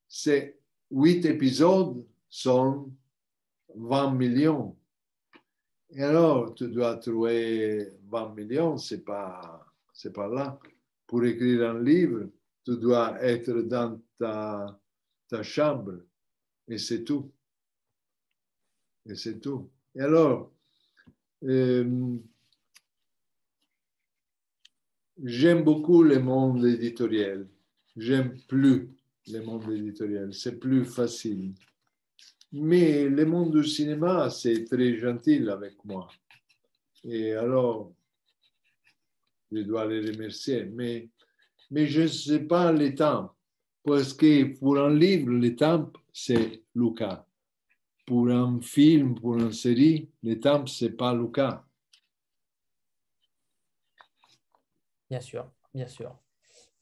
ces 0.07 0.61
huit 0.91 1.25
épisodes 1.25 2.07
sont 2.29 2.93
20 3.75 4.13
millions. 4.13 4.77
Et 5.89 6.03
alors, 6.03 6.55
tu 6.55 6.69
dois 6.69 6.97
trouver 6.97 7.89
20 8.05 8.35
millions, 8.35 8.77
c'est 8.77 9.03
pas, 9.03 9.67
pas 10.13 10.29
là. 10.29 10.59
Pour 11.07 11.25
écrire 11.25 11.71
un 11.71 11.83
livre, 11.83 12.29
tu 12.63 12.77
dois 12.77 13.19
être 13.23 13.63
dans 13.63 13.99
ta, 14.19 14.79
ta 15.27 15.43
chambre. 15.43 16.03
Et 16.69 16.77
c'est 16.77 17.03
tout. 17.03 17.33
Et 19.07 19.15
c'est 19.15 19.41
tout. 19.41 19.71
Et 19.95 20.03
alors, 20.03 20.53
euh, 21.45 22.19
j'aime 25.25 25.63
beaucoup 25.63 26.03
le 26.03 26.19
monde 26.19 26.65
éditorial 26.65 27.47
j'aime 27.97 28.37
plus 28.49 28.89
le 29.29 29.43
monde 29.43 29.71
éditorial, 29.71 30.33
c'est 30.33 30.59
plus 30.59 30.85
facile. 30.85 31.53
Mais 32.53 33.09
le 33.09 33.25
monde 33.27 33.57
du 33.57 33.65
cinéma, 33.65 34.29
c'est 34.31 34.65
très 34.65 34.97
gentil 34.97 35.49
avec 35.49 35.85
moi. 35.85 36.09
Et 37.05 37.33
alors, 37.33 37.93
je 39.53 39.61
dois 39.61 39.87
les 39.87 40.11
remercier. 40.11 40.65
Mais, 40.65 41.09
mais 41.71 41.87
je 41.87 42.03
ne 42.03 42.07
sais 42.09 42.41
pas 42.41 42.73
les 42.73 42.95
temps. 42.95 43.35
Parce 43.85 44.13
que 44.13 44.59
pour 44.59 44.79
un 44.79 44.93
livre, 44.93 45.31
le 45.31 45.55
temps, 45.55 45.93
c'est 46.13 46.63
Lucas. 46.75 47.25
Pour 48.05 48.29
un 48.31 48.61
film, 48.61 49.15
pour 49.15 49.39
une 49.39 49.53
série, 49.53 50.09
le 50.23 50.41
temps, 50.41 50.67
ce 50.67 50.87
n'est 50.87 50.91
pas 50.91 51.15
Lucas. 51.15 51.65
Bien 55.11 55.21
sûr, 55.21 55.51
bien 55.75 55.89
sûr. 55.89 56.17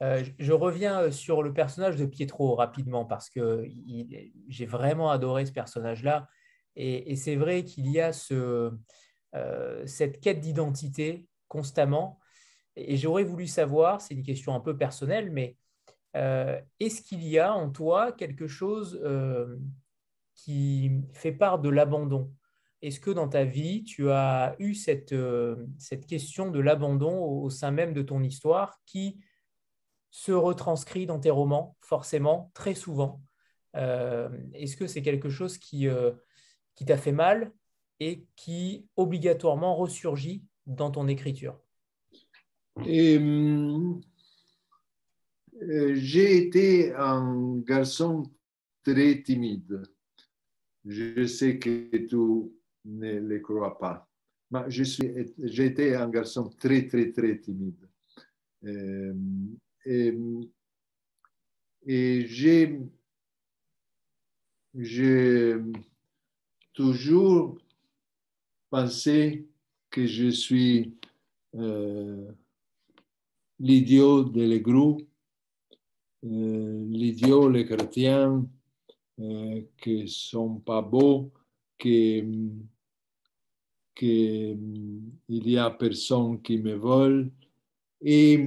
Euh, 0.03 0.22
je 0.39 0.53
reviens 0.53 1.01
euh, 1.01 1.11
sur 1.11 1.43
le 1.43 1.53
personnage 1.53 1.97
de 1.97 2.07
Pietro 2.07 2.55
rapidement 2.55 3.05
parce 3.05 3.31
que 3.31 3.66
j'ai 4.49 4.66
vraiment 4.66 5.11
adoré 5.11 5.47
ce 5.47 5.53
personnage-là. 5.53 6.29
Et, 6.76 7.16
c'est 7.16 7.35
vrai 7.35 7.64
qu'il 7.64 7.91
y 7.91 7.99
a 8.01 8.12
euh, 8.31 8.70
cette 9.87 10.20
quête 10.20 10.41
d'identité 10.41 11.26
constamment. 11.49 12.20
Et, 12.76 12.97
j'aurais 12.97 13.24
voulu 13.24 13.49
savoir, 13.49 14.01
c'est 14.01 14.14
une 14.14 14.22
question 14.22 14.55
un 14.55 14.61
peu 14.61 14.76
personnelle, 14.76 15.33
mais 15.33 15.57
est-ce 16.14 17.03
qu'il 17.03 17.24
y 17.24 17.39
a 17.39 17.53
en 17.53 17.70
toi 17.70 18.12
quelque 18.12 18.47
chose 18.47 19.01
qui 20.35 20.91
fait 21.12 21.33
part 21.33 21.59
de 21.59 21.68
l'abandon? 21.68 22.33
Est-ce 22.81 23.01
que 23.01 23.11
dans 23.11 23.29
ta 23.29 23.45
vie, 23.45 23.83
tu 23.83 24.11
as 24.11 24.55
eu 24.59 24.74
cette, 24.74 25.14
cette 25.79 26.07
question 26.07 26.51
de 26.51 26.61
l'abandon 26.61 27.24
au 27.24 27.51
sein 27.51 27.70
même 27.70 27.93
de 27.93 28.03
ton 28.03 28.22
histoire 28.22 28.81
qui 28.87 29.18
se 30.11 30.33
retranscrit 30.33 31.07
dans 31.07 31.18
tes 31.18 31.31
romans, 31.31 31.76
forcément, 31.81 32.51
très 32.55 32.74
souvent? 32.74 33.20
Euh, 33.76 34.29
est-ce 34.55 34.76
que 34.76 34.87
c'est 34.87 35.03
quelque 35.03 35.29
chose 35.29 35.59
qui, 35.59 35.89
euh, 35.89 36.12
qui 36.74 36.85
t'a 36.85 36.97
fait 36.97 37.12
mal 37.12 37.53
et 38.01 38.26
qui 38.37 38.87
obligatoirement 38.97 39.76
ressurgit 39.76 40.45
dans 40.66 40.91
ton 40.91 41.09
écriture? 41.09 41.61
Euh, 42.87 43.95
J'ai 45.95 46.37
été 46.37 46.95
un 46.95 47.59
garçon 47.59 48.22
très 48.83 49.22
timide. 49.22 49.83
Je 50.85 51.26
sais 51.26 51.59
que 51.59 51.97
tu 52.07 52.16
ne 52.85 53.18
le 53.20 53.41
crois 53.41 53.79
pas. 53.79 54.09
Mais 54.51 54.70
j'ai 54.70 55.66
été 55.66 55.95
un 55.95 56.09
garçon 56.09 56.49
très, 56.49 56.87
très, 56.87 57.12
très 57.12 57.39
timide. 57.39 57.89
Et, 59.85 60.14
j'ai, 62.26 62.81
toujours 66.74 67.59
pensé 68.70 69.49
que 69.91 70.07
je 70.07 70.29
suis 70.29 70.95
euh, 71.55 72.31
l'idiot 73.59 74.24
de 74.24 74.43
l'égrou, 74.43 74.99
euh, 76.24 76.85
l'idiot, 76.89 77.49
les 77.49 77.64
chrétiens, 77.64 78.47
euh, 79.20 79.62
qui 79.79 80.03
ne 80.03 80.07
sont 80.07 80.57
pas 80.57 80.83
beaux, 80.83 81.33
qu'il 81.79 82.51
que, 83.95 84.57
y 85.29 85.57
a 85.57 85.70
personne 85.70 86.41
qui 86.43 86.59
me 86.59 86.74
vole. 86.74 87.31
Et 88.01 88.39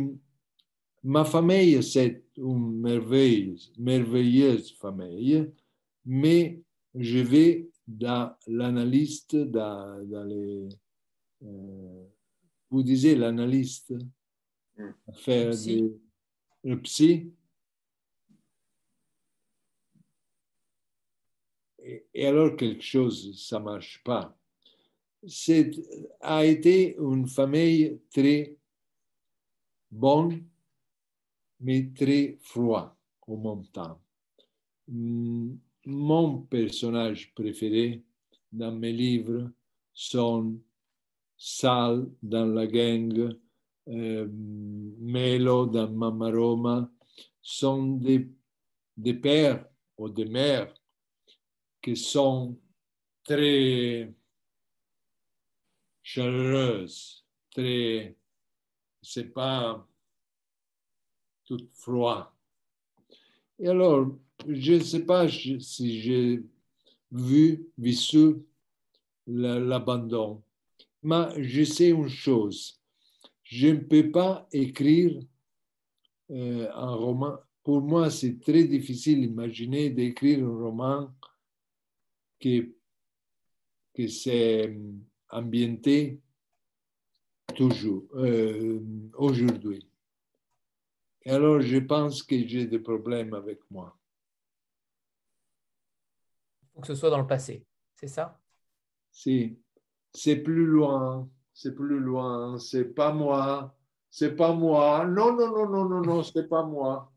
Ma 1.04 1.26
famille, 1.26 1.82
c'est 1.82 2.24
une 2.38 2.80
merveilleuse, 2.80 3.74
merveilleuse 3.78 4.72
famille, 4.74 5.52
mais 6.06 6.62
je 6.94 7.18
vais 7.20 7.70
dans 7.88 8.36
l'analyste, 8.48 9.36
dans, 9.36 10.08
dans 10.08 10.24
les... 10.24 10.70
Euh, 11.44 12.06
vous 12.70 12.84
disiez 12.84 13.16
l'analyste, 13.16 13.94
hmm. 14.78 14.92
faire 15.14 15.50
psy. 15.50 15.92
le 16.64 16.80
psy. 16.82 17.32
Et, 22.14 22.26
alors 22.26 22.56
quelque 22.56 22.84
chose, 22.84 23.38
ça 23.38 23.60
ne 23.60 23.66
marche 23.66 24.02
pas. 24.04 24.38
C'est, 25.28 25.72
a 26.20 26.46
été 26.46 26.96
une 26.98 27.28
famille 27.28 28.00
très 28.10 28.58
bonne, 29.90 30.44
mais 31.60 31.92
très 31.94 32.38
froid 32.42 32.98
au 33.28 33.38
même 33.38 33.68
temps. 33.68 34.02
Mm, 34.88 35.54
mon 35.86 36.42
personnage 36.44 37.34
préféré 37.34 38.04
dans 38.52 38.72
mes 38.72 38.94
livres 38.94 39.52
sont 39.94 40.60
Sal 41.38 42.08
dans 42.22 42.46
la 42.46 42.68
gang, 42.68 43.36
euh, 43.88 44.28
Melo 44.32 45.66
dans 45.66 45.90
Mamma 45.90 46.30
Roma, 46.30 46.92
sont 47.42 47.96
des, 47.96 48.30
des 48.96 49.16
pères 49.16 49.66
ou 49.98 50.08
des 50.08 50.26
mères 50.26 50.72
qui 51.82 51.96
sont 51.96 52.58
très 53.24 54.14
chaleureuses, 56.04 57.26
très, 57.52 58.16
c'est 59.02 59.34
pas 59.34 59.88
tout 61.46 61.68
froid. 61.74 62.36
Et 63.60 63.68
alors, 63.68 64.08
je 64.48 64.74
ne 64.74 64.80
sais 64.80 65.06
pas 65.06 65.28
si 65.28 66.02
j'ai 66.02 66.44
vu, 67.12 67.68
vu 67.78 67.96
l'abandon, 69.28 70.44
mais 71.04 71.44
je 71.44 71.64
sais 71.64 71.90
une 71.90 72.08
chose, 72.08 72.82
je 73.44 73.68
ne 73.68 73.80
peux 73.80 74.12
pas 74.12 74.48
écrire 74.52 75.20
euh, 76.32 76.70
un 76.74 76.96
roman. 76.96 77.38
Pour 77.64 77.82
moi, 77.82 78.10
c'est 78.10 78.40
très 78.40 78.64
difficile 78.64 79.22
d'imaginer 79.22 79.90
d'écrire 79.90 80.44
un 80.44 80.58
roman 80.58 81.14
qui, 82.42 82.76
qui 83.94 84.10
s'est 84.10 84.78
ambienté 85.30 86.20
toujours, 87.56 88.06
euh, 88.16 88.82
aujourd'hui. 89.14 89.88
Et 91.24 91.32
alors, 91.32 91.62
je 91.62 91.78
pense 91.78 92.24
que 92.24 92.36
j'ai 92.48 92.66
des 92.66 92.80
problèmes 92.80 93.34
avec 93.34 93.60
moi. 93.70 93.96
Il 96.64 96.68
faut 96.74 96.82
que 96.82 96.88
ce 96.88 96.96
soit 96.96 97.10
dans 97.10 97.22
le 97.22 97.28
passé, 97.28 97.66
c'est 97.96 98.08
ça? 98.08 98.40
Si, 99.12 99.60
c'est 100.14 100.38
plus 100.38 100.66
loin, 100.66 101.30
c'est 101.54 101.76
plus 101.76 102.00
loin, 102.00 102.58
c'est 102.58 102.86
pas 102.86 103.14
moi, 103.14 103.78
c'est 104.10 104.36
pas 104.36 104.54
moi. 104.54 105.06
Non, 105.06 105.36
non, 105.36 105.52
non, 105.52 105.70
non, 105.70 105.86
non, 105.90 106.02
non, 106.02 106.24
c'est 106.24 106.48
pas 106.48 106.64
moi. 106.64 107.08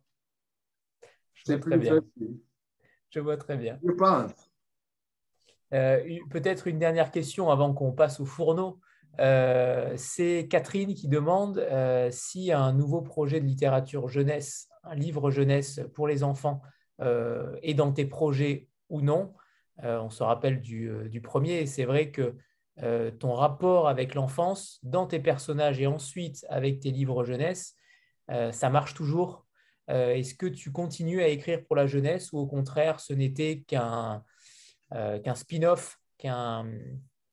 C'est 1.47 1.61
plus 1.61 1.77
bien. 1.77 1.97
facile. 1.97 2.41
Je 3.11 3.21
vois 3.21 3.37
très 3.37 3.59
bien. 3.59 3.79
Je 3.85 3.93
pense. 3.93 4.44
Euh, 5.75 6.19
peut-être 6.31 6.69
une 6.69 6.79
dernière 6.79 7.11
question 7.11 7.51
avant 7.51 7.75
qu'on 7.75 7.93
passe 7.93 8.21
au 8.21 8.25
fourneau. 8.25 8.81
Euh, 9.21 9.93
c'est 9.97 10.47
Catherine 10.49 10.95
qui 10.95 11.09
demande 11.09 11.59
euh, 11.59 12.09
si 12.11 12.53
un 12.53 12.73
nouveau 12.73 13.03
projet 13.03 13.41
de 13.41 13.47
littérature 13.47 14.09
jeunesse, 14.09 14.69
un 14.85 14.95
livre 14.95 15.31
jeunesse 15.31 15.81
pour 15.95 16.09
les 16.09 16.23
enfants, 16.23 16.63
est 17.63 17.75
dans 17.75 17.91
tes 17.91 18.07
projets 18.07 18.69
ou 18.89 19.01
non. 19.01 19.35
on 19.83 20.11
se 20.11 20.23
rappelle 20.23 20.61
du, 20.61 21.21
premier, 21.21 21.67
c'est 21.67 21.85
vrai 21.85 22.13
que 22.13 22.37
ton 23.19 23.33
rapport 23.33 23.89
avec 23.89 24.15
l'enfance, 24.15 24.79
dans 24.85 25.05
tes 25.05 25.19
personnages 25.19 25.81
et 25.81 25.89
ensuite 25.89 26.47
avec 26.49 26.79
tes 26.79 26.93
livres 26.93 27.25
jeunesse, 27.25 27.75
ça 28.29 28.71
marche 28.71 28.95
toujours? 28.95 29.45
Est-ce 29.89 30.37
que 30.37 30.47
tu 30.47 30.71
continues 30.71 31.21
à 31.21 31.27
écrire 31.27 31.65
pour 31.65 31.75
la 31.75 31.89
jeunesse 31.89 32.33
ou 32.33 32.39
au 32.39 32.47
contraire, 32.47 33.01
ce 33.01 33.13
n'était 33.13 33.65
qu'un 33.67 34.23
qu'un 34.91 35.35
spin-off, 35.35 35.99
qu'un 36.19 36.71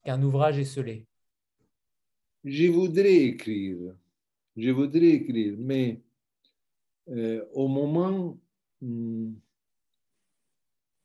qu'un 0.03 0.21
ouvrage 0.23 0.57
esselé 0.57 1.05
je 2.43 2.67
voudrais 2.67 3.15
écrire, 3.15 3.95
je 4.55 4.69
voudrais 4.71 5.09
écrire, 5.09 5.55
mais 5.57 6.01
euh, 7.09 7.45
au 7.53 7.67
moment, 7.67 8.39
hmm, 8.81 9.33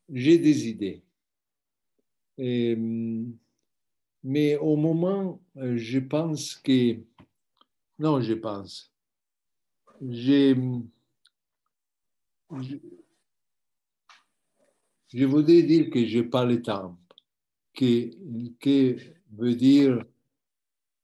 j'ai 0.09 0.37
des 0.37 0.67
idées. 0.67 1.03
Hmm, 2.37 3.31
mais 4.23 4.57
au 4.57 4.75
moment, 4.75 5.41
euh, 5.57 5.77
je 5.77 5.99
pense 5.99 6.55
que, 6.55 6.99
non, 7.99 8.21
je 8.21 8.33
pense, 8.33 8.91
je, 10.01 10.53
je, 15.13 15.25
voudrais 15.25 15.63
dire 15.63 15.89
que 15.89 16.05
je 16.05 16.19
n'ai 16.19 16.23
pas 16.25 16.45
le 16.45 16.61
temps, 16.61 16.97
que, 17.73 18.09
veut 19.31 19.55
dire 19.55 20.03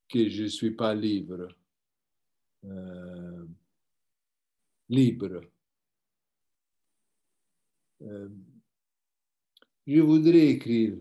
que 0.10 0.30
je 0.30 0.44
ne 0.44 0.48
suis 0.48 0.72
pas 0.72 0.94
libre. 0.94 1.48
Euh, 2.66 3.46
libre. 4.90 5.42
Euh, 8.02 8.30
je 9.88 10.00
voudrais 10.02 10.48
écrire. 10.48 10.98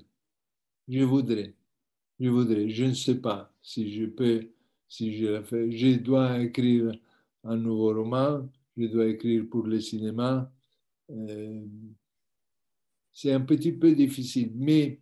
Je 0.88 1.00
voudrais. 1.05 1.55
Je 2.20 2.28
voudrais. 2.28 2.68
Je 2.68 2.84
ne 2.84 2.94
sais 2.94 3.20
pas 3.20 3.53
si 3.62 3.92
je 3.92 4.07
peux, 4.07 4.48
si 4.88 5.16
je 5.16 5.26
le 5.26 5.42
fais. 5.42 5.70
Je 5.70 5.98
dois 5.98 6.40
écrire 6.40 6.92
un 7.44 7.57
nouveau 7.57 7.94
roman. 7.94 8.48
Je 8.76 8.86
dois 8.86 9.07
écrire 9.07 9.48
pour 9.48 9.66
le 9.66 9.80
cinéma. 9.80 10.50
Euh, 11.11 11.64
c'est 13.12 13.32
un 13.32 13.40
petit 13.40 13.72
peu 13.72 13.94
difficile, 13.94 14.52
mais 14.54 15.00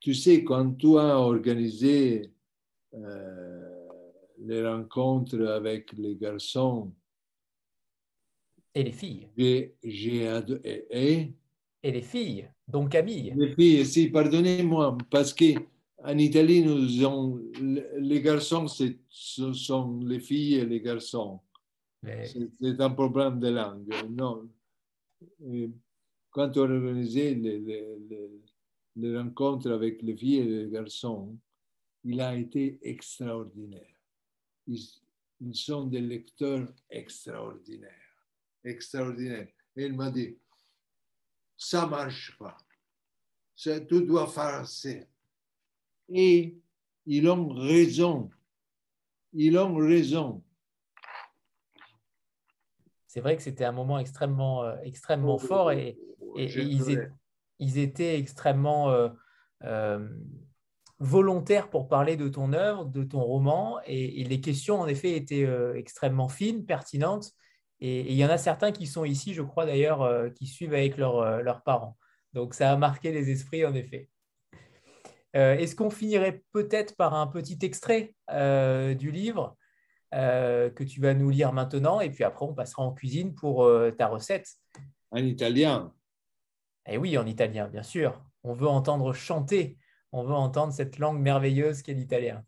tu 0.00 0.14
sais, 0.14 0.44
quand 0.44 0.74
tu 0.74 0.98
as 0.98 1.18
organisé 1.18 2.32
euh, 2.94 3.88
les 4.38 4.66
rencontres 4.66 5.44
avec 5.46 5.92
les 5.92 6.16
garçons. 6.16 6.92
Et 8.74 8.84
les 8.84 8.92
filles. 8.92 9.28
J'ai, 9.36 10.24
et, 10.64 11.34
et, 11.82 11.90
les 11.90 12.02
filles, 12.02 12.48
donc 12.66 12.90
Camille. 12.90 13.32
Les 13.36 13.54
filles, 13.54 13.84
si, 13.84 14.08
pardonnez-moi, 14.08 14.96
parce 15.10 15.34
qu'en 15.34 16.18
Italie, 16.18 16.62
nous 16.62 17.04
avons, 17.04 17.40
les 17.98 18.20
garçons, 18.20 18.66
ce 18.68 19.52
sont 19.52 20.00
les 20.00 20.20
filles 20.20 20.54
et 20.54 20.66
les 20.66 20.80
garçons. 20.80 21.40
C'est 22.02 22.80
un 22.80 22.90
problème 22.90 23.40
de 23.40 23.48
langue. 23.48 23.92
Non. 24.08 24.48
Quand 26.38 26.56
on 26.56 26.70
organisait 26.70 27.34
les, 27.34 27.58
les, 28.94 29.18
rencontres 29.18 29.72
avec 29.72 30.00
les 30.02 30.16
filles 30.16 30.36
et 30.36 30.44
les 30.44 30.70
garçons, 30.70 31.36
il 32.04 32.20
a 32.20 32.36
été 32.36 32.78
extraordinaire. 32.80 33.96
Ils, 34.68 34.78
sont 35.52 35.86
des 35.86 36.00
lecteurs 36.00 36.72
extraordinaires, 36.88 38.22
extraordinaires. 38.62 39.48
Et 39.74 39.86
il 39.86 39.94
m'a 39.94 40.12
dit, 40.12 40.36
ça 41.56 41.86
ne 41.86 41.90
marche 41.90 42.38
pas. 42.38 42.56
Tout 43.88 44.02
doit 44.02 44.28
ça. 44.28 44.90
Et 46.08 46.56
ils 47.04 47.28
ont 47.28 47.48
raison. 47.48 48.30
Ils 49.32 49.58
ont 49.58 49.74
raison. 49.74 50.44
C'est 53.08 53.20
vrai 53.20 53.36
que 53.36 53.42
c'était 53.42 53.64
un 53.64 53.72
moment 53.72 53.98
extrêmement, 53.98 54.64
euh, 54.64 54.76
extrêmement 54.84 55.36
oh, 55.36 55.38
fort 55.38 55.72
et, 55.72 55.98
ils, 57.58 57.78
étaient 57.78 58.18
extrêmement 58.18 58.90
euh, 58.90 59.08
euh, 59.64 60.08
volontaire 60.98 61.70
pour 61.70 61.88
parler 61.88 62.16
de 62.16 62.28
ton 62.28 62.52
œuvre, 62.52 62.84
de 62.84 63.02
ton 63.02 63.20
roman, 63.20 63.80
et, 63.86 64.22
les 64.22 64.40
questions, 64.40 64.78
en 64.78 64.86
effet, 64.86 65.16
étaient 65.16 65.48
extrêmement 65.74 66.28
fines, 66.28 66.64
pertinentes, 66.66 67.32
et, 67.80 68.12
il 68.12 68.16
y 68.16 68.24
en 68.24 68.28
a 68.28 68.38
certains 68.38 68.72
qui 68.72 68.86
sont 68.86 69.04
ici, 69.04 69.32
je 69.32 69.42
crois 69.42 69.64
d'ailleurs, 69.64 70.32
qui 70.34 70.46
suivent 70.46 70.74
avec 70.74 70.96
leurs 70.98 71.62
parents. 71.64 71.96
Donc 72.34 72.54
ça 72.54 72.70
a 72.70 72.76
marqué 72.76 73.10
les 73.10 73.30
esprits, 73.30 73.64
en 73.64 73.74
effet. 73.74 74.10
Est-ce 75.32 75.74
qu'on 75.74 75.90
finirait 75.90 76.42
peut-être 76.52 76.94
par 76.94 77.14
un 77.14 77.26
petit 77.26 77.58
extrait 77.62 78.14
du 78.30 79.10
livre? 79.10 79.56
Que 80.12 80.84
tu 80.84 81.00
vas 81.00 81.14
nous 81.14 81.30
lire 81.30 81.52
maintenant, 81.52 82.00
et 82.00 82.10
puis 82.10 82.24
après 82.24 82.44
on 82.46 82.54
passera 82.54 82.82
en 82.82 82.92
cuisine 82.92 83.34
pour 83.34 83.70
ta 83.96 84.06
recette 84.06 84.48
En 85.10 85.18
italien 85.18 85.92
Eh 86.86 86.96
oui, 86.96 87.18
en 87.18 87.26
italien, 87.26 87.68
bien 87.68 87.82
sûr. 87.82 88.22
On 88.44 88.54
veut 88.54 88.68
entendre 88.68 89.12
chanter 89.12 89.76
on 90.12 90.24
veut 90.24 90.34
entendre 90.34 90.72
cette 90.72 90.98
langue 90.98 91.20
merveilleuse 91.20 91.82
qu'est 91.82 91.94
l'italien. 91.94 92.44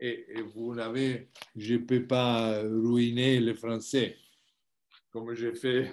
Et, 0.00 0.42
vous 0.54 0.74
n'avez, 0.74 1.28
je 1.56 1.74
ne 1.74 1.78
peux 1.78 2.06
pas 2.06 2.62
ruiner 2.62 3.40
le 3.40 3.54
français 3.54 4.16
comme 5.10 5.34
j'ai 5.34 5.54
fait. 5.54 5.92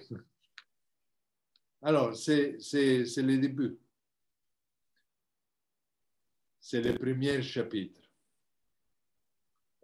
Alors, 1.82 2.16
c'est 2.16 2.58
le 2.60 3.38
début. 3.38 3.80
C'est 6.60 6.82
le 6.82 6.94
premier 6.94 7.42
chapitre. 7.42 8.02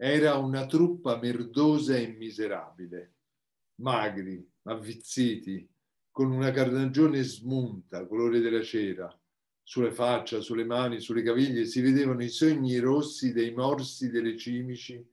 Era 0.04 0.36
una 0.38 0.66
truppa 0.66 1.20
merdosa 1.20 1.96
e 1.96 2.08
miserabile, 2.08 3.18
magri, 3.82 4.44
avvizziti, 4.64 5.70
con 6.10 6.32
una 6.32 6.50
carnagione 6.50 7.22
smunta, 7.22 8.08
colore 8.08 8.40
della 8.40 8.64
cera, 8.64 9.16
sulle 9.62 9.92
facce, 9.92 10.42
sulle 10.42 10.66
mani, 10.66 11.00
sulle 11.00 11.22
caviglie, 11.22 11.66
si 11.66 11.82
vedevano 11.82 12.24
i 12.24 12.30
sogni 12.30 12.80
rossi 12.80 13.32
dei 13.32 13.54
morsi 13.54 14.10
delle 14.10 14.36
cimici 14.36 15.08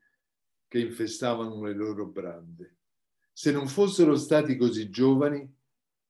che 0.67 0.81
infestavano 0.81 1.63
le 1.67 1.75
loro 1.75 2.07
brande. 2.07 2.77
Se 3.31 3.53
non 3.53 3.69
fossero 3.69 4.17
stati 4.17 4.57
così 4.57 4.89
giovani, 4.89 5.47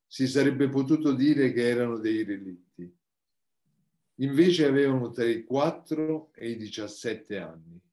si 0.06 0.28
sarebbe 0.28 0.68
potuto 0.68 1.12
dire 1.14 1.52
che 1.52 1.66
erano 1.66 1.98
dei 1.98 2.22
relitti. 2.22 2.96
Invece 4.20 4.66
avevano 4.66 5.10
tra 5.10 5.24
i 5.24 5.42
4 5.42 6.30
e 6.32 6.50
i 6.50 6.56
17 6.56 7.38
anni. 7.38 7.86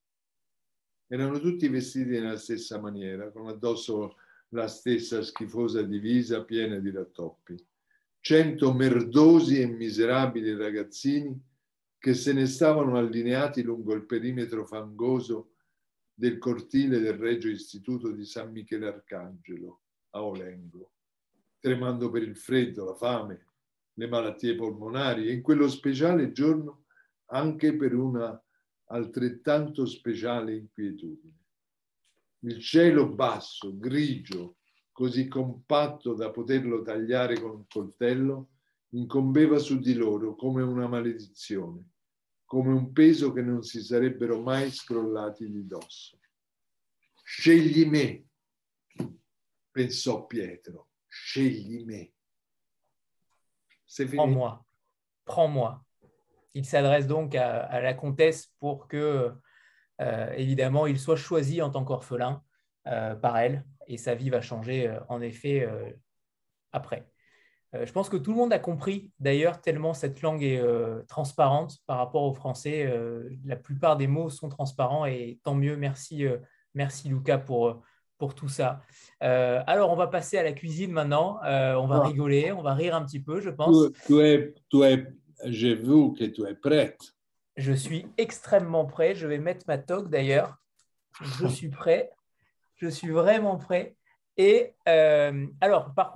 Erano 1.16 1.40
tutti 1.40 1.70
vestiti 1.70 2.10
nella 2.10 2.36
stessa 2.36 2.78
maniera, 2.78 3.32
con 3.32 3.48
addosso 3.48 4.18
la 4.50 4.68
stessa 4.68 5.22
schifosa 5.22 5.82
divisa 5.82 6.44
piena 6.44 6.78
di 6.78 6.92
rattoppi. 6.92 7.56
Cento 8.20 8.74
merdosi 8.74 9.62
e 9.62 9.66
miserabili 9.66 10.54
ragazzini 10.58 11.42
che 11.98 12.14
se 12.14 12.34
ne 12.34 12.46
stavano 12.48 12.98
allineati 12.98 13.64
lungo 13.64 13.94
il 13.94 14.06
perimetro 14.06 14.66
fangoso 14.66 15.54
del 16.14 16.38
cortile 16.38 17.00
del 17.00 17.14
Regio 17.14 17.48
Istituto 17.48 18.12
di 18.12 18.26
San 18.26 18.52
Michele 18.52 18.88
Arcangelo 18.88 19.84
a 20.10 20.22
Olengo, 20.22 20.92
tremando 21.62 22.10
per 22.10 22.24
il 22.24 22.36
freddo, 22.36 22.84
la 22.84 22.94
fame, 22.94 23.46
le 23.94 24.08
malattie 24.10 24.56
polmonari 24.56 25.30
e 25.30 25.32
in 25.32 25.42
quello 25.42 25.70
speciale 25.70 26.34
giorno 26.34 26.88
anche 27.28 27.74
per 27.78 27.96
una 27.96 28.38
altrettanto 28.88 29.86
speciale 29.86 30.56
inquietudine. 30.56 31.34
Il 32.40 32.60
cielo 32.60 33.10
basso, 33.10 33.78
grigio, 33.78 34.58
così 34.92 35.28
compatto 35.28 36.14
da 36.14 36.32
poterlo 36.32 36.82
tagliare 36.82 37.40
con 37.40 37.52
un 37.52 37.66
coltello, 37.68 38.50
incombeva 38.90 39.58
su 39.58 39.80
di 39.80 39.94
loro 39.94 40.36
come 40.36 40.62
una 40.62 40.88
maledizione, 40.88 41.90
come 42.46 42.72
un 42.72 42.92
peso 42.92 43.34
che 43.34 43.42
non 43.42 43.64
si 43.64 43.82
sarebbero 43.82 44.42
mai 44.42 44.72
scrollati 44.72 45.50
di 45.50 45.66
dosso. 45.66 46.20
Scegli 47.24 47.86
me, 47.88 48.26
pensò 49.72 50.26
Pietro, 50.26 50.92
scegli 51.08 51.84
me. 51.84 52.14
Prends-moi, 53.88 54.60
prends-moi. 55.24 55.85
Il 56.56 56.66
s'adresse 56.66 57.06
donc 57.06 57.36
à, 57.36 57.64
à, 57.66 57.82
la 57.82 57.94
comtesse 57.94 58.50
pour 58.60 58.88
que, 58.88 59.32
euh, 60.02 60.34
évidemment, 60.36 60.88
il 60.88 60.98
soit 60.98 61.18
choisi 61.18 61.62
en 61.62 61.70
tant 61.70 61.84
qu'orphelin 61.84 62.42
euh, 62.88 63.14
par 63.14 63.38
elle 63.38 63.66
et 63.88 63.98
sa 63.98 64.16
vie 64.16 64.30
va 64.30 64.42
changer 64.42 64.88
euh, 64.88 65.00
en 65.10 65.22
effet 65.22 65.70
après. 66.72 67.06
Je 67.74 67.92
pense 67.92 68.08
que 68.08 68.16
tout 68.16 68.32
le 68.32 68.38
monde 68.38 68.54
a 68.54 68.60
compris 68.60 69.12
d'ailleurs 69.20 69.60
tellement 69.60 69.94
cette 69.94 70.22
langue 70.22 70.44
est 70.44 70.64
transparente 71.10 71.80
par 71.86 71.98
rapport 71.98 72.24
au 72.24 72.34
français. 72.34 72.90
la 73.44 73.58
plupart 73.58 73.98
des 73.98 74.08
mots 74.08 74.30
sont 74.30 74.48
transparents 74.48 75.06
et 75.06 75.42
tant 75.44 75.56
mieux. 75.56 75.76
Merci, 75.76 76.24
merci 76.74 77.10
Lucas 77.10 77.38
pour, 77.38 77.84
pour 78.18 78.34
tout 78.34 78.48
ça. 78.48 78.80
alors 79.20 79.92
on 79.92 79.98
va 79.98 80.08
passer 80.08 80.38
à 80.38 80.44
la 80.44 80.54
cuisine 80.54 80.92
maintenant. 80.92 81.42
on 81.44 81.88
va 81.88 82.02
rigoler, 82.02 82.54
on 82.54 82.62
va 82.62 82.76
rire 82.76 82.96
un 82.96 83.04
petit 83.04 83.22
peu, 83.22 83.42
je 83.42 83.50
pense. 83.50 83.76
J'ai 85.44 85.76
vu 85.76 86.14
que 86.14 86.26
tu 86.26 86.46
es 86.48 86.56
prête. 86.56 87.00
Je 87.58 87.74
suis 87.74 88.08
extrêmement 88.18 88.86
prêt. 88.86 89.16
Je 89.16 89.28
vais 89.28 89.38
mettre 89.38 89.66
ma 89.68 89.78
toque 89.78 90.10
d'ailleurs. 90.10 90.58
Je 91.22 91.48
suis 91.48 91.70
prêt. 91.70 92.12
Je 92.76 92.88
suis 92.88 93.12
vraiment 93.12 93.58
prêt. 93.58 93.96
Et 94.38 94.74
euh, 94.88 95.48
alors, 95.62 95.94
par 95.94 96.12
contre, 96.12 96.14